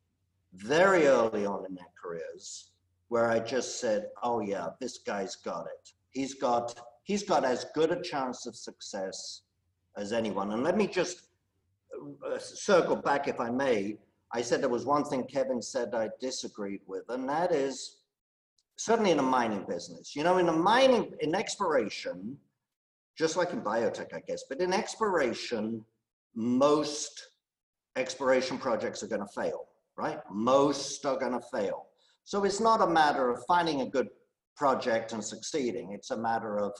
very 0.53 1.07
early 1.07 1.45
on 1.45 1.65
in 1.65 1.73
their 1.73 1.85
careers 2.01 2.71
where 3.07 3.29
I 3.29 3.39
just 3.39 3.79
said, 3.79 4.07
oh 4.21 4.39
yeah, 4.39 4.67
this 4.79 4.99
guy's 4.99 5.35
got 5.35 5.65
it. 5.65 5.91
He's 6.11 6.35
got, 6.35 6.79
he's 7.03 7.23
got 7.23 7.43
as 7.43 7.65
good 7.73 7.91
a 7.91 8.01
chance 8.01 8.45
of 8.45 8.55
success 8.55 9.41
as 9.97 10.13
anyone. 10.13 10.51
And 10.51 10.63
let 10.63 10.77
me 10.77 10.87
just 10.87 11.27
uh, 12.27 12.37
circle 12.39 12.95
back, 12.95 13.27
if 13.27 13.39
I 13.39 13.49
may. 13.49 13.97
I 14.31 14.41
said 14.41 14.61
there 14.61 14.69
was 14.69 14.85
one 14.85 15.03
thing 15.03 15.25
Kevin 15.25 15.61
said 15.61 15.93
I 15.93 16.09
disagreed 16.19 16.81
with, 16.87 17.03
and 17.09 17.29
that 17.29 17.51
is 17.51 17.97
certainly 18.77 19.11
in 19.11 19.17
the 19.17 19.23
mining 19.23 19.65
business. 19.67 20.15
You 20.15 20.23
know, 20.23 20.37
in 20.39 20.47
the 20.47 20.51
mining, 20.51 21.13
in 21.21 21.35
exploration, 21.35 22.37
just 23.15 23.37
like 23.37 23.53
in 23.53 23.61
biotech, 23.61 24.13
I 24.13 24.21
guess, 24.27 24.43
but 24.49 24.59
in 24.59 24.73
exploration, 24.73 25.85
most 26.35 27.27
exploration 27.95 28.57
projects 28.57 29.03
are 29.03 29.07
going 29.07 29.21
to 29.21 29.33
fail, 29.33 29.67
right? 29.97 30.19
Most 30.31 31.05
are 31.05 31.17
going 31.17 31.33
to 31.33 31.45
fail. 31.51 31.87
So 32.23 32.43
it's 32.43 32.59
not 32.59 32.81
a 32.81 32.87
matter 32.87 33.29
of 33.29 33.43
finding 33.47 33.81
a 33.81 33.89
good 33.89 34.09
project 34.55 35.13
and 35.13 35.23
succeeding. 35.23 35.91
It's 35.93 36.11
a 36.11 36.17
matter 36.17 36.57
of 36.57 36.71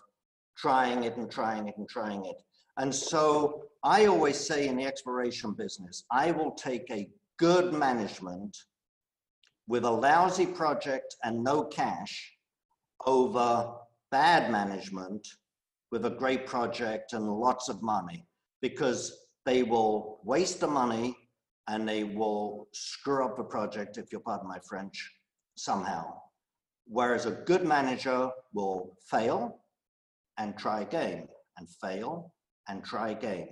trying 0.57 1.03
it 1.03 1.17
and 1.17 1.29
trying 1.29 1.67
it 1.67 1.75
and 1.77 1.87
trying 1.89 2.25
it. 2.25 2.41
And 2.77 2.93
so 2.93 3.65
I 3.83 4.05
always 4.05 4.39
say 4.39 4.67
in 4.67 4.77
the 4.77 4.85
exploration 4.85 5.53
business, 5.53 6.05
I 6.11 6.31
will 6.31 6.51
take 6.51 6.89
a 6.89 7.09
good 7.37 7.73
management 7.73 8.57
with 9.67 9.85
a 9.85 9.91
lousy 9.91 10.45
project 10.45 11.15
and 11.23 11.43
no 11.43 11.63
cash 11.65 12.33
over 13.05 13.73
bad 14.11 14.51
management 14.51 15.27
with 15.91 16.05
a 16.05 16.09
great 16.09 16.45
project 16.45 17.13
and 17.13 17.27
lots 17.27 17.69
of 17.69 17.81
money 17.81 18.25
because 18.61 19.22
they 19.45 19.63
will 19.63 20.19
waste 20.23 20.59
the 20.59 20.67
money 20.67 21.15
and 21.67 21.87
they 21.87 22.03
will 22.03 22.67
screw 22.73 23.25
up 23.25 23.37
the 23.37 23.43
project, 23.43 23.97
if 23.97 24.11
you'll 24.11 24.21
pardon 24.21 24.47
my 24.47 24.59
French, 24.67 25.11
somehow. 25.55 26.13
Whereas 26.85 27.25
a 27.25 27.31
good 27.31 27.65
manager 27.65 28.29
will 28.53 28.97
fail 29.09 29.59
and 30.37 30.57
try 30.57 30.81
again 30.81 31.27
and 31.57 31.67
fail 31.81 32.33
and 32.67 32.83
try 32.83 33.09
again. 33.09 33.49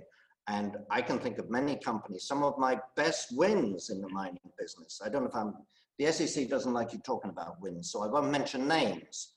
And 0.47 0.77
I 0.89 1.01
can 1.01 1.19
think 1.19 1.37
of 1.37 1.49
many 1.49 1.77
companies, 1.77 2.27
some 2.27 2.43
of 2.43 2.57
my 2.57 2.79
best 2.95 3.27
wins 3.37 3.89
in 3.89 4.01
the 4.01 4.09
mining 4.09 4.39
business. 4.59 4.99
I 5.03 5.09
don't 5.09 5.23
know 5.23 5.29
if 5.29 5.35
I'm, 5.35 5.53
the 5.99 6.11
SEC 6.11 6.49
doesn't 6.49 6.73
like 6.73 6.91
you 6.91 6.99
talking 6.99 7.31
about 7.31 7.61
wins, 7.61 7.91
so 7.91 8.03
I 8.03 8.07
won't 8.07 8.31
mention 8.31 8.67
names. 8.67 9.35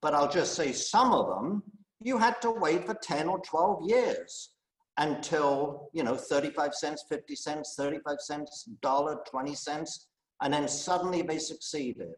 But 0.00 0.14
I'll 0.14 0.30
just 0.30 0.54
say 0.54 0.72
some 0.72 1.12
of 1.12 1.28
them, 1.28 1.62
you 2.00 2.18
had 2.18 2.40
to 2.42 2.50
wait 2.50 2.86
for 2.86 2.94
10 2.94 3.28
or 3.28 3.40
12 3.40 3.88
years 3.88 4.50
until, 4.98 5.88
you 5.92 6.02
know, 6.02 6.16
35 6.16 6.74
cents, 6.74 7.04
50 7.08 7.34
cents, 7.34 7.74
35 7.78 8.20
cents, 8.20 8.68
dollar, 8.82 9.18
20 9.28 9.54
cents, 9.54 10.08
and 10.42 10.52
then 10.52 10.68
suddenly 10.68 11.22
they 11.22 11.38
succeeded. 11.38 12.12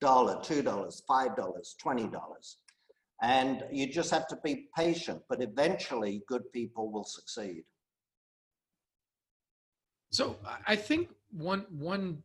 Dollar, 0.00 0.40
two 0.42 0.60
dollars, 0.60 1.02
five 1.08 1.34
dollars, 1.34 1.76
twenty 1.80 2.06
dollars. 2.06 2.58
And 3.22 3.64
you 3.72 3.86
just 3.86 4.10
have 4.10 4.26
to 4.28 4.38
be 4.44 4.68
patient, 4.76 5.22
but 5.30 5.40
eventually 5.40 6.22
good 6.28 6.42
people 6.52 6.90
will 6.90 7.04
succeed. 7.04 7.62
So 10.10 10.36
I 10.66 10.76
think 10.76 11.08
one 11.30 11.64
one 11.70 12.22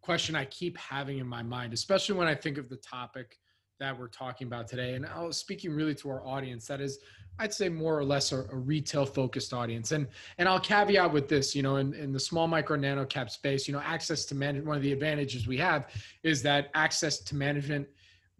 question 0.00 0.34
I 0.34 0.46
keep 0.46 0.76
having 0.76 1.18
in 1.18 1.26
my 1.26 1.42
mind, 1.42 1.72
especially 1.72 2.16
when 2.16 2.26
I 2.26 2.34
think 2.34 2.58
of 2.58 2.68
the 2.68 2.76
topic 2.76 3.36
that 3.80 3.98
we're 3.98 4.08
talking 4.08 4.46
about 4.46 4.68
today, 4.68 4.94
and 4.94 5.04
I 5.04 5.22
was 5.22 5.36
speaking 5.36 5.72
really 5.74 5.94
to 5.96 6.10
our 6.10 6.24
audience, 6.24 6.66
that 6.68 6.80
is, 6.80 7.00
I'd 7.38 7.52
say 7.52 7.68
more 7.68 7.98
or 7.98 8.04
less 8.04 8.30
a, 8.32 8.42
a 8.52 8.56
retail 8.56 9.06
focused 9.06 9.52
audience. 9.52 9.92
And 9.92 10.06
and 10.38 10.48
I'll 10.48 10.60
caveat 10.60 11.12
with 11.12 11.28
this, 11.28 11.56
you 11.56 11.62
know, 11.62 11.76
in, 11.76 11.94
in 11.94 12.12
the 12.12 12.20
small 12.20 12.46
micro 12.46 12.76
nano 12.76 13.06
cap 13.06 13.30
space, 13.30 13.66
you 13.66 13.72
know, 13.72 13.80
access 13.80 14.24
to 14.26 14.34
manage 14.34 14.64
one 14.64 14.76
of 14.76 14.82
the 14.82 14.92
advantages 14.92 15.48
we 15.48 15.56
have 15.56 15.88
is 16.22 16.42
that 16.42 16.70
access 16.74 17.18
to 17.18 17.34
management 17.34 17.88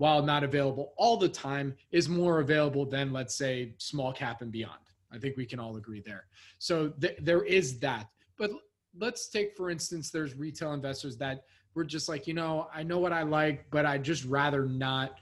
while 0.00 0.22
not 0.22 0.42
available 0.42 0.94
all 0.96 1.18
the 1.18 1.28
time, 1.28 1.74
is 1.90 2.08
more 2.08 2.40
available 2.40 2.86
than, 2.86 3.12
let's 3.12 3.34
say, 3.34 3.74
small 3.76 4.14
cap 4.14 4.40
and 4.40 4.50
beyond. 4.50 4.80
I 5.12 5.18
think 5.18 5.36
we 5.36 5.44
can 5.44 5.58
all 5.58 5.76
agree 5.76 6.00
there. 6.00 6.24
So 6.58 6.88
th- 6.88 7.18
there 7.20 7.42
is 7.42 7.78
that. 7.80 8.08
But 8.38 8.50
let's 8.98 9.28
take, 9.28 9.54
for 9.54 9.68
instance, 9.68 10.10
there's 10.10 10.34
retail 10.34 10.72
investors 10.72 11.18
that 11.18 11.44
were 11.74 11.84
just 11.84 12.08
like, 12.08 12.26
you 12.26 12.32
know, 12.32 12.68
I 12.74 12.82
know 12.82 12.98
what 12.98 13.12
I 13.12 13.24
like, 13.24 13.66
but 13.70 13.84
I'd 13.84 14.02
just 14.02 14.24
rather 14.24 14.64
not 14.64 15.20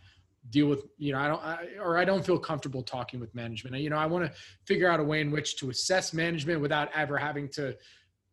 deal 0.50 0.66
with, 0.66 0.84
you 0.98 1.12
know, 1.12 1.18
I 1.18 1.28
don't, 1.28 1.42
I, 1.42 1.66
or 1.80 1.98
I 1.98 2.04
don't 2.04 2.24
feel 2.24 2.38
comfortable 2.38 2.82
talking 2.82 3.20
with 3.20 3.34
management. 3.34 3.76
You 3.76 3.90
know, 3.90 3.96
I 3.96 4.06
want 4.06 4.24
to 4.24 4.32
figure 4.64 4.90
out 4.90 5.00
a 5.00 5.04
way 5.04 5.20
in 5.20 5.30
which 5.30 5.56
to 5.56 5.70
assess 5.70 6.12
management 6.12 6.60
without 6.60 6.90
ever 6.94 7.16
having 7.16 7.48
to 7.50 7.76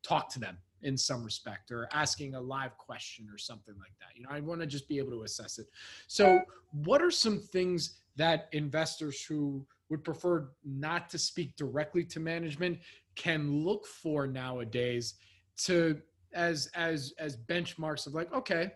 talk 0.03 0.29
to 0.29 0.39
them 0.39 0.57
in 0.81 0.95
some 0.95 1.23
respect 1.23 1.71
or 1.71 1.89
asking 1.91 2.35
a 2.35 2.39
live 2.39 2.77
question 2.77 3.27
or 3.31 3.37
something 3.37 3.75
like 3.79 3.93
that. 3.99 4.09
You 4.15 4.23
know, 4.23 4.29
I 4.31 4.39
want 4.39 4.61
to 4.61 4.67
just 4.67 4.87
be 4.87 4.97
able 4.97 5.11
to 5.11 5.23
assess 5.23 5.57
it. 5.57 5.67
So, 6.07 6.39
what 6.71 7.01
are 7.01 7.11
some 7.11 7.39
things 7.39 8.01
that 8.15 8.47
investors 8.51 9.23
who 9.23 9.65
would 9.89 10.03
prefer 10.03 10.49
not 10.63 11.09
to 11.09 11.17
speak 11.17 11.55
directly 11.55 12.03
to 12.05 12.19
management 12.19 12.79
can 13.15 13.63
look 13.63 13.85
for 13.85 14.27
nowadays 14.27 15.15
to 15.57 16.01
as 16.33 16.69
as 16.75 17.13
as 17.17 17.37
benchmarks 17.37 18.07
of 18.07 18.13
like 18.13 18.31
okay 18.33 18.71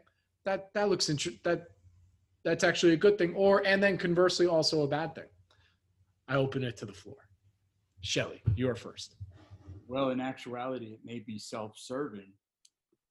that 0.46 0.70
that 0.74 0.90
looks 0.90 1.10
interesting 1.10 1.40
that 1.44 1.68
that's 2.44 2.64
actually 2.64 2.94
a 2.94 2.98
good 2.98 3.18
thing 3.18 3.34
or 3.36 3.66
and 3.66 3.82
then 3.82 3.98
conversely 3.98 4.48
also 4.48 4.84
a 4.84 4.88
bad 4.88 5.16
thing. 5.16 5.30
I 6.28 6.36
open 6.36 6.64
it 6.64 6.78
to 6.78 6.86
the 6.86 6.94
floor. 6.94 7.18
Shelly 8.02 8.42
you're 8.56 8.76
first. 8.76 9.16
Well, 9.88 10.12
in 10.12 10.22
actuality, 10.22 10.94
it 10.94 11.00
may 11.04 11.18
be 11.18 11.40
self-serving, 11.40 12.32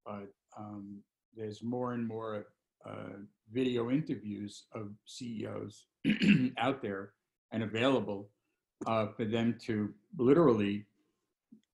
but 0.07 0.33
um, 0.57 1.01
there's 1.37 1.61
more 1.61 1.93
and 1.93 2.07
more 2.07 2.47
uh, 2.89 3.19
video 3.53 3.91
interviews 3.91 4.65
of 4.73 4.93
CEOs 5.05 5.87
out 6.59 6.81
there 6.81 7.15
and 7.51 7.65
available 7.65 8.29
uh, 8.87 9.07
for 9.17 9.25
them 9.25 9.57
to 9.67 9.93
literally 10.19 10.85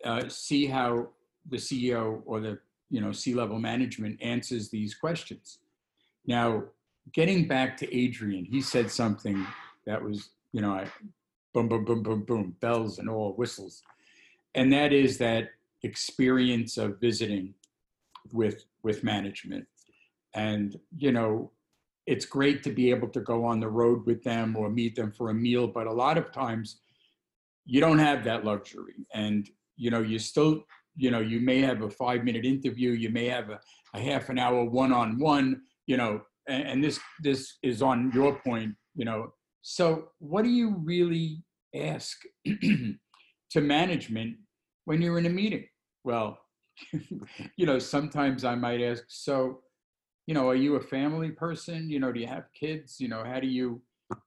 uh, 0.04 0.28
see 0.28 0.66
how 0.66 1.08
the 1.50 1.56
CEO 1.56 2.22
or 2.24 2.40
the 2.40 2.58
you 2.90 3.00
know 3.00 3.12
C-level 3.12 3.58
management 3.58 4.20
answers 4.22 4.70
these 4.70 4.94
questions. 4.94 5.58
Now, 6.26 6.64
getting 7.12 7.46
back 7.46 7.76
to 7.78 7.96
Adrian, 7.96 8.44
he 8.44 8.60
said 8.60 8.90
something 8.90 9.46
that 9.86 10.02
was 10.02 10.30
you 10.52 10.60
know 10.60 10.72
I, 10.72 10.86
boom 11.52 11.68
boom 11.68 11.84
boom 11.84 12.02
boom 12.02 12.22
boom 12.22 12.56
bells 12.60 12.98
and 12.98 13.08
all 13.08 13.32
whistles. 13.32 13.82
And 14.54 14.72
that 14.72 14.92
is 14.92 15.18
that 15.18 15.50
experience 15.82 16.76
of 16.78 17.00
visiting 17.00 17.54
with 18.32 18.64
with 18.82 19.04
management. 19.04 19.66
And 20.34 20.78
you 20.96 21.12
know 21.12 21.50
it's 22.06 22.26
great 22.26 22.62
to 22.62 22.70
be 22.70 22.90
able 22.90 23.08
to 23.08 23.20
go 23.20 23.44
on 23.46 23.60
the 23.60 23.68
road 23.68 24.04
with 24.04 24.22
them 24.24 24.56
or 24.56 24.68
meet 24.68 24.94
them 24.94 25.10
for 25.10 25.30
a 25.30 25.34
meal 25.34 25.66
but 25.66 25.86
a 25.86 25.92
lot 25.92 26.18
of 26.18 26.30
times 26.32 26.80
you 27.64 27.80
don't 27.80 27.98
have 27.98 28.24
that 28.24 28.44
luxury. 28.44 29.06
And 29.14 29.48
you 29.76 29.90
know 29.90 30.00
you 30.00 30.18
still 30.18 30.64
you 30.96 31.10
know 31.10 31.20
you 31.20 31.40
may 31.40 31.60
have 31.60 31.82
a 31.82 31.90
five 31.90 32.24
minute 32.24 32.44
interview 32.44 32.90
you 32.92 33.10
may 33.10 33.26
have 33.26 33.50
a, 33.50 33.60
a 33.94 34.00
half 34.00 34.28
an 34.28 34.38
hour 34.38 34.64
one-on-one 34.64 35.62
you 35.86 35.96
know 35.96 36.20
and, 36.48 36.62
and 36.68 36.84
this 36.84 37.00
this 37.22 37.58
is 37.62 37.82
on 37.82 38.10
your 38.14 38.38
point 38.40 38.74
you 38.94 39.04
know 39.04 39.32
so 39.66 40.08
what 40.18 40.44
do 40.44 40.50
you 40.50 40.76
really 40.84 41.42
ask 41.74 42.20
to 42.44 43.60
management 43.60 44.36
when 44.84 45.00
you're 45.00 45.18
in 45.18 45.26
a 45.26 45.30
meeting? 45.30 45.64
Well, 46.04 46.38
you 47.56 47.66
know, 47.66 47.78
sometimes 47.78 48.44
I 48.44 48.54
might 48.56 48.82
ask, 48.82 49.04
so, 49.08 49.60
you 50.26 50.34
know, 50.34 50.48
are 50.48 50.54
you 50.54 50.76
a 50.76 50.80
family 50.80 51.30
person? 51.30 51.88
You 51.88 51.98
know, 51.98 52.12
do 52.12 52.20
you 52.20 52.26
have 52.26 52.44
kids? 52.58 52.96
You 52.98 53.08
know, 53.08 53.24
how 53.24 53.40
do 53.40 53.46
you, 53.46 53.80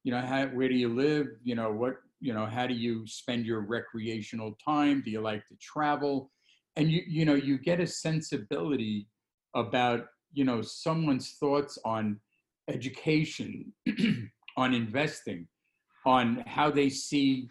you 0.03 0.11
know, 0.11 0.21
how, 0.21 0.47
where 0.47 0.69
do 0.69 0.75
you 0.75 0.89
live? 0.89 1.27
You 1.43 1.55
know, 1.55 1.71
what, 1.71 1.95
you 2.19 2.33
know, 2.33 2.45
how 2.45 2.65
do 2.65 2.73
you 2.73 3.05
spend 3.05 3.45
your 3.45 3.61
recreational 3.61 4.57
time? 4.63 5.03
Do 5.05 5.11
you 5.11 5.21
like 5.21 5.45
to 5.47 5.55
travel? 5.61 6.31
And 6.75 6.91
you, 6.91 7.01
you 7.07 7.25
know, 7.25 7.35
you 7.35 7.57
get 7.57 7.79
a 7.79 7.87
sensibility 7.87 9.07
about, 9.55 10.05
you 10.33 10.43
know, 10.43 10.61
someone's 10.61 11.31
thoughts 11.39 11.77
on 11.85 12.19
education, 12.69 13.73
on 14.57 14.73
investing, 14.73 15.47
on 16.05 16.43
how 16.47 16.69
they 16.69 16.89
see 16.89 17.49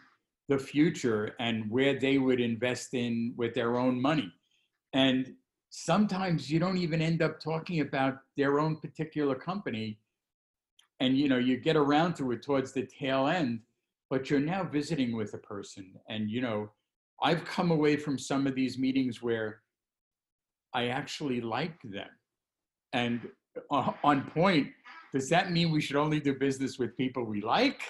the 0.49 0.59
future 0.59 1.35
and 1.41 1.69
where 1.71 1.99
they 1.99 2.19
would 2.19 2.41
invest 2.41 2.95
in 2.95 3.35
with 3.37 3.55
their 3.55 3.79
own 3.79 4.01
money. 4.01 4.33
And 4.93 5.35
sometimes 5.71 6.51
you 6.51 6.59
don't 6.59 6.79
even 6.79 7.03
end 7.03 7.23
up 7.23 7.41
talking 7.41 7.81
about 7.81 8.19
their 8.37 8.61
own 8.61 8.77
particular 8.77 9.35
company. 9.35 9.99
And 11.01 11.19
you 11.19 11.29
know, 11.29 11.39
you 11.39 11.59
get 11.59 11.77
around 11.77 12.15
to 12.17 12.33
it 12.33 12.43
towards 12.43 12.73
the 12.73 12.87
tail 12.87 13.27
end, 13.27 13.61
but 14.09 14.31
you're 14.31 14.41
now 14.41 14.65
visiting 14.65 15.17
with 15.17 15.35
a 15.35 15.39
person. 15.39 15.93
And 16.09 16.31
you 16.31 16.41
know, 16.41 16.71
I've 17.23 17.45
come 17.45 17.71
away 17.71 17.97
from 17.97 18.19
some 18.19 18.47
of 18.47 18.55
these 18.55 18.79
meetings 18.79 19.23
where 19.23 19.61
I 20.73 20.89
actually 20.89 21.41
like 21.41 21.81
them. 21.83 22.09
And 22.93 23.29
uh, 23.71 23.93
on 24.05 24.31
point, 24.31 24.69
does 25.13 25.29
that 25.31 25.53
mean 25.53 25.71
we 25.71 25.81
should 25.81 25.97
only 25.97 26.21
do 26.21 26.35
business 26.35 26.79
with 26.79 26.97
people 26.97 27.25
we 27.25 27.41
like? 27.41 27.83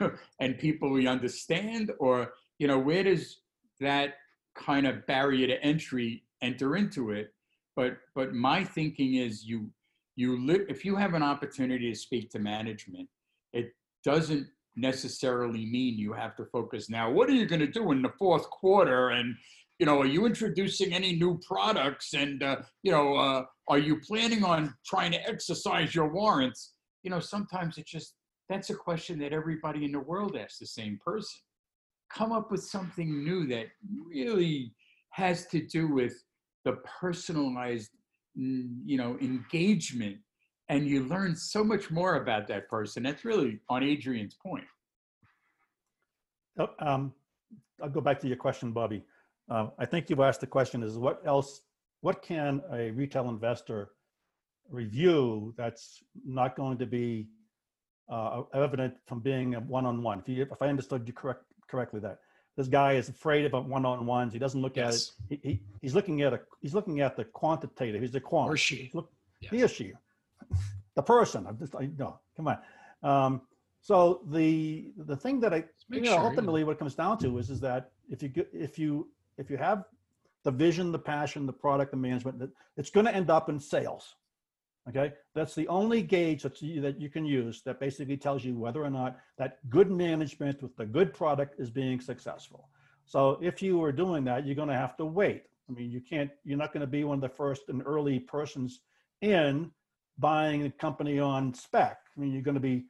and 0.40 0.58
people 0.58 0.90
we 0.90 1.06
understand 1.06 1.92
or 1.98 2.32
you 2.58 2.66
know 2.66 2.78
where 2.78 3.02
does 3.02 3.38
that 3.80 4.14
kind 4.54 4.86
of 4.86 5.06
barrier 5.06 5.46
to 5.46 5.62
entry 5.62 6.24
enter 6.42 6.76
into 6.76 7.10
it 7.10 7.32
but 7.74 7.98
but 8.14 8.34
my 8.34 8.64
thinking 8.64 9.14
is 9.14 9.44
you 9.44 9.70
you 10.16 10.44
live 10.44 10.62
if 10.68 10.84
you 10.84 10.96
have 10.96 11.14
an 11.14 11.22
opportunity 11.22 11.90
to 11.90 11.98
speak 11.98 12.30
to 12.30 12.38
management 12.38 13.08
it 13.52 13.72
doesn't 14.04 14.46
necessarily 14.76 15.66
mean 15.66 15.98
you 15.98 16.12
have 16.12 16.36
to 16.36 16.44
focus 16.46 16.90
now 16.90 17.10
what 17.10 17.28
are 17.28 17.34
you 17.34 17.46
going 17.46 17.60
to 17.60 17.66
do 17.66 17.92
in 17.92 18.02
the 18.02 18.12
fourth 18.18 18.48
quarter 18.50 19.10
and 19.10 19.34
you 19.78 19.86
know, 19.86 20.00
are 20.00 20.06
you 20.06 20.26
introducing 20.26 20.92
any 20.92 21.14
new 21.14 21.38
products? 21.46 22.14
And, 22.14 22.42
uh, 22.42 22.56
you 22.82 22.92
know, 22.92 23.16
uh, 23.16 23.44
are 23.68 23.78
you 23.78 24.00
planning 24.00 24.44
on 24.44 24.74
trying 24.86 25.12
to 25.12 25.28
exercise 25.28 25.94
your 25.94 26.08
warrants? 26.08 26.74
You 27.02 27.10
know, 27.10 27.20
sometimes 27.20 27.76
it's 27.76 27.90
just, 27.90 28.14
that's 28.48 28.70
a 28.70 28.74
question 28.74 29.18
that 29.18 29.32
everybody 29.32 29.84
in 29.84 29.92
the 29.92 30.00
world 30.00 30.36
asks 30.36 30.58
the 30.58 30.66
same 30.66 30.98
person. 31.04 31.40
Come 32.12 32.32
up 32.32 32.50
with 32.50 32.62
something 32.62 33.24
new 33.24 33.46
that 33.48 33.66
really 34.08 34.72
has 35.10 35.46
to 35.48 35.66
do 35.66 35.88
with 35.88 36.14
the 36.64 36.74
personalized, 37.00 37.90
you 38.34 38.96
know, 38.96 39.18
engagement. 39.20 40.16
And 40.68 40.86
you 40.86 41.04
learn 41.04 41.36
so 41.36 41.62
much 41.62 41.90
more 41.90 42.16
about 42.16 42.48
that 42.48 42.68
person. 42.68 43.02
That's 43.02 43.24
really 43.24 43.60
on 43.68 43.82
Adrian's 43.82 44.34
point. 44.34 44.64
Oh, 46.58 46.68
Um, 46.80 47.12
I'll 47.82 47.90
go 47.90 48.00
back 48.00 48.18
to 48.20 48.28
your 48.28 48.38
question, 48.38 48.72
Bobby. 48.72 49.04
Uh, 49.48 49.68
I 49.78 49.86
think 49.86 50.10
you've 50.10 50.20
asked 50.20 50.40
the 50.40 50.46
question 50.46 50.82
is 50.82 50.98
what 50.98 51.22
else, 51.24 51.62
what 52.00 52.22
can 52.22 52.62
a 52.72 52.90
retail 52.90 53.28
investor 53.28 53.90
review 54.70 55.54
that's 55.56 56.02
not 56.24 56.56
going 56.56 56.78
to 56.78 56.86
be 56.86 57.28
uh, 58.10 58.42
evident 58.54 58.94
from 59.06 59.20
being 59.20 59.54
a 59.54 59.60
one-on-one? 59.60 60.20
If 60.20 60.28
you, 60.28 60.42
if 60.50 60.60
I 60.60 60.68
understood 60.68 61.06
you 61.06 61.12
correct, 61.12 61.44
correctly 61.68 62.00
that 62.00 62.18
this 62.56 62.68
guy 62.68 62.94
is 62.94 63.08
afraid 63.08 63.44
about 63.44 63.68
one-on-ones, 63.68 64.32
he 64.32 64.38
doesn't 64.38 64.60
look 64.60 64.78
at 64.78 64.94
it. 64.94 65.10
He, 65.28 65.40
he, 65.42 65.62
he's 65.82 65.94
looking 65.94 66.22
at 66.22 66.32
a, 66.32 66.40
he's 66.60 66.74
looking 66.74 67.00
at 67.00 67.16
the 67.16 67.24
quantitative, 67.24 68.00
he's 68.00 68.14
a 68.14 68.20
quant. 68.20 68.50
Or 68.50 68.56
she. 68.56 68.90
Look, 68.94 69.10
Yes. 69.40 69.50
he 69.50 69.62
or 69.62 69.68
she, 69.68 69.92
the 70.94 71.02
person. 71.02 71.46
I'm 71.46 71.58
just, 71.58 71.74
I, 71.76 71.90
no, 71.98 72.18
come 72.36 72.48
on. 72.48 72.58
Um, 73.02 73.42
so 73.82 74.22
the 74.30 74.92
the 74.96 75.14
thing 75.14 75.40
that 75.40 75.52
I, 75.52 75.64
you 75.90 76.00
know, 76.00 76.12
sure, 76.12 76.14
yeah. 76.14 76.24
ultimately 76.24 76.64
what 76.64 76.72
it 76.72 76.78
comes 76.78 76.94
down 76.94 77.18
to 77.18 77.36
is 77.36 77.50
is 77.50 77.60
that 77.60 77.90
if 78.08 78.22
you 78.22 78.30
if 78.54 78.78
you 78.78 79.10
if 79.38 79.50
you 79.50 79.56
have 79.56 79.84
the 80.44 80.50
vision, 80.50 80.92
the 80.92 80.98
passion, 80.98 81.46
the 81.46 81.52
product, 81.52 81.90
the 81.90 81.96
management, 81.96 82.50
it's 82.76 82.90
going 82.90 83.06
to 83.06 83.14
end 83.14 83.30
up 83.30 83.48
in 83.48 83.58
sales. 83.58 84.14
Okay, 84.88 85.12
that's 85.34 85.56
the 85.56 85.66
only 85.66 86.00
gauge 86.00 86.44
that 86.44 86.62
you, 86.62 86.80
that 86.80 87.00
you 87.00 87.10
can 87.10 87.24
use 87.24 87.60
that 87.62 87.80
basically 87.80 88.16
tells 88.16 88.44
you 88.44 88.56
whether 88.56 88.84
or 88.84 88.90
not 88.90 89.16
that 89.36 89.58
good 89.68 89.90
management 89.90 90.62
with 90.62 90.76
the 90.76 90.86
good 90.86 91.12
product 91.12 91.58
is 91.58 91.70
being 91.70 92.00
successful. 92.00 92.68
So 93.04 93.38
if 93.42 93.60
you 93.60 93.82
are 93.82 93.90
doing 93.90 94.22
that, 94.24 94.46
you're 94.46 94.54
going 94.54 94.68
to 94.68 94.76
have 94.76 94.96
to 94.98 95.04
wait. 95.04 95.42
I 95.68 95.72
mean, 95.72 95.90
you 95.90 96.00
can't. 96.00 96.30
You're 96.44 96.58
not 96.58 96.72
going 96.72 96.82
to 96.82 96.86
be 96.86 97.02
one 97.02 97.16
of 97.16 97.20
the 97.20 97.28
first 97.28 97.62
and 97.68 97.82
early 97.84 98.20
persons 98.20 98.80
in 99.20 99.72
buying 100.18 100.64
a 100.64 100.70
company 100.70 101.18
on 101.18 101.52
spec. 101.52 101.98
I 102.16 102.20
mean, 102.20 102.32
you're 102.32 102.42
going 102.42 102.54
to 102.54 102.60
be 102.60 102.84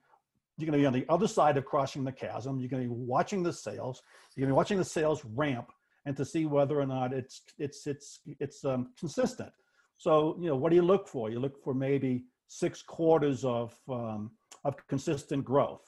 you're 0.59 0.70
going 0.70 0.78
to 0.78 0.82
be 0.82 0.86
on 0.86 0.92
the 0.92 1.07
other 1.09 1.28
side 1.28 1.57
of 1.57 1.64
crossing 1.64 2.05
the 2.05 2.12
chasm. 2.12 2.59
You're 2.59 2.68
going 2.68 2.82
to 2.82 2.88
be 2.88 2.94
watching 2.94 3.42
the 3.42 3.53
sales. 3.53 4.03
You're 4.34 4.42
going 4.42 4.51
to 4.51 4.55
be 4.55 4.57
watching 4.57 4.78
the 4.78 4.84
sales 4.84 5.22
ramp 5.34 5.70
and 6.07 6.16
to 6.16 6.24
see 6.24 6.46
whether 6.46 6.80
or 6.80 6.86
not 6.86 7.12
it's 7.12 7.42
it's 7.59 7.86
it's 7.86 8.20
it's 8.40 8.64
um, 8.64 8.92
consistent. 8.98 9.52
So 9.98 10.36
you 10.40 10.48
know, 10.48 10.57
what 10.57 10.70
do 10.70 10.76
you 10.76 10.82
look 10.82 11.09
for? 11.09 11.30
You 11.30 11.40
look 11.40 11.62
for 11.62 11.74
maybe 11.74 12.24
six 12.48 12.80
quarters 12.80 13.44
of 13.44 13.74
um, 13.88 14.30
of 14.64 14.74
consistent 14.86 15.44
growth. 15.44 15.82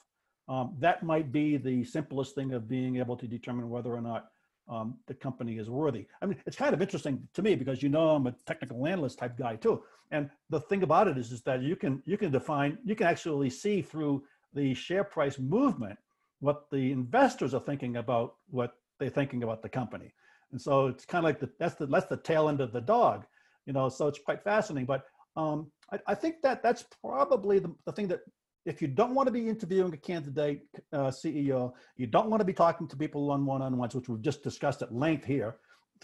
Um, 0.47 0.75
that 0.79 1.03
might 1.03 1.31
be 1.31 1.57
the 1.57 1.83
simplest 1.83 2.35
thing 2.35 2.53
of 2.53 2.67
being 2.67 2.97
able 2.97 3.15
to 3.17 3.27
determine 3.27 3.69
whether 3.69 3.93
or 3.93 4.01
not 4.01 4.31
um, 4.67 4.97
the 5.07 5.13
company 5.13 5.57
is 5.57 5.69
worthy. 5.69 6.07
I 6.21 6.25
mean, 6.25 6.37
it's 6.45 6.57
kind 6.57 6.73
of 6.73 6.81
interesting 6.81 7.27
to 7.33 7.41
me 7.41 7.55
because 7.55 7.81
you 7.81 7.89
know 7.89 8.09
I'm 8.09 8.27
a 8.27 8.35
technical 8.45 8.85
analyst 8.85 9.19
type 9.19 9.37
guy 9.37 9.55
too. 9.55 9.83
And 10.11 10.29
the 10.49 10.59
thing 10.59 10.83
about 10.83 11.07
it 11.07 11.17
is, 11.17 11.31
is 11.31 11.41
that 11.43 11.61
you 11.61 11.75
can 11.75 12.03
you 12.05 12.17
can 12.17 12.31
define 12.31 12.77
you 12.83 12.95
can 12.95 13.07
actually 13.07 13.49
see 13.49 13.81
through 13.81 14.23
the 14.53 14.73
share 14.73 15.03
price 15.03 15.39
movement 15.39 15.97
what 16.39 16.69
the 16.71 16.91
investors 16.91 17.53
are 17.53 17.61
thinking 17.61 17.97
about 17.97 18.35
what 18.49 18.78
they're 18.99 19.09
thinking 19.09 19.43
about 19.43 19.61
the 19.61 19.69
company. 19.69 20.13
And 20.51 20.61
so 20.61 20.87
it's 20.87 21.05
kind 21.05 21.23
of 21.23 21.29
like 21.29 21.39
the 21.39 21.49
that's 21.59 21.75
the 21.75 21.85
that's 21.85 22.07
the 22.07 22.17
tail 22.17 22.49
end 22.49 22.61
of 22.61 22.73
the 22.73 22.81
dog, 22.81 23.25
you 23.65 23.73
know. 23.73 23.89
So 23.89 24.07
it's 24.07 24.19
quite 24.19 24.43
fascinating. 24.43 24.85
But 24.85 25.03
um, 25.35 25.71
I, 25.91 25.99
I 26.07 26.15
think 26.15 26.41
that 26.41 26.63
that's 26.63 26.85
probably 27.01 27.59
the, 27.59 27.73
the 27.85 27.91
thing 27.91 28.07
that 28.07 28.21
if 28.65 28.81
you 28.81 28.87
don't 28.87 29.15
want 29.15 29.27
to 29.27 29.31
be 29.31 29.47
interviewing 29.47 29.93
a 29.93 29.97
candidate 29.97 30.61
uh, 30.91 31.07
CEO, 31.07 31.73
you 31.97 32.07
don't 32.07 32.29
want 32.29 32.41
to 32.41 32.45
be 32.45 32.53
talking 32.53 32.87
to 32.87 32.97
people 32.97 33.31
on 33.31 33.45
one-on-ones, 33.45 33.95
which 33.95 34.09
we've 34.09 34.21
just 34.21 34.43
discussed 34.43 34.81
at 34.81 34.93
length 34.93 35.25
here. 35.25 35.57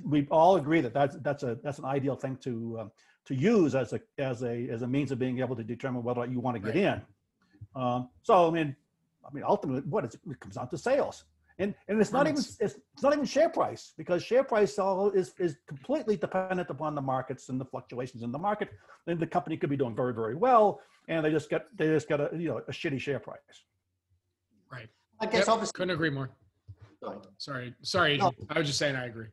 We 0.04 0.28
all 0.32 0.58
agree 0.58 0.82
that 0.82 0.94
that's 0.94 1.16
that's 1.22 1.44
a 1.44 1.58
that's 1.64 1.80
an 1.80 1.86
ideal 1.86 2.16
thing 2.16 2.38
to 2.44 2.78
um, 2.82 2.92
to 3.26 3.36
use 3.36 3.76
as 3.76 3.94
a 3.94 4.02
as 4.18 4.44
a 4.44 4.70
as 4.70 4.82
a 4.82 4.88
means 4.88 5.12
of 5.12 5.20
being 5.20 5.40
able 5.40 5.56
to 5.56 5.64
determine 5.64 6.04
whether 6.04 6.26
you 6.26 6.40
want 6.40 6.56
to 6.56 6.72
get 6.72 6.76
in. 6.76 7.02
Um, 7.76 8.10
so 8.24 8.48
I 8.48 8.52
mean, 8.52 8.76
I 9.26 9.34
mean, 9.34 9.44
ultimately, 9.48 9.82
what 9.90 10.06
is 10.06 10.16
it 10.16 10.40
comes 10.40 10.56
down 10.56 10.70
to 10.70 10.78
sales, 10.78 11.24
and 11.60 11.74
and 11.88 12.02
it's 12.02 12.12
not 12.12 12.28
even 12.28 12.40
it's, 12.40 12.60
it's 12.60 13.04
not 13.04 13.14
even 13.14 13.26
share 13.26 13.50
price 13.50 13.94
because 13.98 14.24
share 14.24 14.44
price 14.44 14.78
all 14.78 15.10
is 15.12 15.34
is 15.40 15.58
completely 15.68 16.18
dependent 16.18 16.70
upon 16.70 16.96
the 16.96 17.02
markets 17.02 17.50
and 17.50 17.60
the 17.60 17.66
fluctuations 17.66 18.24
in 18.24 18.32
the 18.32 18.40
market. 18.40 18.70
Then 19.06 19.20
the 19.20 19.28
company 19.28 19.56
could 19.58 19.70
be 19.70 19.78
doing 19.78 19.96
very 19.96 20.14
very 20.14 20.36
well, 20.36 20.82
and 21.08 21.26
they 21.26 21.32
just 21.32 21.50
get 21.50 21.66
they 21.78 21.88
just 21.88 22.10
got 22.10 22.20
a 22.20 22.30
you 22.38 22.50
know 22.50 22.58
a 22.58 22.72
shitty 22.72 23.00
share 23.00 23.20
price. 23.20 23.40
Right. 24.72 24.90
I 25.22 25.26
guess 25.28 25.48
Yep, 25.48 25.50
obviously, 25.50 25.74
Couldn't 25.74 25.96
agree 25.96 26.10
more. 26.10 26.30
sorry. 27.02 27.20
Sorry. 27.38 27.74
Sorry. 27.82 28.18
No. 28.18 28.34
I 28.50 28.60
was 28.60 28.68
just 28.68 28.80
saying 28.80 28.96
I 28.96 29.06
agree. 29.06 29.28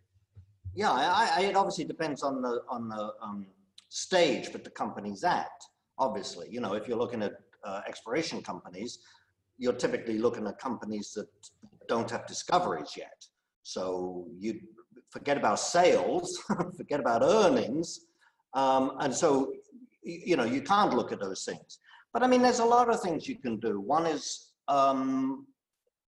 Yeah, 0.74 0.92
I, 0.92 1.30
I, 1.36 1.40
it 1.42 1.56
obviously 1.56 1.84
depends 1.84 2.22
on 2.22 2.40
the 2.40 2.62
on 2.68 2.88
the 2.88 3.12
um, 3.20 3.46
stage 3.88 4.52
that 4.52 4.62
the 4.62 4.70
company's 4.70 5.24
at. 5.24 5.50
Obviously, 5.98 6.48
you 6.50 6.60
know, 6.60 6.74
if 6.74 6.86
you're 6.86 6.96
looking 6.96 7.22
at 7.22 7.32
uh, 7.64 7.80
exploration 7.86 8.42
companies, 8.42 9.00
you're 9.58 9.72
typically 9.74 10.18
looking 10.18 10.46
at 10.46 10.58
companies 10.58 11.12
that 11.14 11.26
don't 11.88 12.10
have 12.10 12.26
discoveries 12.26 12.94
yet. 12.96 13.24
So 13.62 14.26
you 14.38 14.60
forget 15.10 15.36
about 15.36 15.60
sales, 15.60 16.38
forget 16.76 17.00
about 17.00 17.22
earnings, 17.22 18.06
um, 18.54 18.96
and 19.00 19.14
so 19.14 19.52
you 20.02 20.36
know 20.36 20.44
you 20.44 20.62
can't 20.62 20.94
look 20.94 21.12
at 21.12 21.20
those 21.20 21.44
things. 21.44 21.78
But 22.12 22.22
I 22.22 22.26
mean, 22.26 22.42
there's 22.42 22.58
a 22.58 22.64
lot 22.64 22.88
of 22.90 23.00
things 23.00 23.28
you 23.28 23.36
can 23.36 23.58
do. 23.58 23.80
One 23.80 24.04
is, 24.06 24.52
um, 24.68 25.46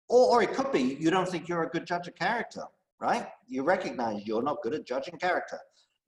or, 0.10 0.32
or 0.34 0.44
it 0.44 0.54
could 0.54 0.72
be 0.72 0.98
you 1.00 1.10
don't 1.10 1.28
think 1.28 1.48
you're 1.48 1.64
a 1.64 1.70
good 1.70 1.88
judge 1.88 2.08
of 2.08 2.16
character 2.16 2.64
right? 3.00 3.28
You 3.48 3.64
recognize 3.64 4.26
you're 4.26 4.44
not 4.44 4.62
good 4.62 4.74
at 4.74 4.86
judging 4.86 5.18
character. 5.18 5.60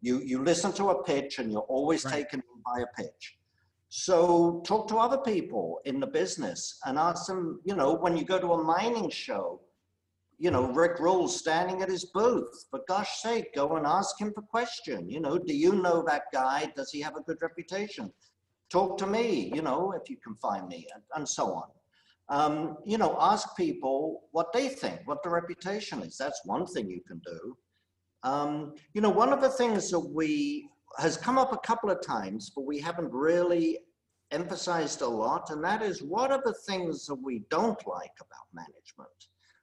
You 0.02 0.20
you 0.20 0.44
listen 0.44 0.72
to 0.74 0.90
a 0.90 1.04
pitch 1.04 1.40
and 1.40 1.52
you're 1.52 1.62
always 1.70 2.06
Right. 2.06 2.16
taken 2.16 2.42
by 2.66 2.82
a 2.82 2.88
pitch. 3.02 3.38
So 3.90 4.62
talk 4.66 4.88
to 4.90 4.98
other 4.98 5.18
people 5.18 5.80
in 5.86 6.00
the 6.00 6.08
business 6.08 6.80
and 6.86 6.98
ask 6.98 7.28
them, 7.28 7.60
you 7.66 7.76
know, 7.76 7.94
when 7.96 8.16
you 8.16 8.24
go 8.24 8.40
to 8.40 8.54
a 8.54 8.64
mining 8.64 9.10
show, 9.10 9.62
you 10.38 10.52
know, 10.52 10.72
Rick 10.72 11.00
Rule's 11.00 11.38
standing 11.38 11.82
at 11.82 11.90
his 11.90 12.06
booth. 12.06 12.66
For 12.70 12.82
gosh 12.88 13.22
sake, 13.22 13.54
go 13.54 13.76
and 13.76 13.86
ask 13.86 14.20
him 14.22 14.32
for 14.34 14.42
question. 14.42 15.10
You 15.10 15.20
know, 15.20 15.38
do 15.38 15.54
you 15.54 15.74
know 15.74 16.04
that 16.08 16.24
guy? 16.32 16.72
Does 16.76 16.92
he 16.92 17.02
have 17.02 17.18
a 17.18 17.22
good 17.22 17.42
reputation? 17.42 18.14
Talk 18.70 18.98
to 19.00 19.08
me, 19.08 19.52
you 19.54 19.62
know, 19.62 19.92
if 19.92 20.10
you 20.10 20.18
can 20.24 20.36
find 20.36 20.68
me, 20.68 20.88
and, 20.94 21.04
and 21.16 21.28
so 21.28 21.54
on 21.54 21.70
um, 22.30 22.78
you 22.86 22.98
know, 22.98 23.18
ask 23.20 23.56
people 23.58 24.28
what 24.32 24.54
they 24.54 24.70
think, 24.70 25.02
what 25.06 25.24
the 25.24 25.30
reputation 25.30 26.02
is. 26.02 26.18
That's 26.18 26.42
one 26.46 26.66
thing 26.68 26.90
you 26.90 27.02
can 27.08 27.20
do. 27.26 27.58
Um, 28.24 28.76
you 28.94 29.02
know, 29.02 29.10
one 29.10 29.34
of 29.34 29.42
the 29.42 29.50
things 29.50 29.90
that 29.92 30.00
we 30.00 30.70
has 30.98 31.18
come 31.18 31.38
up 31.38 31.54
a 31.54 31.58
couple 31.58 31.90
of 31.90 32.02
times, 32.02 32.52
but 32.56 32.66
we 32.66 32.80
haven't 32.80 33.12
really 33.12 33.80
emphasized 34.32 35.02
a 35.02 35.08
lot, 35.08 35.50
and 35.50 35.64
that 35.64 35.82
is 35.82 36.02
what 36.02 36.32
are 36.32 36.42
the 36.44 36.54
things 36.68 37.06
that 37.06 37.16
we 37.16 37.44
don't 37.50 37.86
like 37.88 38.12
about 38.20 38.48
management? 38.54 39.10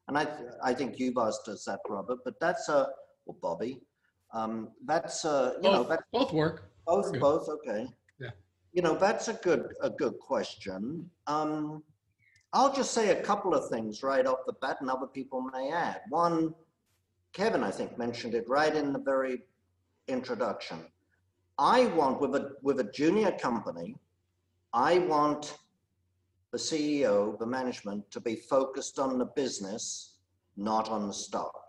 And 0.09 0.17
I, 0.17 0.27
I 0.63 0.75
think 0.75 0.99
you've 0.99 1.19
asked 1.19 1.49
us 1.49 1.65
that, 1.65 1.81
Robert, 1.89 2.19
but 2.25 2.35
that's 2.41 2.69
a, 2.69 2.89
well, 3.27 3.37
Bobby, 3.43 3.81
um, 4.33 4.69
that's 4.85 5.25
a, 5.25 5.55
you 5.63 5.71
know, 5.71 5.79
Both, 5.85 5.89
that 5.89 6.01
both 6.13 6.33
work. 6.33 6.71
both, 6.87 7.21
both, 7.21 7.49
okay. 7.49 7.87
Yeah. 8.21 8.31
You 8.73 8.83
know, 8.83 8.97
that's 8.97 9.29
a 9.29 9.35
good, 9.35 9.67
a 9.83 9.91
good 9.91 10.19
question. 10.21 11.11
Um, 11.27 11.83
I'll 12.53 12.73
just 12.73 12.93
say 12.93 13.11
a 13.11 13.23
couple 13.23 13.55
of 13.55 13.69
things 13.69 14.03
right 14.03 14.27
off 14.27 14.39
the 14.47 14.55
bat 14.55 14.79
and 14.81 14.89
other 14.89 15.07
people 15.07 15.43
may 15.43 15.71
add. 15.73 16.03
One, 16.09 16.55
Kevin, 17.33 17.63
I 17.63 17.71
think, 17.71 17.99
mentioned 17.99 18.35
it 18.35 18.49
right 18.49 18.75
in 18.75 18.93
the 18.93 19.01
very 19.01 19.43
introduction. 20.09 20.79
I 21.59 21.87
want, 21.87 22.21
with 22.21 22.35
a, 22.35 22.53
with 22.63 22.81
a 22.81 22.85
junior 22.85 23.33
company, 23.33 23.97
I 24.73 24.99
want 24.99 25.59
the 26.53 26.59
CEO, 26.59 27.39
the 27.39 27.47
management, 27.47 28.11
to 28.11 28.21
be 28.21 28.37
focused 28.37 28.99
on 28.99 29.19
the 29.19 29.25
business, 29.25 30.17
not 30.57 30.89
on 30.89 31.07
the 31.07 31.15
stock. 31.15 31.63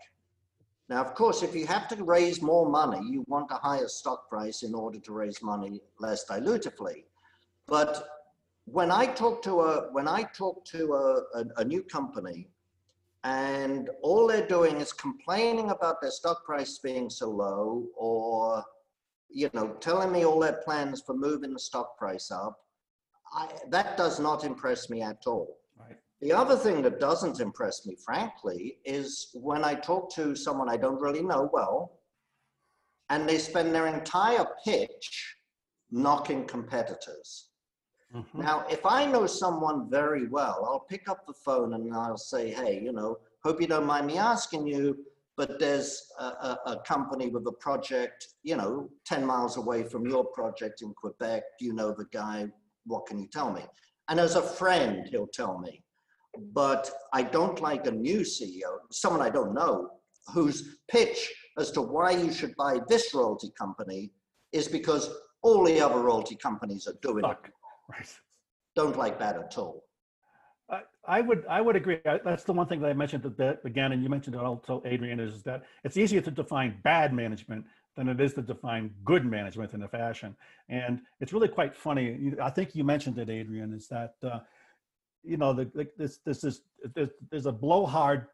Now, 0.88 1.02
of 1.02 1.14
course, 1.14 1.42
if 1.42 1.54
you 1.54 1.66
have 1.66 1.88
to 1.88 2.02
raise 2.02 2.40
more 2.40 2.68
money, 2.68 3.06
you 3.10 3.24
want 3.28 3.50
a 3.50 3.56
higher 3.56 3.88
stock 3.88 4.28
price 4.28 4.62
in 4.62 4.74
order 4.74 4.98
to 4.98 5.12
raise 5.12 5.42
money 5.42 5.82
less 5.98 6.24
dilutively. 6.26 7.04
But 7.66 8.08
when 8.64 8.90
I 8.90 9.06
talk 9.06 9.42
to 9.42 9.60
a 9.60 9.92
when 9.92 10.08
I 10.08 10.22
talk 10.22 10.64
to 10.66 10.94
a, 10.94 11.38
a, 11.38 11.44
a 11.58 11.64
new 11.64 11.82
company, 11.82 12.48
and 13.24 13.90
all 14.02 14.26
they're 14.26 14.46
doing 14.46 14.76
is 14.76 14.92
complaining 14.92 15.70
about 15.70 16.00
their 16.00 16.10
stock 16.10 16.44
price 16.44 16.78
being 16.78 17.10
so 17.10 17.28
low, 17.30 17.86
or 17.96 18.64
you 19.28 19.50
know, 19.52 19.68
telling 19.80 20.12
me 20.12 20.24
all 20.24 20.40
their 20.40 20.60
plans 20.64 21.02
for 21.02 21.14
moving 21.14 21.52
the 21.52 21.58
stock 21.58 21.96
price 21.98 22.30
up, 22.30 22.58
I, 23.32 23.48
that 23.68 23.96
does 23.96 24.18
not 24.18 24.44
impress 24.44 24.88
me 24.88 25.02
at 25.02 25.22
all. 25.26 25.58
Right. 25.78 25.96
The 26.20 26.32
other 26.32 26.56
thing 26.56 26.82
that 26.82 26.98
doesn't 26.98 27.40
impress 27.40 27.86
me, 27.86 27.96
frankly, 28.04 28.78
is 28.84 29.30
when 29.34 29.64
I 29.64 29.74
talk 29.74 30.12
to 30.14 30.34
someone 30.34 30.68
I 30.68 30.76
don't 30.76 31.00
really 31.00 31.22
know 31.22 31.50
well, 31.52 32.00
and 33.10 33.28
they 33.28 33.38
spend 33.38 33.74
their 33.74 33.86
entire 33.86 34.46
pitch 34.64 35.36
knocking 35.90 36.46
competitors. 36.46 37.48
Mhm. 38.14 38.34
Now, 38.34 38.66
if 38.68 38.84
I 38.86 39.04
know 39.04 39.26
someone 39.26 39.90
very 39.90 40.26
well, 40.28 40.64
I'll 40.64 40.80
pick 40.80 41.08
up 41.08 41.26
the 41.26 41.34
phone 41.34 41.74
and 41.74 41.94
I'll 41.94 42.16
say, 42.16 42.50
hey, 42.50 42.80
you 42.80 42.92
know, 42.92 43.18
hope 43.44 43.60
you 43.60 43.66
don't 43.66 43.86
mind 43.86 44.06
me 44.06 44.16
asking 44.16 44.66
you, 44.66 45.04
but 45.38 45.60
there's 45.60 46.02
a, 46.18 46.24
a, 46.24 46.58
a 46.66 46.82
company 46.84 47.28
with 47.28 47.46
a 47.46 47.52
project, 47.52 48.26
you 48.42 48.56
know, 48.56 48.90
10 49.06 49.24
miles 49.24 49.56
away 49.56 49.84
from 49.84 50.04
your 50.04 50.24
project 50.24 50.82
in 50.82 50.92
Quebec. 50.94 51.44
Do 51.60 51.64
you 51.64 51.72
know 51.72 51.94
the 51.96 52.06
guy? 52.12 52.48
What 52.84 53.06
can 53.06 53.20
you 53.20 53.28
tell 53.28 53.52
me? 53.52 53.62
And 54.08 54.18
as 54.18 54.34
a 54.34 54.42
friend, 54.42 55.06
he'll 55.08 55.28
tell 55.28 55.58
me. 55.58 55.84
But 56.52 56.90
I 57.12 57.22
don't 57.22 57.60
like 57.60 57.86
a 57.86 57.90
new 57.92 58.20
CEO, 58.20 58.78
someone 58.90 59.22
I 59.22 59.30
don't 59.30 59.54
know, 59.54 59.90
whose 60.34 60.78
pitch 60.90 61.32
as 61.56 61.70
to 61.72 61.82
why 61.82 62.10
you 62.10 62.32
should 62.32 62.54
buy 62.56 62.80
this 62.88 63.14
royalty 63.14 63.52
company 63.56 64.10
is 64.52 64.66
because 64.66 65.08
all 65.42 65.64
the 65.64 65.80
other 65.80 66.00
royalty 66.00 66.34
companies 66.34 66.88
are 66.88 66.98
doing 67.00 67.24
it 67.24 67.36
Right. 67.88 68.14
don't 68.76 68.98
like 68.98 69.18
that 69.20 69.36
at 69.36 69.56
all. 69.56 69.84
I, 71.08 71.20
would 71.22 71.44
I 71.48 71.60
would 71.60 71.74
agree. 71.74 71.98
That's 72.04 72.44
the 72.44 72.52
one 72.52 72.66
thing 72.66 72.80
that 72.80 72.90
I 72.90 72.92
mentioned 72.92 73.24
at 73.24 73.36
the 73.36 73.58
again, 73.64 73.92
and 73.92 74.02
you 74.02 74.08
mentioned 74.08 74.36
it 74.36 74.42
also, 74.42 74.82
Adrian, 74.84 75.18
is 75.18 75.42
that 75.44 75.64
it's 75.82 75.96
easier 75.96 76.20
to 76.20 76.30
define 76.30 76.78
bad 76.82 77.12
management 77.12 77.64
than 77.96 78.08
it 78.08 78.20
is 78.20 78.34
to 78.34 78.42
define 78.42 78.94
good 79.04 79.24
management 79.24 79.72
in 79.74 79.82
a 79.82 79.88
fashion. 79.88 80.36
And 80.68 81.00
it's 81.20 81.32
really 81.32 81.48
quite 81.48 81.74
funny. 81.74 82.34
I 82.40 82.50
think 82.50 82.74
you 82.74 82.84
mentioned 82.84 83.18
it, 83.18 83.30
Adrian, 83.30 83.72
is 83.72 83.88
that 83.88 84.14
uh, 84.22 84.40
you 85.24 85.38
know 85.38 85.52
the, 85.54 85.64
the, 85.74 85.88
this 85.96 86.18
this 86.24 86.44
is 86.44 86.62
there's, 86.94 87.10
there's 87.30 87.46
a 87.46 87.52
blowhard 87.52 88.26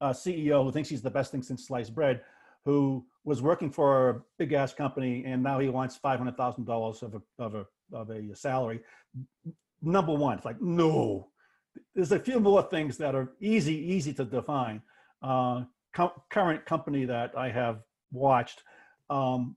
uh, 0.00 0.10
CEO 0.10 0.64
who 0.64 0.72
thinks 0.72 0.88
he's 0.88 1.02
the 1.02 1.10
best 1.10 1.30
thing 1.30 1.42
since 1.42 1.66
sliced 1.66 1.94
bread, 1.94 2.22
who 2.64 3.04
was 3.24 3.40
working 3.40 3.70
for 3.70 4.10
a 4.10 4.22
big 4.38 4.52
ass 4.52 4.74
company 4.74 5.24
and 5.26 5.42
now 5.42 5.58
he 5.60 5.68
wants 5.68 5.96
five 5.96 6.18
hundred 6.18 6.36
thousand 6.36 6.64
dollars 6.64 7.02
of 7.02 7.14
a 7.14 7.22
of 7.42 7.54
a 7.54 7.66
of 7.92 8.10
a 8.10 8.34
salary. 8.34 8.80
Number 9.80 10.12
one, 10.12 10.36
it's 10.36 10.44
like 10.44 10.60
no, 10.60 11.28
there's 11.94 12.12
a 12.12 12.18
few 12.18 12.40
more 12.40 12.62
things 12.62 12.96
that 12.98 13.14
are 13.14 13.32
easy, 13.40 13.74
easy 13.74 14.12
to 14.14 14.24
define. 14.24 14.82
Uh, 15.22 15.64
co- 15.94 16.22
current 16.30 16.64
company 16.66 17.04
that 17.04 17.32
I 17.36 17.50
have 17.50 17.80
watched, 18.12 18.62
um, 19.10 19.56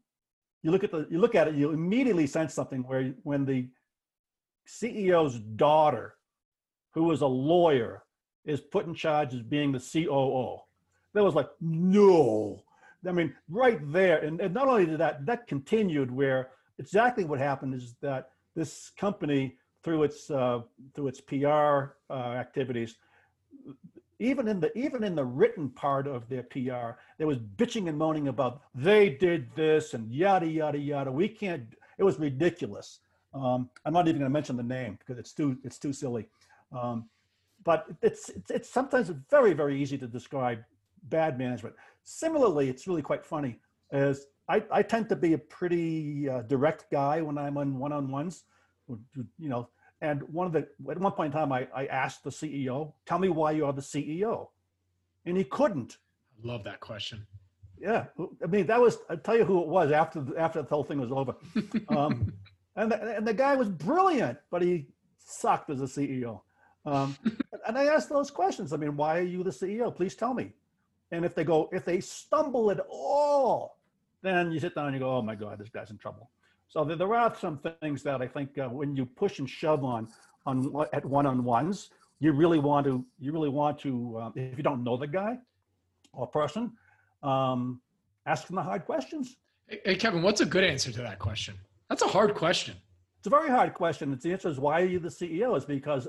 you 0.62 0.72
look 0.72 0.84
at 0.84 0.92
the, 0.92 1.08
you 1.10 1.20
look 1.20 1.36
at 1.36 1.48
it, 1.48 1.56
you 1.56 1.72
immediately 1.72 2.28
sense 2.28 2.54
something 2.54 2.84
where 2.84 3.14
when 3.24 3.46
the 3.46 3.70
CEO's 4.68 5.40
daughter, 5.40 6.16
who 6.94 7.04
was 7.04 7.22
a 7.22 7.28
lawyer, 7.28 8.04
is 8.46 8.62
put 8.62 8.86
in 8.86 8.94
charge 8.94 9.34
as 9.34 9.42
being 9.42 9.72
the 9.72 9.80
COO. 9.80 10.60
That 11.14 11.24
was 11.24 11.36
like 11.36 11.50
no. 11.62 12.64
I 13.08 13.12
mean, 13.12 13.34
right 13.48 13.80
there, 13.92 14.20
and, 14.20 14.42
and 14.42 14.54
not 14.54 14.68
only 14.68 14.86
did 14.86 15.00
that, 15.00 15.26
that 15.26 15.48
continued 15.48 16.12
where 16.12 16.50
exactly 16.80 17.24
what 17.24 17.40
happened 17.40 17.74
is 17.74 17.96
that 18.02 18.30
this 18.56 18.92
company 18.98 19.58
through 19.84 20.04
its 20.04 20.30
uh, 20.30 20.62
through 20.94 21.08
its 21.08 21.22
PR 21.22 21.96
uh, 22.10 22.14
activities, 22.14 22.98
even 24.20 24.48
in 24.48 24.60
the 24.60 24.78
even 24.78 25.04
in 25.04 25.16
the 25.16 25.24
written 25.24 25.70
part 25.70 26.08
of 26.08 26.28
their 26.30 26.44
PR, 26.44 26.98
there 27.18 27.28
was 27.28 27.38
bitching 27.38 27.88
and 27.88 27.98
moaning 27.98 28.28
about 28.28 28.62
they 28.76 29.10
did 29.10 29.48
this 29.56 29.94
and 29.94 30.12
yada 30.12 30.48
yada 30.48 30.78
yada. 30.78 31.12
We 31.12 31.28
can't. 31.30 31.64
It 31.98 32.04
was 32.04 32.20
ridiculous. 32.20 33.00
Um, 33.34 33.70
I'm 33.86 33.94
not 33.94 34.08
even 34.08 34.20
going 34.20 34.30
to 34.30 34.34
mention 34.34 34.58
the 34.58 34.64
name 34.64 34.98
because 35.00 35.18
it's 35.18 35.34
too 35.34 35.58
it's 35.64 35.78
too 35.78 35.94
silly. 35.94 36.28
Um, 36.72 37.06
but 37.64 37.88
it's, 38.02 38.30
it's 38.30 38.52
it's 38.52 38.70
sometimes 38.70 39.10
very 39.30 39.54
very 39.54 39.82
easy 39.82 39.98
to 39.98 40.08
describe 40.08 40.60
bad 41.04 41.38
management. 41.38 41.76
Similarly, 42.04 42.70
it's 42.70 42.88
really 42.88 43.02
quite 43.02 43.26
funny. 43.26 43.60
As 43.92 44.28
I, 44.48 44.64
I 44.72 44.82
tend 44.82 45.10
to 45.10 45.16
be 45.16 45.34
a 45.34 45.38
pretty 45.38 46.28
uh, 46.28 46.42
direct 46.42 46.92
guy 46.92 47.22
when 47.22 47.38
I'm 47.38 47.58
on 47.58 47.78
one-on-ones 47.78 48.44
you 49.38 49.50
know, 49.50 49.70
and 50.02 50.22
one 50.24 50.48
of 50.48 50.54
the 50.54 50.68
at 50.90 51.00
one 51.00 51.12
point 51.12 51.34
in 51.34 51.40
time, 51.40 51.52
I, 51.52 51.68
I 51.76 51.86
asked 51.88 52.24
the 52.24 52.30
CEO, 52.30 52.94
"Tell 53.06 53.20
me 53.20 53.30
why 53.30 53.52
you're 53.52 53.74
the 53.74 53.82
CEO," 53.82 54.48
and 55.26 55.38
he 55.38 55.44
couldn't. 55.44 55.98
I 56.44 56.48
love 56.48 56.64
that 56.64 56.80
question. 56.80 57.26
Yeah, 57.80 58.06
I 58.44 58.48
mean 58.48 58.68
that 58.68 58.80
was 58.80 58.98
I 59.10 59.16
tell 59.16 59.38
you 59.38 59.46
who 59.46 59.62
it 59.62 59.68
was 59.68 59.92
after 59.92 60.22
the- 60.22 60.40
after 60.40 60.62
the 60.62 60.68
whole 60.70 60.84
thing 60.84 61.00
was 61.00 61.12
over, 61.12 61.36
um, 61.90 62.34
and 62.76 62.92
the, 62.92 63.18
and 63.18 63.28
the 63.28 63.34
guy 63.34 63.56
was 63.56 63.70
brilliant, 63.70 64.38
but 64.52 64.62
he 64.62 64.88
sucked 65.18 65.70
as 65.70 65.82
a 65.82 65.86
CEO. 65.86 66.42
Um, 66.86 67.16
and 67.68 67.78
I 67.78 67.86
asked 67.86 68.10
those 68.10 68.32
questions. 68.32 68.74
I 68.74 68.78
mean, 68.78 68.96
why 68.96 69.20
are 69.20 69.24
you 69.24 69.44
the 69.44 69.50
CEO? 69.50 69.94
Please 69.96 70.16
tell 70.16 70.34
me. 70.34 70.54
And 71.12 71.26
if 71.26 71.36
they 71.36 71.44
go, 71.44 71.70
if 71.72 71.86
they 71.86 72.00
stumble 72.00 72.70
at 72.72 72.80
all, 72.90 73.78
then 74.22 74.52
you 74.52 74.60
sit 74.60 74.76
down 74.76 74.88
and 74.88 74.94
you 74.94 75.00
go, 75.00 75.18
"Oh 75.18 75.22
my 75.22 75.36
God, 75.36 75.60
this 75.60 75.70
guy's 75.70 75.90
in 75.92 75.98
trouble." 75.98 76.30
So 76.70 76.86
there, 76.86 76.96
there 76.96 77.14
are 77.16 77.36
some 77.36 77.60
things 77.82 78.04
that 78.04 78.22
I 78.22 78.28
think 78.28 78.58
uh, 78.58 78.70
when 78.70 78.96
you 78.96 79.06
push 79.06 79.40
and 79.40 79.50
shove 79.50 79.84
on 79.84 80.08
on 80.46 80.86
at 80.94 81.04
one-on-ones, 81.04 81.90
you 82.20 82.32
really 82.32 82.60
want 82.60 82.86
to 82.86 83.04
you 83.20 83.32
really 83.32 83.50
want 83.50 83.80
to 83.80 84.20
um, 84.22 84.34
if 84.36 84.56
you 84.56 84.64
don't 84.64 84.84
know 84.84 84.96
the 84.96 85.08
guy 85.08 85.38
or 86.14 86.28
person, 86.28 86.72
um, 87.24 87.82
ask 88.26 88.48
them 88.48 88.56
the 88.56 88.62
hard 88.62 88.86
questions. 88.86 89.38
Hey, 89.68 89.80
hey, 89.84 89.96
Kevin, 89.96 90.22
what's 90.22 90.42
a 90.42 90.46
good 90.46 90.64
answer 90.64 90.92
to 90.92 91.02
that 91.02 91.20
question? 91.20 91.56
That's 91.90 92.04
a 92.04 92.08
hard 92.08 92.36
question. 92.36 92.76
It's 93.20 93.28
a 93.28 93.32
very 93.32 93.50
hard 93.50 93.74
question. 93.74 94.14
It's 94.14 94.24
the 94.24 94.32
answer 94.32 94.50
is 94.50 94.60
why 94.60 94.82
are 94.82 94.86
you 94.86 95.00
the 95.00 95.10
CEO? 95.10 95.58
Is 95.58 95.66
because 95.66 96.08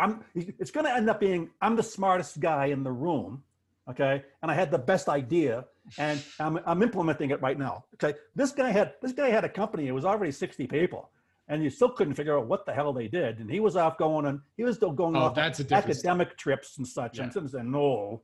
I'm. 0.00 0.24
It's 0.34 0.72
going 0.72 0.86
to 0.86 0.92
end 0.92 1.08
up 1.08 1.20
being 1.20 1.50
I'm 1.62 1.76
the 1.76 1.84
smartest 1.84 2.40
guy 2.40 2.66
in 2.66 2.82
the 2.82 2.92
room, 2.92 3.44
okay, 3.90 4.22
and 4.42 4.50
I 4.50 4.54
had 4.54 4.70
the 4.70 4.78
best 4.78 5.08
idea, 5.08 5.64
and 5.98 6.22
I'm 6.38 6.58
I'm 6.66 6.82
implementing 6.82 7.30
it 7.30 7.40
right 7.42 7.58
now. 7.58 7.84
Okay, 7.94 8.16
this 8.34 8.52
guy 8.52 8.70
had 8.70 8.94
this 9.02 9.12
guy 9.12 9.28
had 9.28 9.44
a 9.44 9.48
company. 9.48 9.88
It 9.88 9.92
was 9.92 10.04
already 10.04 10.32
60 10.32 10.66
people, 10.66 11.10
and 11.48 11.62
you 11.62 11.70
still 11.70 11.90
couldn't 11.90 12.14
figure 12.14 12.38
out 12.38 12.46
what 12.46 12.66
the 12.66 12.72
hell 12.72 12.92
they 12.92 13.08
did. 13.08 13.38
And 13.40 13.50
he 13.50 13.60
was 13.60 13.76
off 13.76 13.98
going 13.98 14.26
on. 14.26 14.42
He 14.56 14.64
was 14.64 14.76
still 14.76 14.92
going 14.92 15.16
Oh, 15.16 15.20
off 15.20 15.34
that's 15.34 15.60
academic 15.60 16.36
trips 16.36 16.78
and 16.78 16.86
such. 16.86 17.18
Yeah. 17.18 17.24
And 17.24 17.50
said 17.50 17.66
no, 17.66 18.22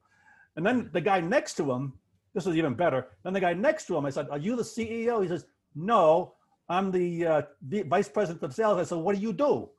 and 0.57 0.65
then 0.65 0.91
the 0.93 1.01
guy 1.01 1.21
next 1.21 1.55
to 1.59 1.71
him. 1.73 1.93
This 2.35 2.47
is 2.47 2.55
even 2.57 2.75
better. 2.75 3.07
Then 3.25 3.33
the 3.33 3.41
guy 3.41 3.55
next 3.55 3.87
to 3.87 3.97
him, 3.97 4.05
I 4.05 4.11
said, 4.11 4.29
"Are 4.31 4.37
you 4.39 4.57
the 4.57 4.63
CEO?" 4.63 5.23
He 5.23 5.29
says, 5.29 5.47
"No, 5.75 6.35
I'm 6.69 6.91
the 6.91 7.27
uh, 7.27 7.43
vice 7.87 8.11
president 8.11 8.43
of 8.43 8.53
sales." 8.55 8.79
I 8.79 8.85
said, 8.85 8.99
"What 8.99 9.17
do 9.17 9.23
you 9.23 9.33
do?" 9.33 9.71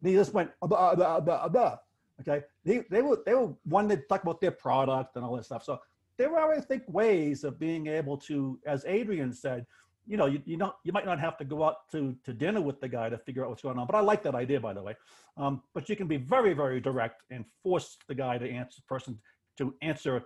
And 0.00 0.10
he 0.10 0.14
just 0.14 0.32
went, 0.32 0.50
"Ah, 0.62 0.68
blah, 0.68 0.94
blah, 0.94 1.20
blah, 1.20 1.48
blah." 1.48 1.78
Okay. 2.20 2.44
They, 2.64 2.84
they 2.90 3.02
were 3.02 3.20
they 3.24 3.34
were 3.34 3.52
one 3.64 3.88
that 3.88 4.08
talk 4.08 4.22
about 4.22 4.40
their 4.40 4.50
product 4.50 5.16
and 5.16 5.24
all 5.24 5.36
that 5.36 5.44
stuff. 5.44 5.64
So 5.64 5.80
there 6.16 6.36
are, 6.36 6.52
I 6.52 6.60
think, 6.60 6.82
ways 6.86 7.44
of 7.44 7.58
being 7.58 7.86
able 7.88 8.16
to, 8.18 8.58
as 8.66 8.84
Adrian 8.86 9.32
said, 9.32 9.66
you 10.06 10.16
know, 10.16 10.26
you, 10.26 10.40
you 10.44 10.56
know, 10.56 10.74
you 10.84 10.92
might 10.92 11.06
not 11.06 11.18
have 11.18 11.36
to 11.38 11.44
go 11.44 11.64
out 11.64 11.88
to 11.92 12.14
to 12.24 12.32
dinner 12.32 12.60
with 12.60 12.80
the 12.80 12.88
guy 12.88 13.08
to 13.08 13.18
figure 13.18 13.44
out 13.44 13.50
what's 13.50 13.62
going 13.62 13.78
on. 13.78 13.86
But 13.86 13.96
I 13.96 14.00
like 14.00 14.22
that 14.24 14.34
idea, 14.34 14.60
by 14.60 14.72
the 14.74 14.82
way. 14.82 14.94
Um, 15.36 15.62
but 15.74 15.88
you 15.88 15.96
can 15.96 16.06
be 16.06 16.18
very, 16.18 16.52
very 16.54 16.80
direct 16.80 17.22
and 17.30 17.44
force 17.62 17.96
the 18.06 18.14
guy 18.14 18.38
to 18.38 18.48
answer, 18.48 18.82
person 18.86 19.18
to 19.58 19.74
answer 19.82 20.24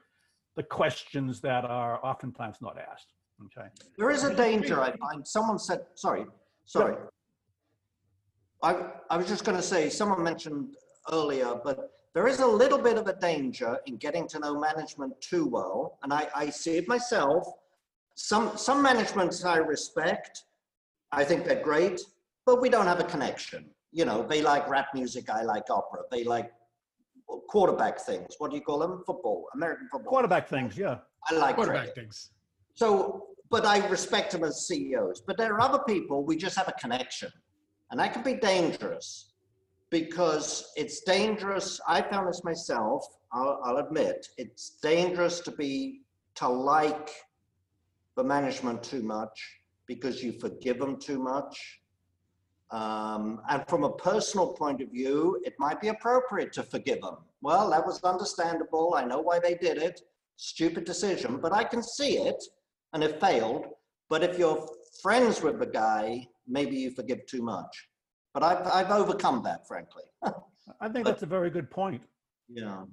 the 0.57 0.63
questions 0.65 1.41
that 1.41 1.65
are 1.65 2.05
oftentimes 2.05 2.57
not 2.61 2.77
asked. 2.79 3.15
Okay. 3.47 3.69
There 3.97 4.11
is 4.11 4.25
a 4.25 4.35
danger, 4.35 4.81
I 4.81 4.91
find. 4.97 5.27
Someone 5.27 5.59
said, 5.59 5.83
sorry, 5.95 6.27
sorry. 6.67 6.97
I, 8.63 8.87
I 9.09 9.17
was 9.17 9.29
just 9.29 9.45
going 9.45 9.57
to 9.57 9.63
say, 9.63 9.89
someone 9.89 10.23
mentioned 10.25 10.75
earlier, 11.13 11.55
but 11.63 11.91
there 12.15 12.27
is 12.27 12.41
a 12.41 12.47
little 12.47 12.79
bit 12.79 12.97
of 12.97 13.07
a 13.07 13.13
danger 13.15 13.79
in 13.87 13.97
getting 13.97 14.27
to 14.29 14.39
know 14.39 14.59
management 14.59 15.21
too 15.21 15.47
well. 15.47 15.99
And 16.03 16.13
I, 16.13 16.29
I 16.35 16.51
see 16.51 16.77
it 16.77 16.89
myself. 16.89 17.47
Some, 18.15 18.57
some 18.57 18.83
managements 18.83 19.45
I 19.45 19.59
respect. 19.59 20.45
I 21.13 21.25
think 21.25 21.45
they're 21.45 21.63
great, 21.63 22.01
but 22.45 22.61
we 22.61 22.69
don't 22.69 22.87
have 22.87 23.01
a 23.01 23.05
connection. 23.05 23.67
You 23.93 24.05
know, 24.05 24.27
they 24.27 24.43
like 24.43 24.69
rap 24.69 24.89
music, 24.95 25.31
I 25.31 25.43
like 25.43 25.71
opera. 25.71 26.01
They 26.11 26.25
like 26.25 26.51
quarterback 27.49 28.01
things. 28.01 28.35
What 28.39 28.51
do 28.51 28.57
you 28.57 28.63
call 28.63 28.79
them? 28.79 29.03
Football, 29.07 29.47
American 29.55 29.89
football. 29.91 30.11
Quarterback 30.11 30.49
things, 30.49 30.77
yeah. 30.77 30.99
I 31.31 31.35
like 31.35 31.55
Quarterback 31.55 31.95
cricket. 31.95 31.95
things. 31.95 32.31
So, 32.75 33.27
but 33.51 33.65
I 33.65 33.87
respect 33.89 34.33
them 34.33 34.45
as 34.45 34.67
CEOs. 34.67 35.23
But 35.27 35.39
there 35.39 35.55
are 35.55 35.61
other 35.61 35.81
people, 35.87 36.25
we 36.25 36.37
just 36.37 36.57
have 36.57 36.69
a 36.69 36.73
connection. 36.73 37.31
And 37.91 38.01
that 38.01 38.13
can 38.13 38.23
be 38.23 38.35
dangerous 38.35 39.33
because 39.91 40.71
it's 40.77 41.01
dangerous. 41.01 41.81
I 41.87 42.03
found 42.03 42.29
this 42.29 42.45
myself, 42.45 43.05
I'll, 43.33 43.61
I'll 43.65 43.79
admit, 43.79 44.27
it's 44.37 44.79
dangerous 44.83 45.41
to 45.41 45.51
be, 45.51 46.03
to 46.37 46.49
like 46.49 47.11
the 48.17 48.25
management 48.25 48.83
too 48.83 49.03
much 49.03 49.61
because 49.87 50.23
you 50.23 50.33
forgive 50.39 50.79
them 50.79 50.99
too 50.99 51.19
much. 51.19 51.81
Um, 52.71 53.41
and 53.49 53.65
from 53.67 53.85
a 53.85 53.93
personal 53.93 54.53
point 54.53 54.83
of 54.83 54.91
view, 54.91 55.41
it 55.45 55.55
might 55.59 55.81
be 55.81 55.89
appropriate 55.89 56.53
to 56.55 56.63
forgive 56.63 57.01
them. 57.01 57.17
Well, 57.41 57.71
that 57.71 57.87
was 57.87 58.03
understandable. 58.05 58.95
I 58.95 59.05
know 59.05 59.21
why 59.21 59.39
they 59.39 59.55
did 59.55 59.79
it. 59.79 60.03
Stupid 60.37 60.85
decision, 60.85 61.39
but 61.41 61.53
I 61.53 61.65
can 61.65 61.83
see 61.83 62.19
it 62.19 62.43
and 62.93 63.03
it 63.03 63.21
failed. 63.21 63.67
But 64.11 64.23
if 64.23 64.39
you're 64.39 64.69
friends 65.03 65.43
with 65.43 65.59
the 65.59 65.67
guy, 65.67 66.27
maybe 66.47 66.77
you 66.77 66.91
forgive 66.91 67.25
too 67.27 67.43
much. 67.43 67.89
But 68.39 68.45
I've, 68.45 68.87
I've 68.87 68.91
overcome 68.93 69.43
that, 69.43 69.67
frankly. 69.67 70.05
I 70.81 70.89
think 70.89 71.05
that's 71.05 71.25
a 71.25 71.27
very 71.27 71.51
good 71.51 71.69
point. 71.73 72.03
Yeah. 72.49 72.85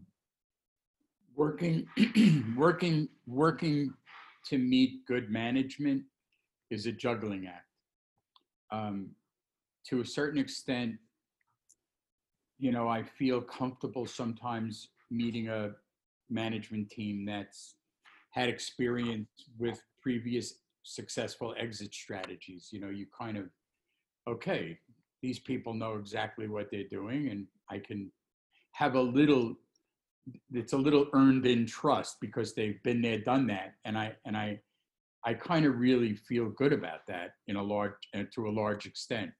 working 1.35 1.85
working 2.57 3.09
working 3.27 3.93
to 4.47 4.57
meet 4.57 5.05
good 5.05 5.29
management 5.29 6.01
is 6.71 6.87
a 6.87 6.91
juggling 6.91 7.45
act. 7.45 7.67
Um, 8.71 9.11
to 9.89 10.01
a 10.01 10.05
certain 10.05 10.39
extent, 10.39 10.95
you 12.57 12.71
know, 12.71 12.87
I 12.87 13.03
feel 13.03 13.39
comfortable 13.39 14.07
sometimes 14.07 14.89
meeting 15.11 15.49
a 15.49 15.73
management 16.27 16.89
team 16.89 17.23
that's 17.23 17.75
had 18.31 18.49
experience 18.49 19.29
with 19.59 19.79
previous 20.01 20.55
successful 20.81 21.53
exit 21.59 21.93
strategies. 21.93 22.69
You 22.71 22.79
know, 22.79 22.89
you 22.89 23.05
kind 23.15 23.37
of, 23.37 23.45
okay, 24.27 24.79
these 25.21 25.39
people 25.39 25.73
know 25.73 25.95
exactly 25.95 26.47
what 26.47 26.67
they're 26.71 26.89
doing, 26.89 27.29
and 27.29 27.47
I 27.69 27.79
can 27.79 28.11
have 28.73 28.95
a 28.95 29.01
little. 29.01 29.55
It's 30.51 30.73
a 30.73 30.77
little 30.77 31.07
earned 31.13 31.45
in 31.45 31.67
trust 31.67 32.17
because 32.19 32.55
they've 32.55 32.81
been 32.83 33.01
there, 33.01 33.19
done 33.19 33.47
that, 33.47 33.75
and 33.85 33.97
I 33.97 34.15
and 34.25 34.35
I, 34.35 34.59
I 35.23 35.33
kind 35.33 35.65
of 35.65 35.77
really 35.77 36.15
feel 36.15 36.49
good 36.49 36.73
about 36.73 37.05
that 37.07 37.31
in 37.47 37.55
a 37.55 37.63
large 37.63 37.93
uh, 38.15 38.23
to 38.33 38.47
a 38.47 38.51
large 38.51 38.85
extent. 38.85 39.31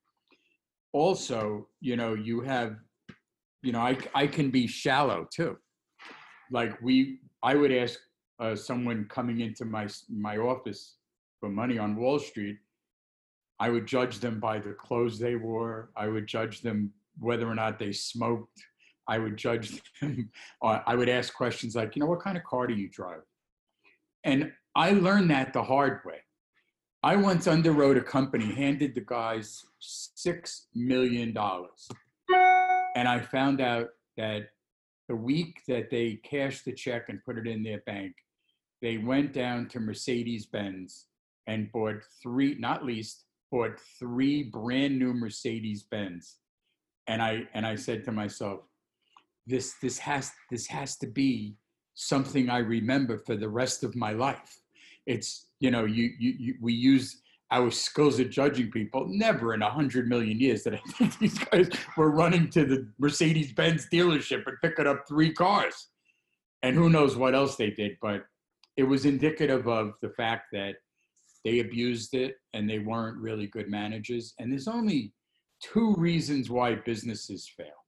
Also, 0.93 1.67
you 1.81 1.97
know, 1.97 2.13
you 2.13 2.41
have, 2.41 2.77
you 3.63 3.71
know, 3.71 3.81
I 3.81 3.97
I 4.13 4.27
can 4.27 4.49
be 4.51 4.67
shallow 4.67 5.27
too. 5.33 5.57
Like 6.51 6.79
we, 6.81 7.19
I 7.41 7.55
would 7.55 7.71
ask 7.71 7.99
uh, 8.39 8.55
someone 8.55 9.05
coming 9.09 9.41
into 9.41 9.65
my 9.65 9.87
my 10.09 10.37
office 10.37 10.97
for 11.39 11.49
money 11.49 11.77
on 11.77 11.95
Wall 11.95 12.19
Street, 12.19 12.57
I 13.59 13.69
would 13.69 13.85
judge 13.85 14.19
them 14.19 14.39
by 14.39 14.59
the 14.59 14.73
clothes 14.73 15.17
they 15.17 15.35
wore. 15.35 15.89
I 15.95 16.07
would 16.07 16.27
judge 16.27 16.61
them 16.61 16.91
whether 17.19 17.47
or 17.47 17.55
not 17.55 17.79
they 17.79 17.91
smoked. 17.91 18.61
I 19.07 19.17
would 19.17 19.37
judge 19.37 19.81
them. 20.01 20.29
Uh, 20.61 20.79
I 20.85 20.95
would 20.95 21.09
ask 21.09 21.33
questions 21.33 21.75
like, 21.75 21.95
you 21.95 22.01
know, 22.01 22.07
what 22.07 22.21
kind 22.21 22.37
of 22.37 22.43
car 22.43 22.67
do 22.67 22.73
you 22.73 22.89
drive? 22.89 23.21
And 24.23 24.51
I 24.75 24.91
learned 24.91 25.29
that 25.31 25.53
the 25.53 25.63
hard 25.63 26.01
way. 26.05 26.21
I 27.03 27.15
once 27.15 27.45
underwrote 27.45 27.97
a 27.97 28.01
company, 28.01 28.51
handed 28.51 28.95
the 28.95 29.05
guys 29.05 29.63
six 29.79 30.67
million 30.73 31.33
dollars, 31.33 31.87
and 32.95 33.07
I 33.07 33.19
found 33.19 33.61
out 33.61 33.89
that 34.17 34.47
the 35.07 35.15
week 35.15 35.61
that 35.67 35.91
they 35.91 36.15
cashed 36.23 36.65
the 36.65 36.73
check 36.73 37.09
and 37.09 37.23
put 37.23 37.37
it 37.37 37.45
in 37.45 37.61
their 37.61 37.81
bank, 37.85 38.15
they 38.81 38.97
went 38.97 39.33
down 39.33 39.67
to 39.67 39.79
Mercedes 39.79 40.47
Benz 40.47 41.05
and 41.45 41.71
bought 41.71 42.01
three, 42.23 42.55
not 42.57 42.83
least, 42.83 43.24
bought 43.51 43.79
three 43.99 44.43
brand 44.43 44.97
new 44.97 45.13
Mercedes 45.13 45.83
Benz. 45.83 46.37
And 47.07 47.21
I 47.21 47.43
and 47.53 47.65
I 47.65 47.75
said 47.75 48.03
to 48.05 48.11
myself, 48.11 48.61
this 49.47 49.75
this 49.81 49.97
has 49.99 50.31
this 50.49 50.67
has 50.67 50.97
to 50.97 51.07
be 51.07 51.55
something 51.93 52.49
I 52.49 52.59
remember 52.59 53.17
for 53.17 53.35
the 53.35 53.49
rest 53.49 53.83
of 53.83 53.95
my 53.95 54.11
life. 54.11 54.59
It's 55.05 55.47
you 55.59 55.71
know 55.71 55.85
you 55.85 56.11
you, 56.19 56.33
you 56.37 56.55
we 56.61 56.73
use 56.73 57.21
our 57.51 57.69
skills 57.69 58.19
at 58.19 58.31
judging 58.31 58.71
people. 58.71 59.05
Never 59.07 59.53
in 59.53 59.61
a 59.61 59.69
hundred 59.69 60.09
million 60.09 60.39
years 60.39 60.63
that 60.63 60.73
I 60.73 60.81
think 60.93 61.17
these 61.19 61.37
guys 61.37 61.69
were 61.95 62.11
running 62.11 62.49
to 62.49 62.65
the 62.65 62.87
Mercedes 62.97 63.53
Benz 63.53 63.87
dealership 63.91 64.45
and 64.47 64.57
picking 64.61 64.87
up 64.87 65.07
three 65.07 65.31
cars. 65.31 65.87
And 66.63 66.75
who 66.75 66.89
knows 66.89 67.15
what 67.15 67.35
else 67.35 67.55
they 67.55 67.69
did, 67.69 67.97
but 68.01 68.25
it 68.75 68.83
was 68.83 69.05
indicative 69.05 69.67
of 69.67 69.93
the 70.01 70.09
fact 70.09 70.47
that 70.51 70.75
they 71.45 71.59
abused 71.59 72.15
it 72.15 72.37
and 72.53 72.67
they 72.67 72.79
weren't 72.79 73.17
really 73.17 73.45
good 73.45 73.69
managers. 73.69 74.33
And 74.39 74.51
there's 74.51 74.67
only 74.67 75.13
two 75.61 75.93
reasons 75.95 76.49
why 76.49 76.73
businesses 76.73 77.47
fail. 77.47 77.85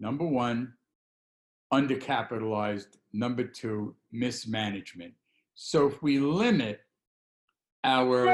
Number 0.00 0.26
one, 0.26 0.74
undercapitalized. 1.72 2.98
Number 3.12 3.44
two, 3.44 3.94
mismanagement. 4.10 5.14
So 5.54 5.86
if 5.86 6.02
we 6.02 6.18
limit 6.18 6.80
our 7.84 8.26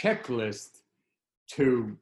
checklist 0.00 0.78
to 1.48 1.96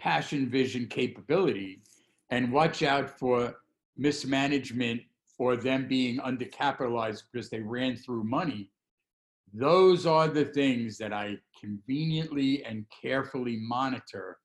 passion, 0.00 0.48
vision, 0.48 0.86
capability, 0.86 1.82
and 2.30 2.52
watch 2.52 2.84
out 2.84 3.10
for 3.18 3.56
mismanagement 3.96 5.02
or 5.38 5.56
them 5.56 5.88
being 5.88 6.18
undercapitalized 6.18 7.24
because 7.30 7.50
they 7.50 7.60
ran 7.60 7.96
through 7.96 8.22
money, 8.22 8.70
those 9.52 10.06
are 10.06 10.28
the 10.28 10.46
things 10.46 10.98
that 10.98 11.12
I 11.12 11.38
conveniently 11.60 12.64
and 12.64 12.86
carefully 13.02 13.56
monitor 13.56 14.38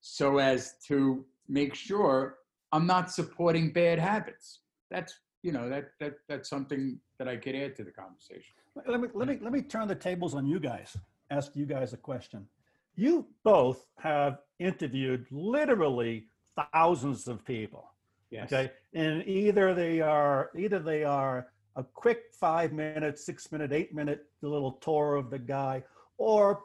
so 0.00 0.38
as 0.38 0.74
to 0.88 1.24
make 1.48 1.74
sure 1.74 2.38
I'm 2.72 2.86
not 2.86 3.10
supporting 3.10 3.72
bad 3.72 3.98
habits. 3.98 4.60
That's 4.90 5.18
you 5.42 5.52
know 5.52 5.68
that 5.68 5.90
that 6.00 6.14
that's 6.28 6.48
something 6.48 6.98
that 7.18 7.28
I 7.28 7.36
could 7.36 7.54
add 7.54 7.76
to 7.76 7.84
the 7.84 7.90
conversation. 7.90 8.54
Let 8.86 9.00
me 9.00 9.08
let 9.14 9.28
me 9.28 9.38
let 9.40 9.52
me 9.52 9.62
turn 9.62 9.88
the 9.88 9.94
tables 9.94 10.34
on 10.34 10.46
you 10.46 10.60
guys. 10.60 10.96
Ask 11.30 11.56
you 11.56 11.66
guys 11.66 11.92
a 11.92 11.96
question. 11.96 12.46
You 12.94 13.26
both 13.42 13.86
have 13.98 14.38
interviewed 14.58 15.26
literally 15.30 16.26
thousands 16.72 17.26
of 17.26 17.44
people. 17.44 17.88
Yes. 18.30 18.52
Okay, 18.52 18.70
and 18.94 19.26
either 19.26 19.74
they 19.74 20.00
are 20.00 20.50
either 20.56 20.78
they 20.78 21.04
are 21.04 21.48
a 21.76 21.84
quick 21.84 22.24
five 22.32 22.72
minute, 22.72 23.18
six 23.18 23.50
minute, 23.50 23.72
eight 23.72 23.94
minute 23.94 24.26
little 24.42 24.72
tour 24.72 25.16
of 25.16 25.30
the 25.30 25.38
guy, 25.38 25.82
or 26.18 26.60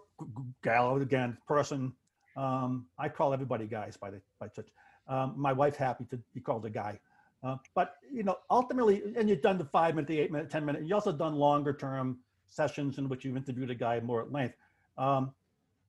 gal 0.64 0.98
again 0.98 1.38
person. 1.48 1.94
Um, 2.36 2.86
I 2.98 3.10
call 3.10 3.34
everybody 3.34 3.66
guys 3.66 3.98
by 3.98 4.12
the 4.12 4.22
by 4.40 4.50
such. 4.50 4.68
Um, 5.08 5.34
my 5.38 5.54
wife's 5.54 5.78
happy 5.78 6.06
to 6.12 6.20
be 6.34 6.42
called 6.42 6.66
a 6.66 6.70
guy. 6.70 7.00
Uh, 7.44 7.56
but 7.76 7.96
you 8.12 8.24
know, 8.24 8.38
ultimately, 8.50 9.04
and 9.16 9.30
you've 9.30 9.42
done 9.42 9.58
the 9.58 9.66
five 9.66 9.96
minute, 9.96 10.08
the 10.08 10.20
eight 10.20 10.32
minute, 10.32 10.50
ten 10.50 10.66
minute. 10.66 10.84
You 10.84 10.96
also 10.96 11.12
done 11.12 11.36
longer 11.36 11.74
term 11.74 12.18
sessions 12.48 12.98
in 12.98 13.08
which 13.10 13.24
you've 13.24 13.38
interviewed 13.38 13.70
a 13.70 13.76
guy 13.76 14.00
more 14.00 14.22
at 14.22 14.32
length. 14.32 14.56
Um, 14.98 15.34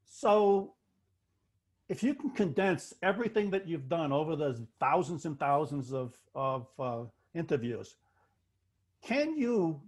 so, 0.05 0.75
if 1.89 2.03
you 2.03 2.14
can 2.14 2.31
condense 2.31 2.95
everything 3.03 3.51
that 3.51 3.66
you've 3.66 3.89
done 3.89 4.12
over 4.12 4.37
those 4.37 4.61
thousands 4.79 5.25
and 5.25 5.39
thousands 5.39 5.93
of 5.93 6.14
of 6.35 6.66
uh, 6.79 7.05
interviews, 7.35 7.97
can 9.03 9.36
you 9.36 9.80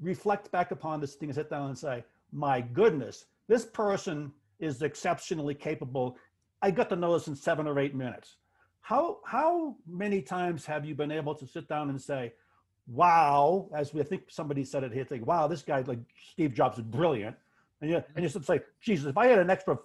reflect 0.00 0.50
back 0.50 0.70
upon 0.70 1.00
this 1.00 1.14
thing 1.14 1.28
and 1.28 1.36
sit 1.36 1.50
down 1.50 1.68
and 1.68 1.78
say, 1.78 2.04
"My 2.32 2.60
goodness, 2.60 3.26
this 3.48 3.64
person 3.64 4.32
is 4.60 4.82
exceptionally 4.82 5.54
capable. 5.54 6.16
I 6.62 6.70
got 6.70 6.88
to 6.90 6.96
know 6.96 7.14
this 7.14 7.28
in 7.28 7.36
seven 7.36 7.66
or 7.66 7.78
eight 7.78 7.94
minutes." 7.94 8.36
how 8.88 9.18
how 9.26 9.76
many 9.86 10.22
times 10.22 10.64
have 10.64 10.82
you 10.86 10.94
been 10.94 11.10
able 11.12 11.34
to 11.34 11.46
sit 11.46 11.68
down 11.68 11.90
and 11.90 12.00
say 12.00 12.32
wow 12.86 13.68
as 13.76 13.92
we 13.92 14.02
think 14.02 14.22
somebody 14.28 14.64
said 14.64 14.82
it 14.82 14.90
here 14.90 15.04
think 15.04 15.26
wow 15.26 15.46
this 15.46 15.60
guy 15.60 15.82
like 15.82 15.98
steve 16.32 16.54
jobs 16.54 16.78
is 16.78 16.84
brilliant 16.84 17.36
and 17.82 17.90
you 17.90 18.02
and 18.14 18.22
you 18.22 18.30
should 18.30 18.46
say 18.46 18.58
jesus 18.80 19.06
if 19.10 19.18
i 19.18 19.26
had 19.26 19.38
an 19.38 19.50
extra 19.50 19.78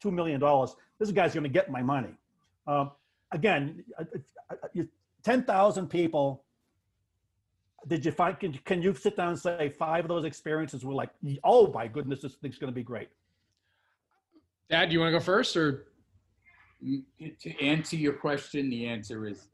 two 0.00 0.10
million 0.10 0.38
dollars 0.38 0.76
this 0.98 1.10
guy's 1.10 1.32
going 1.32 1.44
to 1.44 1.48
get 1.48 1.70
my 1.70 1.82
money 1.82 2.14
um, 2.66 2.90
again 3.32 3.82
uh, 3.98 4.04
uh, 4.50 4.54
uh, 4.64 4.82
10000 5.22 5.88
people 5.88 6.44
did 7.86 8.04
you 8.04 8.12
find 8.12 8.38
can, 8.38 8.52
can 8.64 8.82
you 8.82 8.94
sit 8.94 9.16
down 9.16 9.28
and 9.28 9.38
say 9.38 9.68
five 9.68 10.04
of 10.04 10.08
those 10.08 10.24
experiences 10.24 10.84
were 10.84 10.94
like 10.94 11.10
oh 11.44 11.72
my 11.72 11.86
goodness 11.86 12.20
this 12.22 12.34
thing's 12.34 12.58
going 12.58 12.72
to 12.72 12.74
be 12.74 12.82
great 12.82 13.08
dad 14.70 14.86
do 14.86 14.92
you 14.92 15.00
want 15.00 15.12
to 15.12 15.18
go 15.18 15.22
first 15.22 15.56
or 15.56 15.86
to 17.40 17.64
answer 17.64 17.96
your 17.96 18.12
question, 18.12 18.70
the 18.70 18.86
answer 18.86 19.26
is 19.26 19.48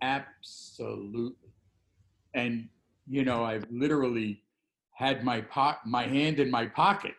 absolutely. 0.00 1.50
And 2.34 2.68
you 3.08 3.24
know, 3.24 3.44
I've 3.44 3.66
literally 3.70 4.42
had 4.94 5.24
my 5.24 5.40
po- 5.42 5.76
my 5.84 6.04
hand 6.04 6.40
in 6.40 6.50
my 6.50 6.66
pocket. 6.66 7.14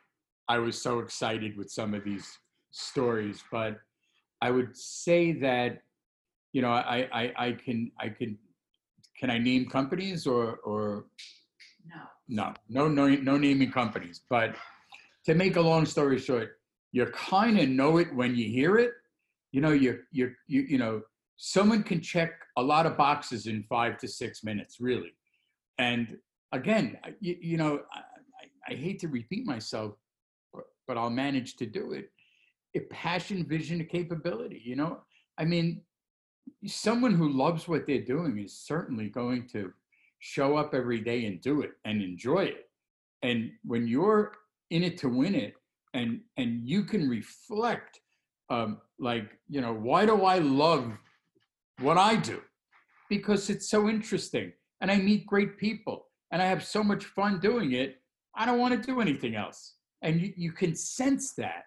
I 0.48 0.58
was 0.58 0.82
so 0.82 1.00
excited 1.00 1.58
with 1.58 1.70
some 1.72 1.94
of 1.94 2.04
these 2.04 2.40
stories, 2.72 3.44
but 3.52 3.80
I 4.42 4.52
would 4.52 4.76
say 4.76 5.34
that 5.34 5.84
you 6.52 6.62
know, 6.62 6.72
I 6.72 7.08
I, 7.12 7.34
I 7.38 7.52
can 7.54 7.92
I 8.00 8.10
can 8.10 8.38
can 9.20 9.30
I 9.30 9.38
name 9.38 9.70
companies 9.70 10.26
or 10.28 10.58
or? 10.58 11.06
No. 11.86 12.02
No 12.28 12.54
no 12.68 12.88
no 12.88 13.08
no 13.08 13.38
naming 13.38 13.72
companies. 13.72 14.22
But 14.30 14.56
to 15.26 15.36
make 15.36 15.56
a 15.56 15.62
long 15.62 15.86
story 15.86 16.20
short, 16.20 16.60
you 16.92 17.06
kind 17.08 17.60
of 17.60 17.70
know 17.70 17.98
it 17.98 18.14
when 18.16 18.36
you 18.36 18.48
hear 18.50 18.78
it, 18.78 18.94
you 19.54 19.62
know 19.62 19.72
you 19.72 20.00
you 20.12 20.34
you 20.48 20.62
you 20.64 20.78
know 20.78 21.02
someone 21.38 21.84
can 21.84 22.02
check 22.02 22.32
a 22.58 22.62
lot 22.62 22.86
of 22.86 22.98
boxes 22.98 23.48
in 23.48 23.64
five 23.64 23.98
to 24.00 24.08
six 24.08 24.44
minutes 24.44 24.78
really. 24.82 25.14
And 25.78 26.18
again 26.52 26.98
you, 27.22 27.38
you 27.40 27.58
know 27.58 27.82
I, 27.94 28.74
I, 28.74 28.76
hate 28.76 29.00
to 29.00 29.08
repeat 29.08 29.46
myself 29.46 29.94
but, 30.54 30.66
but 30.88 30.98
i'll 30.98 31.10
manage 31.10 31.56
to 31.58 31.66
do 31.66 31.94
it. 31.94 32.12
A 32.76 32.82
passion 32.92 33.46
vision 33.46 33.86
capability 33.86 34.62
you 34.66 34.76
know? 34.76 35.02
I 35.38 35.46
mean 35.46 35.82
someone 36.66 37.14
who 37.14 37.30
loves 37.30 37.68
what 37.68 37.86
they're 37.86 38.02
doing 38.02 38.40
is 38.40 38.58
certainly 38.58 39.10
going 39.10 39.48
to 39.50 39.72
show 40.20 40.56
up 40.56 40.74
every 40.74 41.02
day 41.02 41.26
and 41.26 41.42
do 41.42 41.62
it 41.62 41.72
and 41.86 42.02
enjoy 42.02 42.44
it 42.44 42.70
and 43.22 43.52
when 43.66 43.88
you're 43.88 44.32
in 44.70 44.84
it 44.84 44.98
to 44.98 45.10
win 45.10 45.36
it 45.36 45.54
and 45.94 46.22
and 46.38 46.62
you 46.68 46.84
can 46.84 47.10
reflect 47.10 48.00
um, 48.50 48.80
like 49.00 49.38
you 49.50 49.60
know 49.60 49.74
why 49.74 50.06
do 50.06 50.24
i 50.24 50.38
love 50.38 50.92
what 51.80 51.98
i 51.98 52.16
do 52.16 52.42
because 53.10 53.50
it's 53.50 53.70
so 53.70 53.90
interesting 53.90 54.52
and 54.80 54.90
i 54.90 54.98
meet 54.98 55.26
great 55.26 55.58
people 55.58 56.06
and 56.32 56.42
i 56.42 56.46
have 56.46 56.64
so 56.64 56.82
much 56.82 57.06
fun 57.06 57.40
doing 57.40 57.74
it 57.74 57.98
I 58.36 58.46
don't 58.46 58.60
want 58.60 58.74
to 58.74 58.88
do 58.88 59.02
anything 59.02 59.36
else. 59.36 59.76
And 60.02 60.20
you, 60.20 60.34
you 60.36 60.52
can 60.52 60.76
sense 60.76 61.34
that 61.36 61.66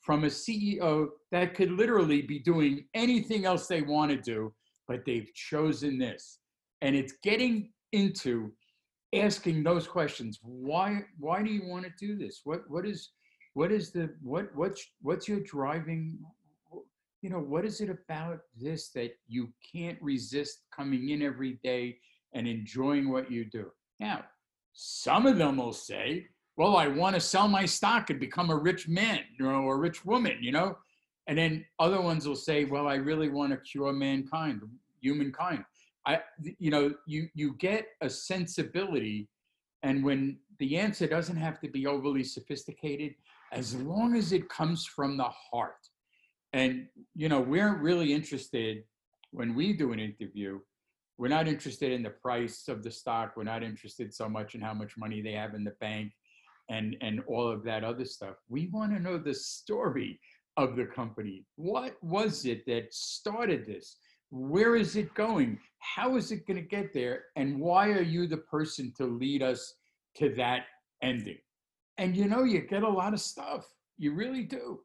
from 0.00 0.24
a 0.24 0.28
CEO 0.28 1.08
that 1.32 1.54
could 1.54 1.72
literally 1.72 2.22
be 2.22 2.38
doing 2.38 2.84
anything 2.94 3.44
else 3.44 3.66
they 3.66 3.82
want 3.82 4.10
to 4.10 4.16
do, 4.16 4.52
but 4.86 5.04
they've 5.04 5.32
chosen 5.34 5.98
this. 5.98 6.38
And 6.82 6.94
it's 6.94 7.14
getting 7.22 7.70
into 7.92 8.52
asking 9.14 9.62
those 9.62 9.86
questions. 9.86 10.38
Why 10.42 11.02
why 11.18 11.42
do 11.42 11.50
you 11.50 11.66
want 11.66 11.84
to 11.84 11.92
do 11.98 12.16
this? 12.16 12.42
What 12.44 12.62
what 12.68 12.86
is 12.86 13.10
what 13.54 13.72
is 13.72 13.90
the 13.90 14.14
what 14.22 14.54
what's 14.54 14.86
what's 15.02 15.26
your 15.26 15.40
driving 15.40 16.18
you 17.22 17.30
know 17.30 17.40
what 17.40 17.64
is 17.64 17.80
it 17.80 17.90
about 17.90 18.38
this 18.56 18.90
that 18.90 19.12
you 19.26 19.48
can't 19.72 19.98
resist 20.00 20.60
coming 20.74 21.08
in 21.10 21.22
every 21.22 21.58
day 21.64 21.98
and 22.34 22.46
enjoying 22.46 23.10
what 23.10 23.30
you 23.30 23.44
do 23.44 23.66
now 23.98 24.22
some 24.72 25.26
of 25.26 25.38
them 25.38 25.56
will 25.56 25.72
say 25.72 26.26
well 26.58 26.76
i 26.76 26.86
want 26.86 27.14
to 27.14 27.20
sell 27.20 27.48
my 27.48 27.64
stock 27.64 28.10
and 28.10 28.20
become 28.20 28.50
a 28.50 28.56
rich 28.56 28.86
man 28.88 29.20
you 29.38 29.46
know, 29.46 29.62
or 29.62 29.76
a 29.76 29.78
rich 29.78 30.04
woman 30.04 30.36
you 30.42 30.52
know? 30.52 30.76
And 31.26 31.36
then 31.36 31.66
other 31.78 32.00
ones 32.00 32.26
will 32.28 32.36
say 32.36 32.64
well 32.64 32.86
i 32.86 32.96
really 32.96 33.30
want 33.30 33.52
to 33.52 33.58
cure 33.58 33.92
mankind 33.92 34.60
humankind. 35.00 35.64
I 36.06 36.20
you 36.58 36.70
know 36.70 36.94
you 37.06 37.28
you 37.34 37.54
get 37.58 37.86
a 38.00 38.10
sensibility 38.10 39.28
and 39.82 40.04
when 40.04 40.38
the 40.58 40.76
answer 40.76 41.06
doesn't 41.06 41.36
have 41.36 41.60
to 41.60 41.68
be 41.68 41.86
overly 41.86 42.24
sophisticated 42.24 43.14
as 43.52 43.74
long 43.76 44.16
as 44.16 44.32
it 44.32 44.48
comes 44.48 44.84
from 44.84 45.16
the 45.16 45.28
heart. 45.28 45.88
And 46.52 46.86
you 47.14 47.28
know 47.28 47.40
we're 47.40 47.76
really 47.76 48.12
interested 48.12 48.84
when 49.30 49.54
we 49.54 49.72
do 49.72 49.92
an 49.92 50.00
interview 50.00 50.58
we're 51.18 51.28
not 51.28 51.48
interested 51.48 51.90
in 51.90 52.02
the 52.02 52.10
price 52.10 52.68
of 52.68 52.82
the 52.82 52.90
stock 52.90 53.34
we're 53.36 53.44
not 53.44 53.62
interested 53.62 54.14
so 54.14 54.28
much 54.28 54.54
in 54.54 54.60
how 54.60 54.72
much 54.72 54.96
money 54.96 55.20
they 55.20 55.32
have 55.32 55.54
in 55.54 55.64
the 55.64 55.74
bank 55.80 56.12
and 56.68 56.96
and 57.00 57.20
all 57.26 57.50
of 57.50 57.64
that 57.64 57.84
other 57.84 58.04
stuff. 58.04 58.36
We 58.48 58.68
want 58.68 58.92
to 58.92 59.00
know 59.00 59.18
the 59.18 59.34
story 59.34 60.20
of 60.56 60.76
the 60.76 60.84
company. 60.84 61.44
What 61.56 61.96
was 62.02 62.44
it 62.44 62.66
that 62.66 62.92
started 62.92 63.64
this? 63.66 63.96
Where 64.30 64.76
is 64.76 64.96
it 64.96 65.14
going? 65.14 65.58
How 65.78 66.16
is 66.16 66.32
it 66.32 66.46
going 66.46 66.56
to 66.56 66.68
get 66.68 66.92
there? 66.92 67.24
And 67.36 67.60
why 67.60 67.90
are 67.90 68.02
you 68.02 68.26
the 68.26 68.38
person 68.38 68.92
to 68.98 69.06
lead 69.06 69.42
us 69.42 69.74
to 70.16 70.34
that 70.34 70.64
ending? 71.02 71.38
And 71.96 72.16
you 72.16 72.26
know 72.26 72.44
you 72.44 72.60
get 72.60 72.82
a 72.82 72.88
lot 72.88 73.14
of 73.14 73.20
stuff. 73.20 73.64
You 73.96 74.14
really 74.14 74.44
do. 74.44 74.80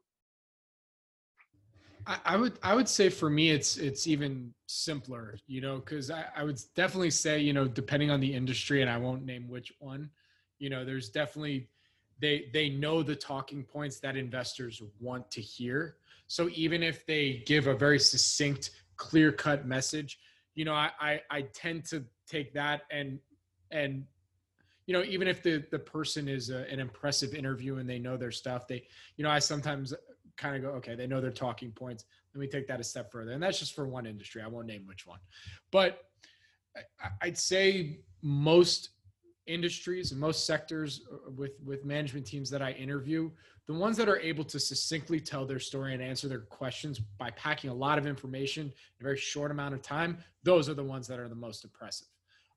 I, 2.06 2.36
would 2.36 2.58
I 2.62 2.74
would 2.74 2.88
say 2.88 3.08
for 3.08 3.30
me 3.30 3.50
it's 3.50 3.76
it's 3.78 4.06
even 4.06 4.52
simpler, 4.66 5.38
you 5.46 5.60
know, 5.60 5.76
because 5.76 6.10
I, 6.10 6.26
I 6.36 6.44
would 6.44 6.60
definitely 6.76 7.10
say, 7.10 7.40
you 7.40 7.52
know, 7.52 7.66
depending 7.66 8.10
on 8.10 8.20
the 8.20 8.34
industry, 8.34 8.82
and 8.82 8.90
I 8.90 8.98
won't 8.98 9.24
name 9.24 9.48
which 9.48 9.72
one, 9.78 10.10
you 10.58 10.68
know, 10.68 10.84
there's 10.84 11.08
definitely 11.08 11.70
they 12.24 12.48
they 12.52 12.68
know 12.68 13.02
the 13.02 13.14
talking 13.16 13.62
points 13.62 14.00
that 14.00 14.16
investors 14.16 14.82
want 15.00 15.30
to 15.32 15.40
hear. 15.40 15.96
So 16.26 16.48
even 16.54 16.82
if 16.82 17.06
they 17.06 17.42
give 17.46 17.66
a 17.66 17.74
very 17.74 17.98
succinct, 17.98 18.70
clear 18.96 19.30
cut 19.30 19.66
message, 19.66 20.18
you 20.54 20.64
know, 20.64 20.74
I, 20.74 20.90
I 21.00 21.20
I 21.30 21.42
tend 21.42 21.84
to 21.86 22.04
take 22.26 22.54
that 22.54 22.82
and 22.90 23.18
and 23.70 24.04
you 24.86 24.94
know 24.94 25.02
even 25.04 25.28
if 25.28 25.42
the 25.42 25.64
the 25.70 25.78
person 25.78 26.28
is 26.28 26.50
a, 26.50 26.70
an 26.70 26.80
impressive 26.80 27.34
interview 27.34 27.76
and 27.76 27.88
they 27.88 27.98
know 27.98 28.16
their 28.16 28.30
stuff 28.30 28.66
they 28.66 28.86
you 29.16 29.24
know 29.24 29.30
i 29.30 29.38
sometimes 29.38 29.94
kind 30.36 30.56
of 30.56 30.62
go, 30.62 30.68
okay, 30.76 30.94
they 30.94 31.06
know 31.06 31.20
their 31.20 31.30
talking 31.30 31.70
points. 31.70 32.04
Let 32.34 32.40
me 32.40 32.46
take 32.46 32.66
that 32.68 32.80
a 32.80 32.84
step 32.84 33.12
further. 33.12 33.32
And 33.32 33.42
that's 33.42 33.58
just 33.58 33.74
for 33.74 33.86
one 33.86 34.06
industry. 34.06 34.42
I 34.42 34.46
won't 34.46 34.66
name 34.66 34.86
which 34.86 35.06
one. 35.06 35.20
But 35.70 36.04
I'd 37.22 37.38
say 37.38 38.00
most 38.22 38.90
industries 39.46 40.12
and 40.12 40.20
most 40.20 40.46
sectors 40.46 41.02
uh, 41.12 41.30
with 41.30 41.52
with 41.64 41.84
management 41.84 42.26
teams 42.26 42.50
that 42.50 42.62
I 42.62 42.72
interview, 42.72 43.30
the 43.66 43.74
ones 43.74 43.96
that 43.96 44.08
are 44.08 44.18
able 44.18 44.44
to 44.44 44.58
succinctly 44.58 45.20
tell 45.20 45.46
their 45.46 45.58
story 45.58 45.94
and 45.94 46.02
answer 46.02 46.28
their 46.28 46.40
questions 46.40 46.98
by 46.98 47.30
packing 47.30 47.70
a 47.70 47.74
lot 47.74 47.98
of 47.98 48.06
information 48.06 48.66
in 48.66 48.72
a 49.00 49.02
very 49.02 49.16
short 49.16 49.50
amount 49.50 49.74
of 49.74 49.82
time, 49.82 50.18
those 50.42 50.68
are 50.68 50.74
the 50.74 50.84
ones 50.84 51.06
that 51.08 51.18
are 51.18 51.28
the 51.28 51.34
most 51.34 51.64
impressive. 51.64 52.08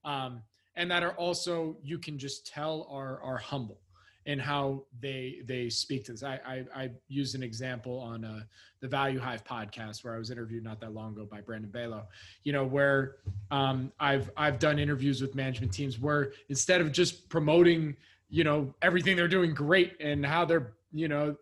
Um, 0.05 0.41
and 0.75 0.89
that 0.91 1.03
are 1.03 1.13
also 1.13 1.77
you 1.81 1.97
can 1.97 2.17
just 2.17 2.47
tell 2.47 2.87
are 2.89 3.21
are 3.21 3.37
humble 3.37 3.81
and 4.27 4.41
how 4.41 4.83
they 4.99 5.39
they 5.45 5.69
speak 5.69 6.05
to 6.05 6.11
this. 6.11 6.21
I 6.21 6.39
I, 6.45 6.65
I 6.75 6.91
used 7.07 7.33
an 7.33 7.41
example 7.41 7.99
on 7.99 8.23
uh, 8.23 8.41
the 8.81 8.87
Value 8.87 9.19
Hive 9.19 9.43
podcast 9.43 10.03
where 10.03 10.13
I 10.13 10.19
was 10.19 10.29
interviewed 10.29 10.63
not 10.63 10.79
that 10.81 10.93
long 10.93 11.13
ago 11.13 11.25
by 11.25 11.41
Brandon 11.41 11.71
Balo. 11.71 12.03
You 12.43 12.53
know 12.53 12.65
where 12.65 13.15
um, 13.49 13.91
I've 13.99 14.29
I've 14.37 14.59
done 14.59 14.77
interviews 14.77 15.21
with 15.21 15.33
management 15.33 15.73
teams 15.73 15.97
where 15.97 16.33
instead 16.49 16.81
of 16.81 16.91
just 16.91 17.29
promoting 17.29 17.95
you 18.29 18.43
know 18.43 18.73
everything 18.81 19.15
they're 19.15 19.27
doing 19.29 19.53
great 19.53 19.95
and 19.99 20.25
how 20.25 20.45
they're 20.45 20.73
you 20.91 21.07
know 21.07 21.35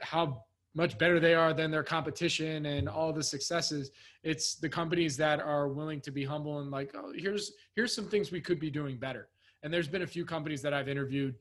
how 0.00 0.44
much 0.74 0.98
better 0.98 1.18
they 1.18 1.34
are 1.34 1.54
than 1.54 1.70
their 1.70 1.82
competition 1.82 2.66
and 2.66 2.88
all 2.88 3.12
the 3.12 3.22
successes 3.22 3.90
it's 4.22 4.56
the 4.56 4.68
companies 4.68 5.16
that 5.16 5.40
are 5.40 5.68
willing 5.68 6.00
to 6.00 6.10
be 6.10 6.24
humble 6.24 6.60
and 6.60 6.70
like 6.70 6.92
oh 6.94 7.12
here's 7.16 7.52
here's 7.74 7.92
some 7.94 8.06
things 8.06 8.30
we 8.30 8.40
could 8.40 8.60
be 8.60 8.70
doing 8.70 8.96
better 8.96 9.28
and 9.62 9.72
there's 9.72 9.88
been 9.88 10.02
a 10.02 10.06
few 10.06 10.24
companies 10.24 10.62
that 10.62 10.72
I've 10.72 10.88
interviewed 10.88 11.34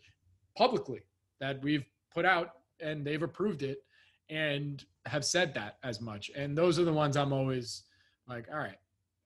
publicly 0.57 1.01
that 1.39 1.61
we've 1.61 1.85
put 2.13 2.25
out 2.25 2.51
and 2.81 3.05
they've 3.05 3.21
approved 3.21 3.61
it 3.63 3.83
and 4.29 4.83
have 5.05 5.23
said 5.23 5.53
that 5.53 5.77
as 5.83 6.01
much. 6.01 6.31
And 6.35 6.57
those 6.57 6.79
are 6.79 6.83
the 6.83 6.93
ones 6.93 7.15
I'm 7.15 7.31
always 7.31 7.83
like, 8.27 8.47
all 8.51 8.57
right, 8.57 8.77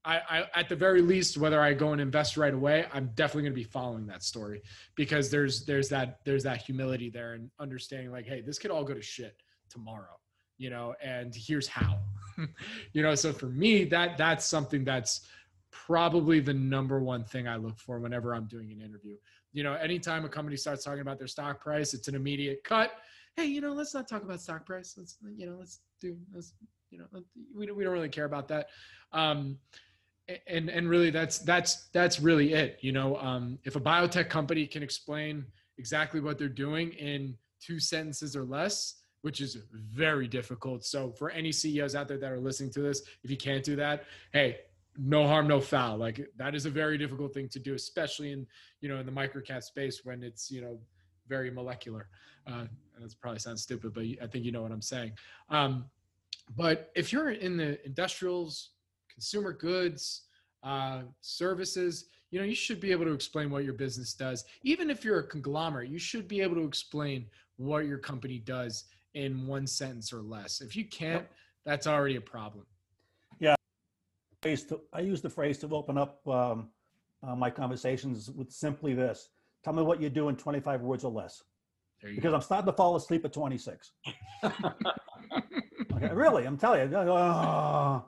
I, 0.04 0.20
I, 0.30 0.46
at 0.56 0.68
the 0.68 0.76
very 0.76 1.02
least, 1.02 1.38
whether 1.38 1.62
I 1.62 1.74
go 1.74 1.92
and 1.92 2.02
invest 2.02 2.36
right 2.36 2.54
away, 2.54 2.86
I'm 2.94 3.12
definitely 3.16 3.44
going 3.44 3.54
to 3.54 3.60
be 3.60 3.64
following 3.64 4.08
that 4.08 4.24
story 4.24 4.62
because 4.96 5.30
there's 5.30 5.64
there's 5.66 5.90
that 5.90 6.20
there's 6.26 6.44
that 6.44 6.62
humility 6.62 7.10
there 7.10 7.34
and 7.34 7.50
understanding 7.60 8.12
like, 8.12 8.26
hey, 8.26 8.42
this 8.42 8.58
could 8.58 8.72
all 8.72 8.84
go 8.84 8.96
to 8.96 9.02
shit 9.02 9.36
tomorrow, 9.70 10.20
you 10.58 10.72
know, 10.72 10.96
and 11.04 11.36
here's 11.36 11.68
how, 11.68 12.00
you 12.94 13.04
know. 13.04 13.14
So 13.14 13.32
for 13.32 13.46
me, 13.46 13.84
that 13.86 14.18
that's 14.18 14.46
something 14.46 14.84
that's 14.84 15.22
probably 15.72 16.40
the 16.40 16.54
number 16.54 17.00
one 17.00 17.24
thing 17.24 17.48
I 17.48 17.58
look 17.58 17.78
for 17.78 18.00
whenever 18.00 18.34
I'm 18.34 18.46
doing 18.46 18.72
an 18.72 18.82
interview 18.82 19.16
you 19.54 19.64
know, 19.64 19.74
anytime 19.74 20.26
a 20.26 20.30
company 20.30 20.58
starts 20.58 20.84
talking 20.84 21.02
about 21.02 21.18
their 21.18 21.28
stock 21.28 21.62
price, 21.62 21.94
it's 21.94 22.08
an 22.08 22.16
immediate 22.16 22.64
cut. 22.64 22.92
Hey, 23.36 23.46
you 23.46 23.62
know, 23.62 23.74
let's 23.74 23.94
not 23.94 24.08
talk 24.08 24.24
about 24.24 24.42
stock 24.42 24.66
price. 24.66 24.96
Let's, 24.98 25.18
you 25.36 25.46
know, 25.46 25.56
let's 25.58 25.80
do, 26.00 26.18
let's, 26.34 26.54
you 26.90 27.00
know, 27.00 27.06
we 27.56 27.66
don't, 27.66 27.78
we 27.78 27.84
don't 27.84 27.94
really 27.94 28.10
care 28.10 28.26
about 28.26 28.48
that. 28.50 28.68
Um, 29.14 29.58
and 30.48 30.70
and 30.70 30.90
really 30.90 31.10
that's 31.10 31.40
that's 31.40 31.88
that's 31.90 32.20
really 32.20 32.54
it 32.54 32.78
you 32.82 32.92
know 32.92 33.18
um, 33.18 33.58
if 33.64 33.76
a 33.76 33.80
biotech 33.80 34.30
company 34.30 34.66
can 34.66 34.84
explain 34.84 35.46
exactly 35.78 36.20
what 36.20 36.38
they're 36.38 36.48
doing 36.48 36.92
in 36.94 37.36
two 37.60 37.80
sentences 37.80 38.36
or 38.36 38.44
less 38.44 38.96
which 39.22 39.42
is 39.42 39.58
very 39.74 40.28
difficult 40.28 40.84
so 40.86 41.12
for 41.12 41.30
any 41.32 41.52
ceos 41.52 41.96
out 41.96 42.08
there 42.08 42.18
that 42.18 42.32
are 42.32 42.40
listening 42.40 42.72
to 42.72 42.82
this 42.82 43.02
if 43.24 43.32
you 43.32 43.38
can't 43.38 43.64
do 43.64 43.76
that 43.76 44.06
hey 44.32 44.58
no 44.98 45.28
harm 45.28 45.48
no 45.48 45.60
foul. 45.60 45.98
Like 45.98 46.28
that 46.38 46.56
is 46.56 46.66
a 46.66 46.70
very 46.70 46.98
difficult 46.98 47.34
thing 47.34 47.48
to 47.50 47.60
do 47.60 47.74
especially 47.74 48.32
in 48.32 48.46
you 48.82 48.90
know 48.90 48.98
in 48.98 49.06
the 49.06 49.12
microcap 49.12 49.64
space 49.64 50.02
when 50.04 50.24
it's 50.24 50.52
you 50.52 50.62
know 50.62 50.80
very 51.28 51.52
molecular. 51.52 52.08
Uh 52.48 52.66
that 53.00 53.20
probably 53.20 53.40
sounds 53.40 53.64
stupid 53.64 53.94
but 53.94 54.04
i 54.22 54.28
think 54.28 54.46
you 54.46 54.52
know 54.52 54.62
what 54.62 54.72
i'm 54.72 54.82
saying. 54.82 55.14
Um 55.50 55.86
but 56.56 56.92
if 56.96 57.14
you're 57.14 57.32
in 57.32 57.58
the 57.58 57.84
industrials 57.86 58.72
consumer 59.10 59.54
goods 59.54 60.24
uh 60.64 61.02
services 61.22 62.06
you 62.30 62.40
know 62.40 62.46
you 62.46 62.56
should 62.56 62.80
be 62.80 62.92
able 62.92 63.06
to 63.06 63.14
explain 63.14 63.50
what 63.50 63.64
your 63.64 63.74
business 63.74 64.14
does. 64.14 64.46
Even 64.64 64.90
if 64.90 65.06
you're 65.06 65.20
a 65.20 65.28
conglomerate 65.28 65.90
you 65.90 66.00
should 66.00 66.28
be 66.28 66.42
able 66.42 66.56
to 66.56 66.64
explain 66.64 67.26
what 67.58 67.86
your 67.86 67.98
company 67.98 68.40
does 68.40 68.86
in 69.14 69.46
one 69.46 69.68
sentence 69.68 70.12
or 70.14 70.22
less. 70.22 70.62
If 70.62 70.76
you 70.76 70.86
can't 70.86 71.26
that's 71.66 71.88
already 71.88 72.18
a 72.18 72.22
problem 72.22 72.66
phrase 74.42 74.64
to, 74.66 74.82
I 74.94 75.02
use 75.02 75.22
the 75.22 75.30
phrase 75.30 75.58
to 75.60 75.76
open 75.76 75.98
up 75.98 76.26
um, 76.28 76.70
uh, 77.24 77.36
my 77.36 77.50
conversations 77.50 78.30
with 78.30 78.52
simply 78.52 78.94
this. 78.94 79.30
Tell 79.64 79.74
me 79.74 79.84
what 79.84 80.02
you 80.02 80.10
do 80.10 80.30
in 80.30 80.36
25 80.36 80.82
words 80.82 81.04
or 81.04 81.12
less. 81.12 81.44
Because 82.04 82.32
go. 82.32 82.36
I'm 82.36 82.42
starting 82.42 82.66
to 82.66 82.74
fall 82.74 82.96
asleep 82.96 83.26
at 83.26 83.34
26. 83.34 83.92
okay, 84.44 86.10
really, 86.12 86.46
I'm 86.46 86.58
telling 86.58 86.92
you. 86.92 86.98
Oh. 86.98 88.06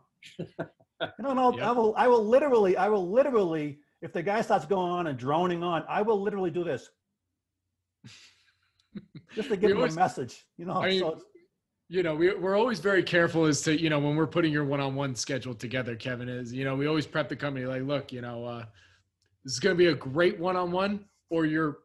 No, 1.20 1.34
no, 1.34 1.54
yep. 1.54 1.66
I 1.66 1.72
will, 1.72 1.94
I 1.98 2.08
will 2.08 2.26
literally, 2.26 2.78
I 2.78 2.88
will 2.88 3.12
literally, 3.12 3.80
if 4.02 4.14
the 4.14 4.24
guy 4.24 4.42
starts 4.42 4.66
going 4.66 4.90
on 4.90 5.08
and 5.08 5.20
droning 5.20 5.62
on, 5.62 5.84
I 5.88 6.02
will 6.02 6.20
literally 6.20 6.50
do 6.50 6.64
this. 6.64 6.90
Just 9.36 9.50
to 9.50 9.58
give 9.58 9.72
him 9.72 9.78
always, 9.78 9.96
a 9.96 10.00
message, 10.00 10.46
you 10.58 10.66
know. 10.66 10.82
so 10.98 11.22
you 11.94 12.02
know, 12.02 12.16
we, 12.16 12.34
we're 12.34 12.58
always 12.58 12.80
very 12.80 13.04
careful 13.04 13.46
as 13.46 13.62
to, 13.62 13.80
you 13.80 13.88
know, 13.88 14.00
when 14.00 14.16
we're 14.16 14.26
putting 14.26 14.52
your 14.52 14.66
one-on-one 14.66 15.14
schedule 15.14 15.54
together, 15.54 15.96
Kevin 15.96 16.28
is, 16.28 16.52
you 16.52 16.66
know, 16.66 16.76
we 16.76 16.88
always 16.88 17.06
prep 17.06 17.30
the 17.30 17.36
company 17.36 17.68
like, 17.68 17.84
look, 17.84 18.12
you 18.12 18.20
know, 18.20 18.46
uh, 18.46 18.66
this 19.44 19.54
is 19.54 19.60
going 19.60 19.76
to 19.76 19.78
be 19.78 19.86
a 19.86 19.94
great 19.94 20.40
one-on-one 20.40 21.06
or 21.30 21.46
you're 21.46 21.78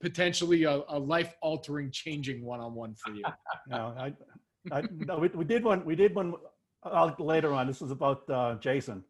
potentially 0.00 0.64
a, 0.64 0.80
a 0.88 0.98
life-altering 0.98 1.90
changing 1.90 2.42
one-on-one 2.42 2.94
for 2.94 3.12
you. 3.12 3.22
no, 3.68 3.94
I, 3.98 4.14
I, 4.72 4.82
no, 4.92 5.18
we, 5.18 5.28
we 5.28 5.44
did 5.44 5.62
one, 5.62 5.84
we 5.84 5.94
did 5.94 6.14
one 6.14 6.32
uh, 6.82 7.10
later 7.18 7.52
on. 7.52 7.66
This 7.66 7.82
was 7.82 7.90
about 7.90 8.22
uh, 8.30 8.54
Jason 8.60 9.04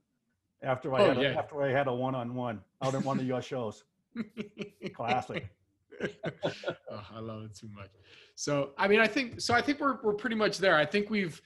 after 0.65 0.93
I, 0.97 1.01
oh, 1.01 1.15
had 1.15 1.19
a, 1.19 1.39
after 1.39 1.63
I 1.63 1.71
had 1.71 1.87
a 1.87 1.95
one-on-one 1.95 2.61
out 2.83 2.95
in 2.95 3.05
one 3.05 3.21
of 3.21 3.25
your 3.25 3.41
shows. 3.41 3.85
Classic. 4.97 5.49
oh, 6.03 7.07
I 7.15 7.21
love 7.21 7.45
it 7.45 7.55
too 7.55 7.69
much. 7.73 7.91
So, 8.41 8.71
I 8.79 8.89
mean, 8.89 9.01
I 9.01 9.07
think 9.07 9.39
so. 9.39 9.53
I 9.53 9.61
think 9.61 9.81
we're 9.81 9.99
we're 10.03 10.15
pretty 10.15 10.35
much 10.35 10.57
there. 10.57 10.75
I 10.75 10.87
think 10.87 11.11
we've. 11.11 11.43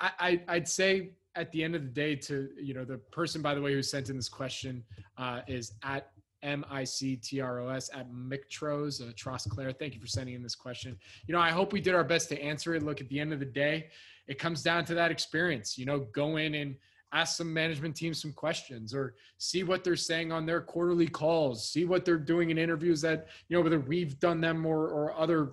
I, 0.00 0.10
I 0.18 0.40
I'd 0.48 0.66
say 0.66 1.10
at 1.36 1.52
the 1.52 1.62
end 1.62 1.76
of 1.76 1.82
the 1.82 1.88
day, 1.88 2.16
to 2.16 2.48
you 2.60 2.74
know, 2.74 2.84
the 2.84 2.98
person 2.98 3.42
by 3.42 3.54
the 3.54 3.60
way 3.60 3.72
who 3.72 3.80
sent 3.80 4.10
in 4.10 4.16
this 4.16 4.28
question 4.28 4.82
uh, 5.18 5.42
is 5.46 5.74
at 5.84 6.10
M 6.42 6.66
I 6.68 6.82
C 6.82 7.14
T 7.14 7.40
R 7.40 7.60
O 7.60 7.68
S 7.68 7.90
at 7.94 8.10
Mictros, 8.10 9.00
uh, 9.00 9.12
Tross 9.12 9.48
Claire. 9.48 9.70
Thank 9.70 9.94
you 9.94 10.00
for 10.00 10.08
sending 10.08 10.34
in 10.34 10.42
this 10.42 10.56
question. 10.56 10.98
You 11.28 11.32
know, 11.32 11.40
I 11.40 11.50
hope 11.50 11.72
we 11.72 11.80
did 11.80 11.94
our 11.94 12.02
best 12.02 12.28
to 12.30 12.42
answer 12.42 12.74
it. 12.74 12.82
Look, 12.82 13.00
at 13.00 13.08
the 13.08 13.20
end 13.20 13.32
of 13.32 13.38
the 13.38 13.46
day, 13.46 13.86
it 14.26 14.36
comes 14.36 14.64
down 14.64 14.84
to 14.86 14.94
that 14.94 15.12
experience. 15.12 15.78
You 15.78 15.86
know, 15.86 16.00
go 16.12 16.38
in 16.38 16.56
and 16.56 16.74
ask 17.12 17.36
some 17.36 17.52
management 17.52 17.94
teams 17.94 18.20
some 18.20 18.32
questions 18.32 18.94
or 18.94 19.14
see 19.38 19.62
what 19.62 19.84
they're 19.84 19.96
saying 19.96 20.32
on 20.32 20.44
their 20.44 20.60
quarterly 20.60 21.06
calls 21.06 21.68
see 21.68 21.84
what 21.84 22.04
they're 22.04 22.18
doing 22.18 22.50
in 22.50 22.58
interviews 22.58 23.00
that 23.00 23.28
you 23.48 23.56
know 23.56 23.62
whether 23.62 23.80
we've 23.80 24.18
done 24.18 24.40
them 24.40 24.66
or, 24.66 24.88
or 24.88 25.14
other 25.18 25.52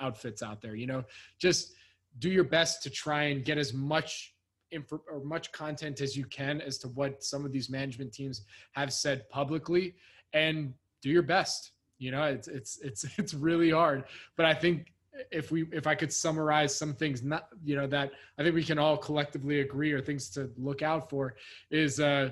outfits 0.00 0.42
out 0.42 0.60
there 0.60 0.74
you 0.74 0.86
know? 0.86 1.04
Just 1.38 1.74
do 2.18 2.30
your 2.30 2.44
best 2.44 2.82
to 2.82 2.90
try 2.90 3.24
and 3.24 3.44
get 3.44 3.58
as 3.58 3.72
much 3.72 4.34
info 4.70 5.00
or 5.10 5.22
much 5.24 5.52
content 5.52 6.00
as 6.00 6.16
you 6.16 6.24
can 6.26 6.60
as 6.60 6.78
to 6.78 6.88
what 6.88 7.22
some 7.22 7.44
of 7.44 7.52
these 7.52 7.70
management 7.70 8.12
teams 8.12 8.42
have 8.72 8.92
said 8.92 9.28
publicly 9.28 9.94
and 10.32 10.72
do 11.02 11.10
your 11.10 11.22
best 11.22 11.72
you 11.98 12.10
know? 12.10 12.24
It's 12.24 12.48
it's 12.48 12.78
it's 12.82 13.04
it's 13.18 13.34
really 13.34 13.70
hard. 13.70 14.04
But 14.36 14.46
i 14.46 14.54
think 14.54 14.92
if 15.30 15.50
we 15.50 15.64
if 15.72 15.86
I 15.86 15.94
could 15.94 16.12
summarize 16.12 16.74
some 16.74 16.94
things 16.94 17.22
not 17.22 17.48
you 17.64 17.76
know 17.76 17.86
that 17.88 18.12
I 18.38 18.42
think 18.42 18.54
we 18.54 18.64
can 18.64 18.78
all 18.78 18.96
collectively 18.96 19.60
agree 19.60 19.92
or 19.92 20.00
things 20.00 20.28
to 20.30 20.50
look 20.56 20.82
out 20.82 21.10
for 21.10 21.34
is 21.70 22.00
uh 22.00 22.30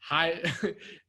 high 0.00 0.40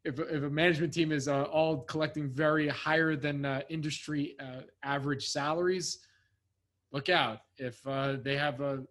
if, 0.03 0.19
if 0.19 0.43
a 0.43 0.49
management 0.49 0.93
team 0.93 1.11
is 1.11 1.27
uh, 1.27 1.43
all 1.43 1.77
collecting 1.83 2.29
very 2.29 2.67
higher 2.67 3.15
than 3.15 3.45
uh, 3.45 3.61
industry 3.69 4.35
uh, 4.39 4.61
average 4.83 5.27
salaries 5.27 5.99
look 6.91 7.09
out. 7.09 7.39
If 7.57 7.85
uh, 7.87 8.17
they 8.21 8.35
have 8.37 8.61
a 8.61 8.83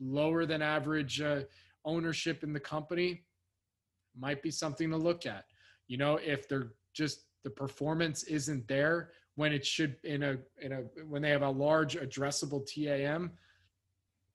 lower 0.00 0.46
than 0.46 0.62
average 0.62 1.20
uh, 1.20 1.42
ownership 1.84 2.42
in 2.42 2.52
the 2.52 2.60
company 2.60 3.22
might 4.18 4.42
be 4.42 4.50
something 4.50 4.90
to 4.90 4.96
look 4.96 5.26
at. 5.26 5.44
You 5.86 5.98
know 5.98 6.16
if 6.16 6.48
they're 6.48 6.72
just 6.92 7.24
the 7.44 7.50
performance 7.50 8.24
isn't 8.24 8.66
there 8.66 9.10
when 9.38 9.52
it 9.52 9.64
should 9.64 9.94
in 10.02 10.24
a 10.24 10.36
in 10.60 10.72
a 10.72 10.78
when 11.06 11.22
they 11.22 11.30
have 11.30 11.42
a 11.42 11.48
large 11.48 11.96
addressable 11.96 12.66
TAM. 12.66 13.30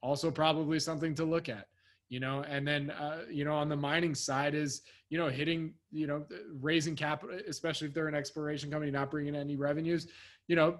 Also, 0.01 0.31
probably 0.31 0.79
something 0.79 1.13
to 1.15 1.25
look 1.25 1.49
at, 1.49 1.67
you 2.07 2.21
know. 2.21 2.43
And 2.47 2.65
then 2.65 2.89
uh, 2.89 3.23
you 3.29 3.43
know 3.43 3.53
on 3.53 3.67
the 3.67 3.75
mining 3.75 4.15
side 4.15 4.55
is 4.55 4.81
you 5.09 5.17
know 5.17 5.27
hitting 5.27 5.73
you 5.91 6.07
know 6.07 6.25
raising 6.61 6.95
capital, 6.95 7.37
especially 7.49 7.89
if 7.89 7.93
they're 7.93 8.07
an 8.07 8.15
exploration 8.15 8.71
company 8.71 8.91
not 8.91 9.11
bringing 9.11 9.35
any 9.35 9.57
revenues, 9.57 10.07
you 10.47 10.55
know, 10.55 10.79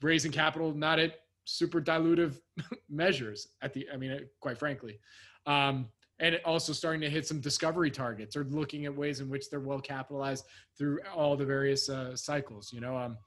raising 0.00 0.30
capital 0.30 0.72
not 0.72 1.00
at 1.00 1.16
super 1.44 1.80
dilutive 1.80 2.38
measures 2.88 3.48
at 3.60 3.74
the. 3.74 3.88
I 3.92 3.96
mean, 3.96 4.20
quite 4.38 4.56
frankly. 4.56 5.00
Um, 5.46 5.88
and 6.22 6.40
also 6.44 6.72
starting 6.72 7.00
to 7.00 7.10
hit 7.10 7.26
some 7.26 7.40
discovery 7.40 7.90
targets 7.90 8.36
or 8.36 8.44
looking 8.44 8.86
at 8.86 8.96
ways 8.96 9.18
in 9.18 9.28
which 9.28 9.50
they're 9.50 9.60
well 9.60 9.80
capitalized 9.80 10.46
through 10.78 11.00
all 11.14 11.36
the 11.36 11.44
various 11.44 11.88
uh, 11.90 12.16
cycles. 12.16 12.72
You 12.72 12.80
know, 12.80 12.96
um, 12.96 13.18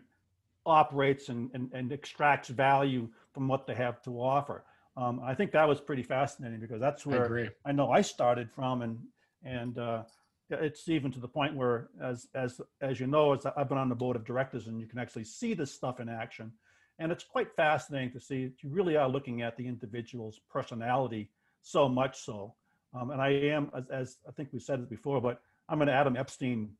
operates 0.66 1.28
and, 1.28 1.50
and, 1.54 1.70
and 1.74 1.92
extracts 1.92 2.48
value 2.48 3.08
from 3.32 3.48
what 3.48 3.66
they 3.66 3.74
have 3.74 4.00
to 4.02 4.20
offer. 4.20 4.64
Um, 4.96 5.20
I 5.24 5.34
think 5.34 5.50
that 5.52 5.68
was 5.68 5.80
pretty 5.80 6.02
fascinating 6.02 6.60
because 6.60 6.80
that's 6.80 7.04
where 7.04 7.50
I, 7.64 7.70
I 7.70 7.72
know 7.72 7.90
I 7.90 8.00
started 8.00 8.50
from, 8.50 8.82
and 8.82 8.98
and 9.44 9.78
uh, 9.78 10.02
it's 10.50 10.88
even 10.88 11.12
to 11.12 11.20
the 11.20 11.28
point 11.28 11.54
where, 11.54 11.88
as 12.02 12.26
as 12.34 12.60
as 12.80 13.00
you 13.00 13.06
know, 13.06 13.34
as 13.34 13.46
I've 13.56 13.68
been 13.68 13.78
on 13.78 13.88
the 13.88 13.94
board 13.94 14.16
of 14.16 14.24
directors, 14.24 14.66
and 14.66 14.80
you 14.80 14.86
can 14.86 14.98
actually 14.98 15.24
see 15.24 15.54
this 15.54 15.72
stuff 15.72 16.00
in 16.00 16.08
action, 16.08 16.52
and 16.98 17.12
it's 17.12 17.24
quite 17.24 17.54
fascinating 17.54 18.12
to 18.12 18.20
see. 18.20 18.52
You 18.62 18.70
really 18.70 18.96
are 18.96 19.08
looking 19.08 19.42
at 19.42 19.56
the 19.56 19.66
individual's 19.66 20.40
personality 20.50 21.30
so 21.62 21.88
much 21.88 22.20
so. 22.20 22.54
Um, 22.94 23.10
and 23.10 23.20
I 23.20 23.30
am, 23.30 23.70
as, 23.76 23.88
as, 23.90 24.16
I 24.28 24.30
think 24.32 24.50
we 24.52 24.60
said 24.60 24.78
it 24.78 24.88
before, 24.88 25.20
but 25.20 25.40
I'm 25.68 25.82
an 25.82 25.88
Adam 25.88 26.16
Epstein, 26.16 26.70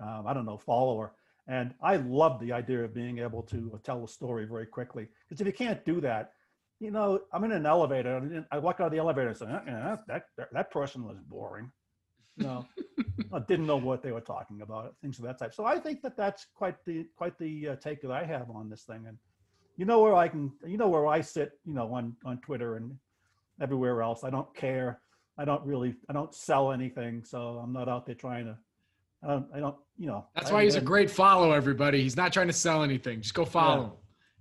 um, 0.00 0.24
I 0.26 0.32
don't 0.32 0.46
know, 0.46 0.56
follower. 0.56 1.12
And 1.46 1.74
I 1.82 1.96
love 1.96 2.40
the 2.40 2.52
idea 2.52 2.84
of 2.84 2.94
being 2.94 3.18
able 3.18 3.42
to 3.44 3.78
tell 3.82 4.04
a 4.04 4.08
story 4.08 4.46
very 4.46 4.66
quickly. 4.66 5.08
Because 5.28 5.40
if 5.40 5.46
you 5.46 5.52
can't 5.52 5.84
do 5.84 6.00
that, 6.00 6.32
you 6.80 6.90
know, 6.90 7.20
I'm 7.32 7.44
in 7.44 7.52
an 7.52 7.66
elevator 7.66 8.16
and 8.16 8.44
I 8.50 8.58
walk 8.58 8.80
out 8.80 8.86
of 8.86 8.92
the 8.92 8.98
elevator 8.98 9.28
and 9.28 9.36
say, 9.36 9.46
uh, 9.46 9.96
that, 10.08 10.24
that, 10.36 10.48
that 10.52 10.70
person 10.70 11.04
was 11.04 11.18
boring. 11.28 11.70
No, 12.38 12.66
I 13.32 13.40
didn't 13.40 13.66
know 13.66 13.76
what 13.76 14.02
they 14.02 14.12
were 14.12 14.22
talking 14.22 14.62
about, 14.62 14.94
things 15.02 15.18
of 15.18 15.24
that 15.26 15.38
type. 15.38 15.52
So 15.52 15.66
I 15.66 15.78
think 15.78 16.00
that 16.02 16.16
that's 16.16 16.46
quite 16.54 16.76
the, 16.86 17.06
quite 17.16 17.38
the 17.38 17.68
uh, 17.68 17.76
take 17.76 18.00
that 18.00 18.10
I 18.10 18.24
have 18.24 18.50
on 18.50 18.70
this 18.70 18.84
thing. 18.84 19.04
And 19.06 19.18
you 19.76 19.84
know 19.84 20.00
where 20.00 20.14
I 20.14 20.28
can, 20.28 20.52
you 20.66 20.78
know, 20.78 20.88
where 20.88 21.06
I 21.06 21.20
sit, 21.20 21.52
you 21.66 21.74
know, 21.74 21.92
on, 21.92 22.16
on 22.24 22.38
Twitter 22.38 22.76
and 22.76 22.96
everywhere 23.60 24.00
else. 24.00 24.24
I 24.24 24.30
don't 24.30 24.52
care. 24.54 25.00
I 25.36 25.44
don't 25.44 25.64
really, 25.66 25.94
I 26.08 26.14
don't 26.14 26.34
sell 26.34 26.72
anything. 26.72 27.24
So 27.24 27.60
I'm 27.62 27.74
not 27.74 27.90
out 27.90 28.06
there 28.06 28.14
trying 28.14 28.46
to, 28.46 28.56
I 29.22 29.28
don't, 29.28 29.46
I 29.54 29.60
don't 29.60 29.76
you 29.98 30.06
know. 30.06 30.24
That's 30.34 30.50
why 30.50 30.64
he's 30.64 30.76
a 30.76 30.80
great 30.80 31.10
follow 31.10 31.52
everybody. 31.52 32.02
He's 32.02 32.16
not 32.16 32.32
trying 32.32 32.46
to 32.46 32.54
sell 32.54 32.82
anything. 32.82 33.20
Just 33.20 33.34
go 33.34 33.44
follow 33.44 33.82
yeah. 33.82 33.88
him. 33.88 33.92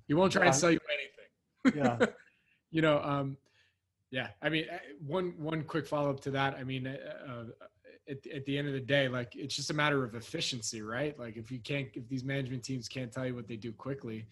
He 0.08 0.14
won't 0.14 0.32
try 0.32 0.46
yeah. 0.46 0.52
to 0.52 0.58
sell 0.58 0.72
you 0.72 0.80
anything. 1.66 1.84
yeah. 1.84 2.06
you 2.72 2.82
know, 2.82 3.02
um, 3.04 3.38
yeah. 4.12 4.30
I 4.42 4.50
mean, 4.50 4.66
uh, 4.72 4.78
one 5.06 5.34
one 5.38 5.64
quick 5.64 5.88
follow 5.88 6.10
up 6.10 6.20
to 6.22 6.32
that. 6.32 6.56
I 6.56 6.64
mean, 6.64 6.88
uh, 6.88 6.98
uh, 7.28 7.44
at, 8.10 8.26
at 8.28 8.46
the 8.46 8.58
end 8.58 8.68
of 8.68 8.74
the 8.74 8.80
day, 8.80 9.08
like 9.08 9.36
it's 9.36 9.56
just 9.56 9.70
a 9.70 9.74
matter 9.74 10.04
of 10.04 10.16
efficiency, 10.16 10.82
right? 10.82 11.18
Like 11.20 11.38
if 11.38 11.52
you 11.52 11.60
can't, 11.60 11.88
if 11.94 12.08
these 12.10 12.24
management 12.24 12.64
teams 12.64 12.88
can't 12.88 13.12
tell 13.12 13.26
you 13.26 13.36
what 13.36 13.48
they 13.48 13.56
do 13.56 13.72
quickly, 13.72 14.26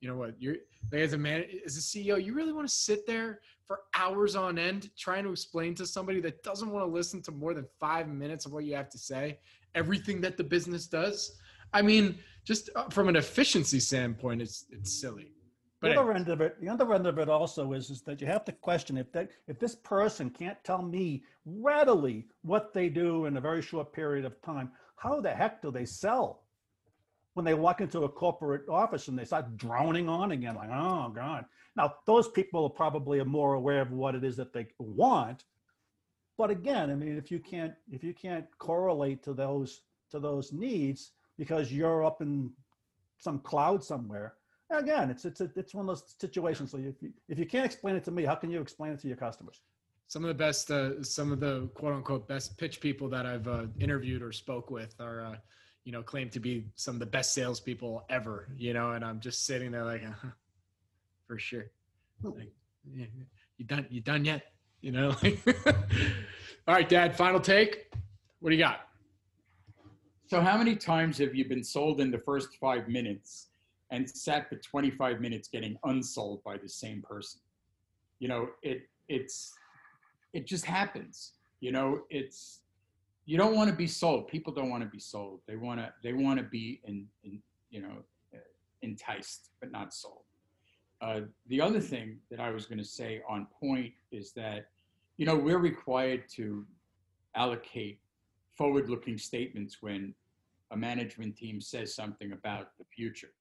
you 0.00 0.08
know 0.08 0.16
what? 0.16 0.34
You're 0.38 0.56
like 0.90 1.00
as 1.00 1.12
a 1.12 1.18
man, 1.18 1.44
as 1.64 1.76
a 1.76 1.80
CEO, 1.80 2.22
you 2.22 2.34
really 2.34 2.52
want 2.52 2.68
to 2.68 2.74
sit 2.74 3.06
there 3.06 3.40
for 3.66 3.80
hours 3.96 4.36
on 4.36 4.58
end 4.58 4.90
trying 4.98 5.24
to 5.24 5.30
explain 5.30 5.74
to 5.76 5.86
somebody 5.86 6.20
that 6.20 6.42
doesn't 6.42 6.70
want 6.70 6.84
to 6.84 6.92
listen 6.92 7.22
to 7.22 7.32
more 7.32 7.54
than 7.54 7.66
five 7.80 8.08
minutes 8.08 8.44
of 8.44 8.52
what 8.52 8.64
you 8.64 8.74
have 8.74 8.90
to 8.90 8.98
say, 8.98 9.38
everything 9.74 10.20
that 10.20 10.36
the 10.36 10.44
business 10.44 10.86
does. 10.86 11.38
I 11.72 11.80
mean, 11.80 12.18
just 12.44 12.68
from 12.90 13.08
an 13.08 13.16
efficiency 13.16 13.80
standpoint, 13.80 14.42
it's 14.42 14.66
it's 14.70 14.92
silly 14.92 15.32
But 15.82 15.94
the 15.94 16.00
other 16.00 16.12
end 16.12 16.28
of 16.28 16.40
it, 16.40 16.60
the 16.60 16.68
other 16.68 16.94
end 16.94 17.08
of 17.08 17.18
it 17.18 17.28
also 17.28 17.72
is, 17.72 17.90
is 17.90 18.02
that 18.02 18.20
you 18.20 18.26
have 18.28 18.44
to 18.44 18.52
question 18.52 18.96
if 18.96 19.10
that 19.12 19.30
if 19.48 19.58
this 19.58 19.74
person 19.74 20.30
can't 20.30 20.62
tell 20.62 20.80
me 20.80 21.24
readily 21.44 22.28
what 22.42 22.72
they 22.72 22.88
do 22.88 23.26
in 23.26 23.36
a 23.36 23.40
very 23.40 23.60
short 23.60 23.92
period 23.92 24.24
of 24.24 24.40
time, 24.42 24.70
how 24.94 25.20
the 25.20 25.30
heck 25.30 25.60
do 25.60 25.72
they 25.72 25.84
sell? 25.84 26.44
When 27.34 27.44
they 27.44 27.54
walk 27.54 27.80
into 27.80 28.04
a 28.04 28.08
corporate 28.08 28.68
office 28.68 29.08
and 29.08 29.18
they 29.18 29.24
start 29.24 29.56
droning 29.56 30.08
on 30.08 30.30
again, 30.30 30.54
like, 30.54 30.70
oh 30.72 31.08
God. 31.08 31.46
Now, 31.74 31.94
those 32.06 32.28
people 32.28 32.62
are 32.64 32.70
probably 32.70 33.22
more 33.24 33.54
aware 33.54 33.80
of 33.80 33.90
what 33.90 34.14
it 34.14 34.22
is 34.22 34.36
that 34.36 34.52
they 34.52 34.68
want. 34.78 35.42
But 36.38 36.50
again, 36.50 36.90
I 36.90 36.94
mean, 36.94 37.16
if 37.16 37.32
you 37.32 37.40
can't 37.40 37.74
if 37.90 38.04
you 38.04 38.14
can't 38.14 38.46
correlate 38.58 39.24
to 39.24 39.34
those 39.34 39.80
to 40.12 40.20
those 40.20 40.52
needs 40.52 41.10
because 41.38 41.72
you're 41.72 42.04
up 42.04 42.22
in 42.22 42.52
some 43.18 43.40
cloud 43.40 43.82
somewhere, 43.82 44.34
again, 44.78 45.10
it's 45.10 45.24
it's 45.24 45.40
a, 45.40 45.50
it's 45.56 45.74
one 45.74 45.88
of 45.88 45.88
those 45.88 46.14
situations. 46.18 46.70
So 46.70 46.78
if 46.78 46.94
you, 47.00 47.12
if 47.28 47.38
you 47.38 47.46
can't 47.46 47.64
explain 47.64 47.96
it 47.96 48.04
to 48.04 48.10
me, 48.10 48.24
how 48.24 48.34
can 48.34 48.50
you 48.50 48.60
explain 48.60 48.92
it 48.92 49.00
to 49.00 49.08
your 49.08 49.16
customers? 49.16 49.60
some 50.08 50.24
of 50.24 50.28
the 50.28 50.34
best 50.34 50.70
uh, 50.70 51.02
some 51.02 51.32
of 51.32 51.40
the 51.40 51.68
quote 51.72 51.94
unquote 51.94 52.28
best 52.28 52.58
pitch 52.58 52.82
people 52.82 53.08
that 53.08 53.24
i've 53.24 53.48
uh, 53.48 53.64
interviewed 53.80 54.20
or 54.20 54.30
spoke 54.30 54.70
with 54.70 54.94
are 55.00 55.24
uh, 55.24 55.36
you 55.84 55.92
know 55.92 56.02
claim 56.02 56.28
to 56.28 56.38
be 56.38 56.66
some 56.74 56.94
of 56.94 57.00
the 57.00 57.06
best 57.06 57.32
salespeople 57.32 58.04
ever 58.10 58.48
you 58.58 58.74
know 58.74 58.92
and 58.92 59.02
i'm 59.02 59.20
just 59.20 59.46
sitting 59.46 59.70
there 59.70 59.84
like 59.84 60.02
uh 60.04 60.28
for 61.26 61.38
sure. 61.38 61.70
Like, 62.22 62.52
yeah, 62.94 63.06
you 63.56 63.64
done 63.64 63.86
you 63.88 64.02
done 64.02 64.26
yet? 64.26 64.52
You 64.82 64.92
know 64.92 65.16
all 65.66 66.74
right 66.74 66.86
dad 66.86 67.16
final 67.16 67.40
take? 67.40 67.90
What 68.40 68.50
do 68.50 68.56
you 68.56 68.62
got? 68.62 68.80
So 70.26 70.42
how 70.42 70.58
many 70.58 70.76
times 70.76 71.16
have 71.18 71.34
you 71.34 71.48
been 71.48 71.64
sold 71.64 72.02
in 72.02 72.10
the 72.10 72.18
first 72.18 72.50
five 72.60 72.86
minutes 72.86 73.48
and 73.92 74.08
sat 74.08 74.48
for 74.48 74.56
25 74.56 75.20
minutes 75.20 75.46
getting 75.46 75.76
unsold 75.84 76.42
by 76.42 76.56
the 76.56 76.68
same 76.68 77.02
person? 77.02 77.40
You 78.18 78.28
know, 78.28 78.48
it 78.62 78.88
it's 79.08 79.52
it 80.32 80.46
just 80.46 80.64
happens. 80.64 81.34
You 81.60 81.70
know, 81.70 82.00
it's 82.10 82.62
you 83.26 83.38
don't 83.38 83.54
want 83.54 83.70
to 83.70 83.76
be 83.76 83.86
sold. 83.86 84.26
People 84.26 84.52
don't 84.52 84.70
want 84.70 84.82
to 84.82 84.88
be 84.88 84.98
sold. 84.98 85.40
They 85.46 85.56
want 85.56 85.78
to 85.78 85.92
they 86.02 86.14
want 86.14 86.38
to 86.38 86.44
be 86.44 86.80
in, 86.84 87.06
in 87.22 87.40
you 87.70 87.82
know 87.82 87.96
uh, 88.34 88.38
enticed 88.80 89.50
but 89.60 89.70
not 89.70 89.94
sold. 89.94 90.24
Uh, 91.00 91.20
the 91.48 91.60
other 91.60 91.80
thing 91.80 92.18
that 92.30 92.40
I 92.40 92.50
was 92.50 92.66
going 92.66 92.78
to 92.78 92.84
say 92.84 93.22
on 93.28 93.46
point 93.60 93.92
is 94.10 94.32
that 94.32 94.68
you 95.18 95.26
know 95.26 95.36
we're 95.36 95.58
required 95.58 96.24
to 96.36 96.66
allocate 97.34 97.98
forward-looking 98.56 99.18
statements 99.18 99.78
when 99.80 100.14
a 100.72 100.76
management 100.76 101.36
team 101.36 101.60
says 101.60 101.94
something 101.94 102.32
about 102.32 102.76
the 102.78 102.84
future. 102.84 103.32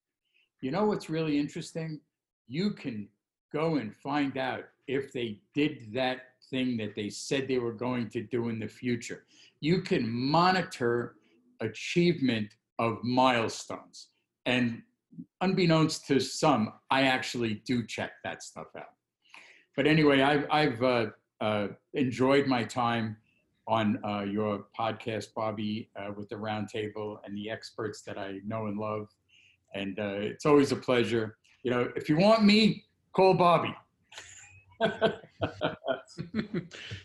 You 0.62 0.70
know 0.70 0.86
what's 0.86 1.10
really 1.10 1.40
interesting? 1.40 2.00
You 2.48 2.72
can 2.72 3.08
go 3.52 3.76
and 3.76 3.96
find 3.96 4.38
out 4.38 4.66
if 4.88 5.12
they 5.12 5.40
did 5.56 5.92
that 5.94 6.20
thing 6.50 6.78
that 6.78 6.96
they 6.96 7.10
said 7.10 7.48
they 7.48 7.58
were 7.58 7.74
going 7.74 8.10
to 8.10 8.22
do 8.22 8.50
in 8.50 8.60
the 8.60 8.68
future. 8.68 9.26
You 9.60 9.82
can 9.82 10.08
monitor 10.10 11.16
achievement 11.62 12.56
of 12.78 13.04
milestones. 13.04 14.10
And 14.46 14.84
unbeknownst 15.42 16.06
to 16.08 16.20
some, 16.20 16.74
I 16.92 17.04
actually 17.04 17.56
do 17.66 17.86
check 17.86 18.12
that 18.24 18.44
stuff 18.44 18.68
out. 18.78 18.94
But 19.76 19.88
anyway, 19.88 20.22
I've, 20.22 20.46
I've 20.52 20.84
uh, 20.84 21.06
uh, 21.40 21.68
enjoyed 21.94 22.46
my 22.46 22.64
time 22.64 23.18
on 23.68 24.00
uh, 24.04 24.22
your 24.22 24.66
podcast, 24.78 25.34
Bobby, 25.36 25.90
uh, 25.96 26.12
with 26.16 26.30
the 26.30 26.36
roundtable 26.36 27.18
and 27.26 27.36
the 27.36 27.50
experts 27.50 28.02
that 28.04 28.18
I 28.18 28.40
know 28.46 28.68
and 28.68 28.78
love. 28.78 29.08
And 29.74 30.00
uh, 30.00 30.16
it's 30.20 30.46
always 30.46 30.72
a 30.72 30.76
pleasure. 30.76 31.38
You 31.64 31.72
know, 31.72 31.90
if 31.96 32.10
you 32.10 32.18
want 32.18 32.44
me, 32.44 32.86
call 33.14 33.34
Bobby. 33.34 33.74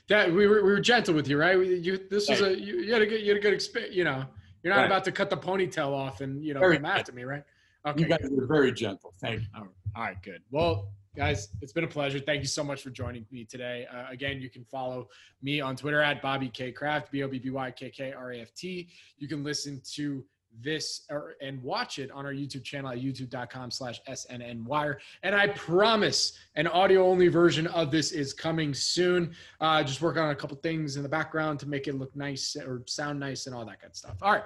Dad, 0.08 0.32
we 0.34 0.46
were, 0.46 0.62
we 0.64 0.70
were 0.70 0.80
gentle 0.80 1.14
with 1.14 1.28
you, 1.28 1.38
right? 1.38 1.58
We- 1.58 1.76
You, 1.76 1.98
this 2.10 2.28
was 2.28 2.40
a 2.40 2.58
you, 2.58 2.78
you 2.80 2.92
had 2.92 3.02
a 3.02 3.06
good 3.06 3.20
you 3.20 3.28
had 3.28 3.36
a 3.36 3.40
good 3.40 3.52
experience. 3.54 3.94
You 3.94 4.04
know, 4.04 4.24
you're 4.62 4.72
not 4.74 4.80
Right. 4.80 4.86
about 4.86 5.04
to 5.04 5.12
cut 5.12 5.30
the 5.30 5.36
ponytail 5.36 5.92
off 5.92 6.20
and 6.20 6.42
you 6.44 6.54
know 6.54 6.60
Very 6.60 6.76
come 6.76 6.86
after 6.86 7.12
me, 7.12 7.24
right? 7.24 7.42
Okay. 7.86 8.00
You 8.00 8.06
guys 8.08 8.26
were 8.30 8.46
very 8.46 8.72
gentle. 8.72 9.14
Thank 9.20 9.42
you. 9.42 9.46
All 9.56 10.02
right, 10.02 10.20
good. 10.22 10.42
Well, 10.50 10.88
guys, 11.16 11.48
it's 11.62 11.72
been 11.72 11.84
a 11.84 11.88
pleasure. 11.88 12.18
Thank 12.18 12.40
you 12.40 12.48
so 12.48 12.64
much 12.64 12.82
for 12.82 12.90
joining 12.90 13.24
me 13.30 13.44
today. 13.44 13.86
Uh, 13.94 14.06
again, 14.10 14.40
you 14.40 14.50
can 14.50 14.64
follow 14.64 15.08
me 15.40 15.60
on 15.60 15.76
Twitter 15.76 16.00
at 16.02 16.20
Bobby 16.20 16.48
K 16.48 16.72
Kraft, 16.72 17.12
B 17.12 17.22
O 17.22 17.28
B 17.28 17.38
B 17.38 17.50
Y 17.50 17.70
K 17.70 17.90
K 17.90 18.12
R 18.12 18.32
A 18.32 18.40
F 18.40 18.52
T. 18.54 18.88
You 19.18 19.28
can 19.28 19.44
listen 19.44 19.80
to 19.94 20.24
this 20.62 21.02
or, 21.10 21.34
and 21.40 21.62
watch 21.62 21.98
it 21.98 22.10
on 22.10 22.26
our 22.26 22.32
YouTube 22.32 22.64
channel 22.64 22.90
at 22.90 22.98
youtube.com 22.98 23.70
slash 23.70 24.00
SNN 24.08 24.64
Wire. 24.64 24.98
And 25.22 25.34
I 25.34 25.48
promise 25.48 26.32
an 26.54 26.66
audio 26.66 27.06
only 27.06 27.28
version 27.28 27.66
of 27.68 27.90
this 27.90 28.12
is 28.12 28.32
coming 28.32 28.74
soon. 28.74 29.34
Uh, 29.60 29.82
just 29.82 30.00
working 30.00 30.22
on 30.22 30.30
a 30.30 30.34
couple 30.34 30.56
things 30.58 30.96
in 30.96 31.02
the 31.02 31.08
background 31.08 31.58
to 31.60 31.68
make 31.68 31.88
it 31.88 31.94
look 31.94 32.14
nice 32.16 32.56
or 32.56 32.82
sound 32.86 33.20
nice 33.20 33.46
and 33.46 33.54
all 33.54 33.64
that 33.64 33.80
good 33.80 33.94
stuff. 33.96 34.16
All 34.22 34.32
right. 34.32 34.44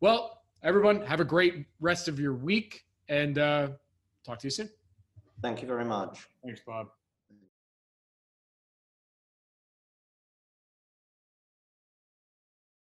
Well, 0.00 0.42
everyone, 0.62 1.02
have 1.02 1.20
a 1.20 1.24
great 1.24 1.66
rest 1.80 2.08
of 2.08 2.18
your 2.18 2.34
week 2.34 2.84
and 3.08 3.38
uh, 3.38 3.68
talk 4.24 4.38
to 4.40 4.46
you 4.46 4.50
soon. 4.50 4.70
Thank 5.42 5.62
you 5.62 5.68
very 5.68 5.84
much. 5.84 6.28
Thanks, 6.44 6.60
Bob. 6.66 6.88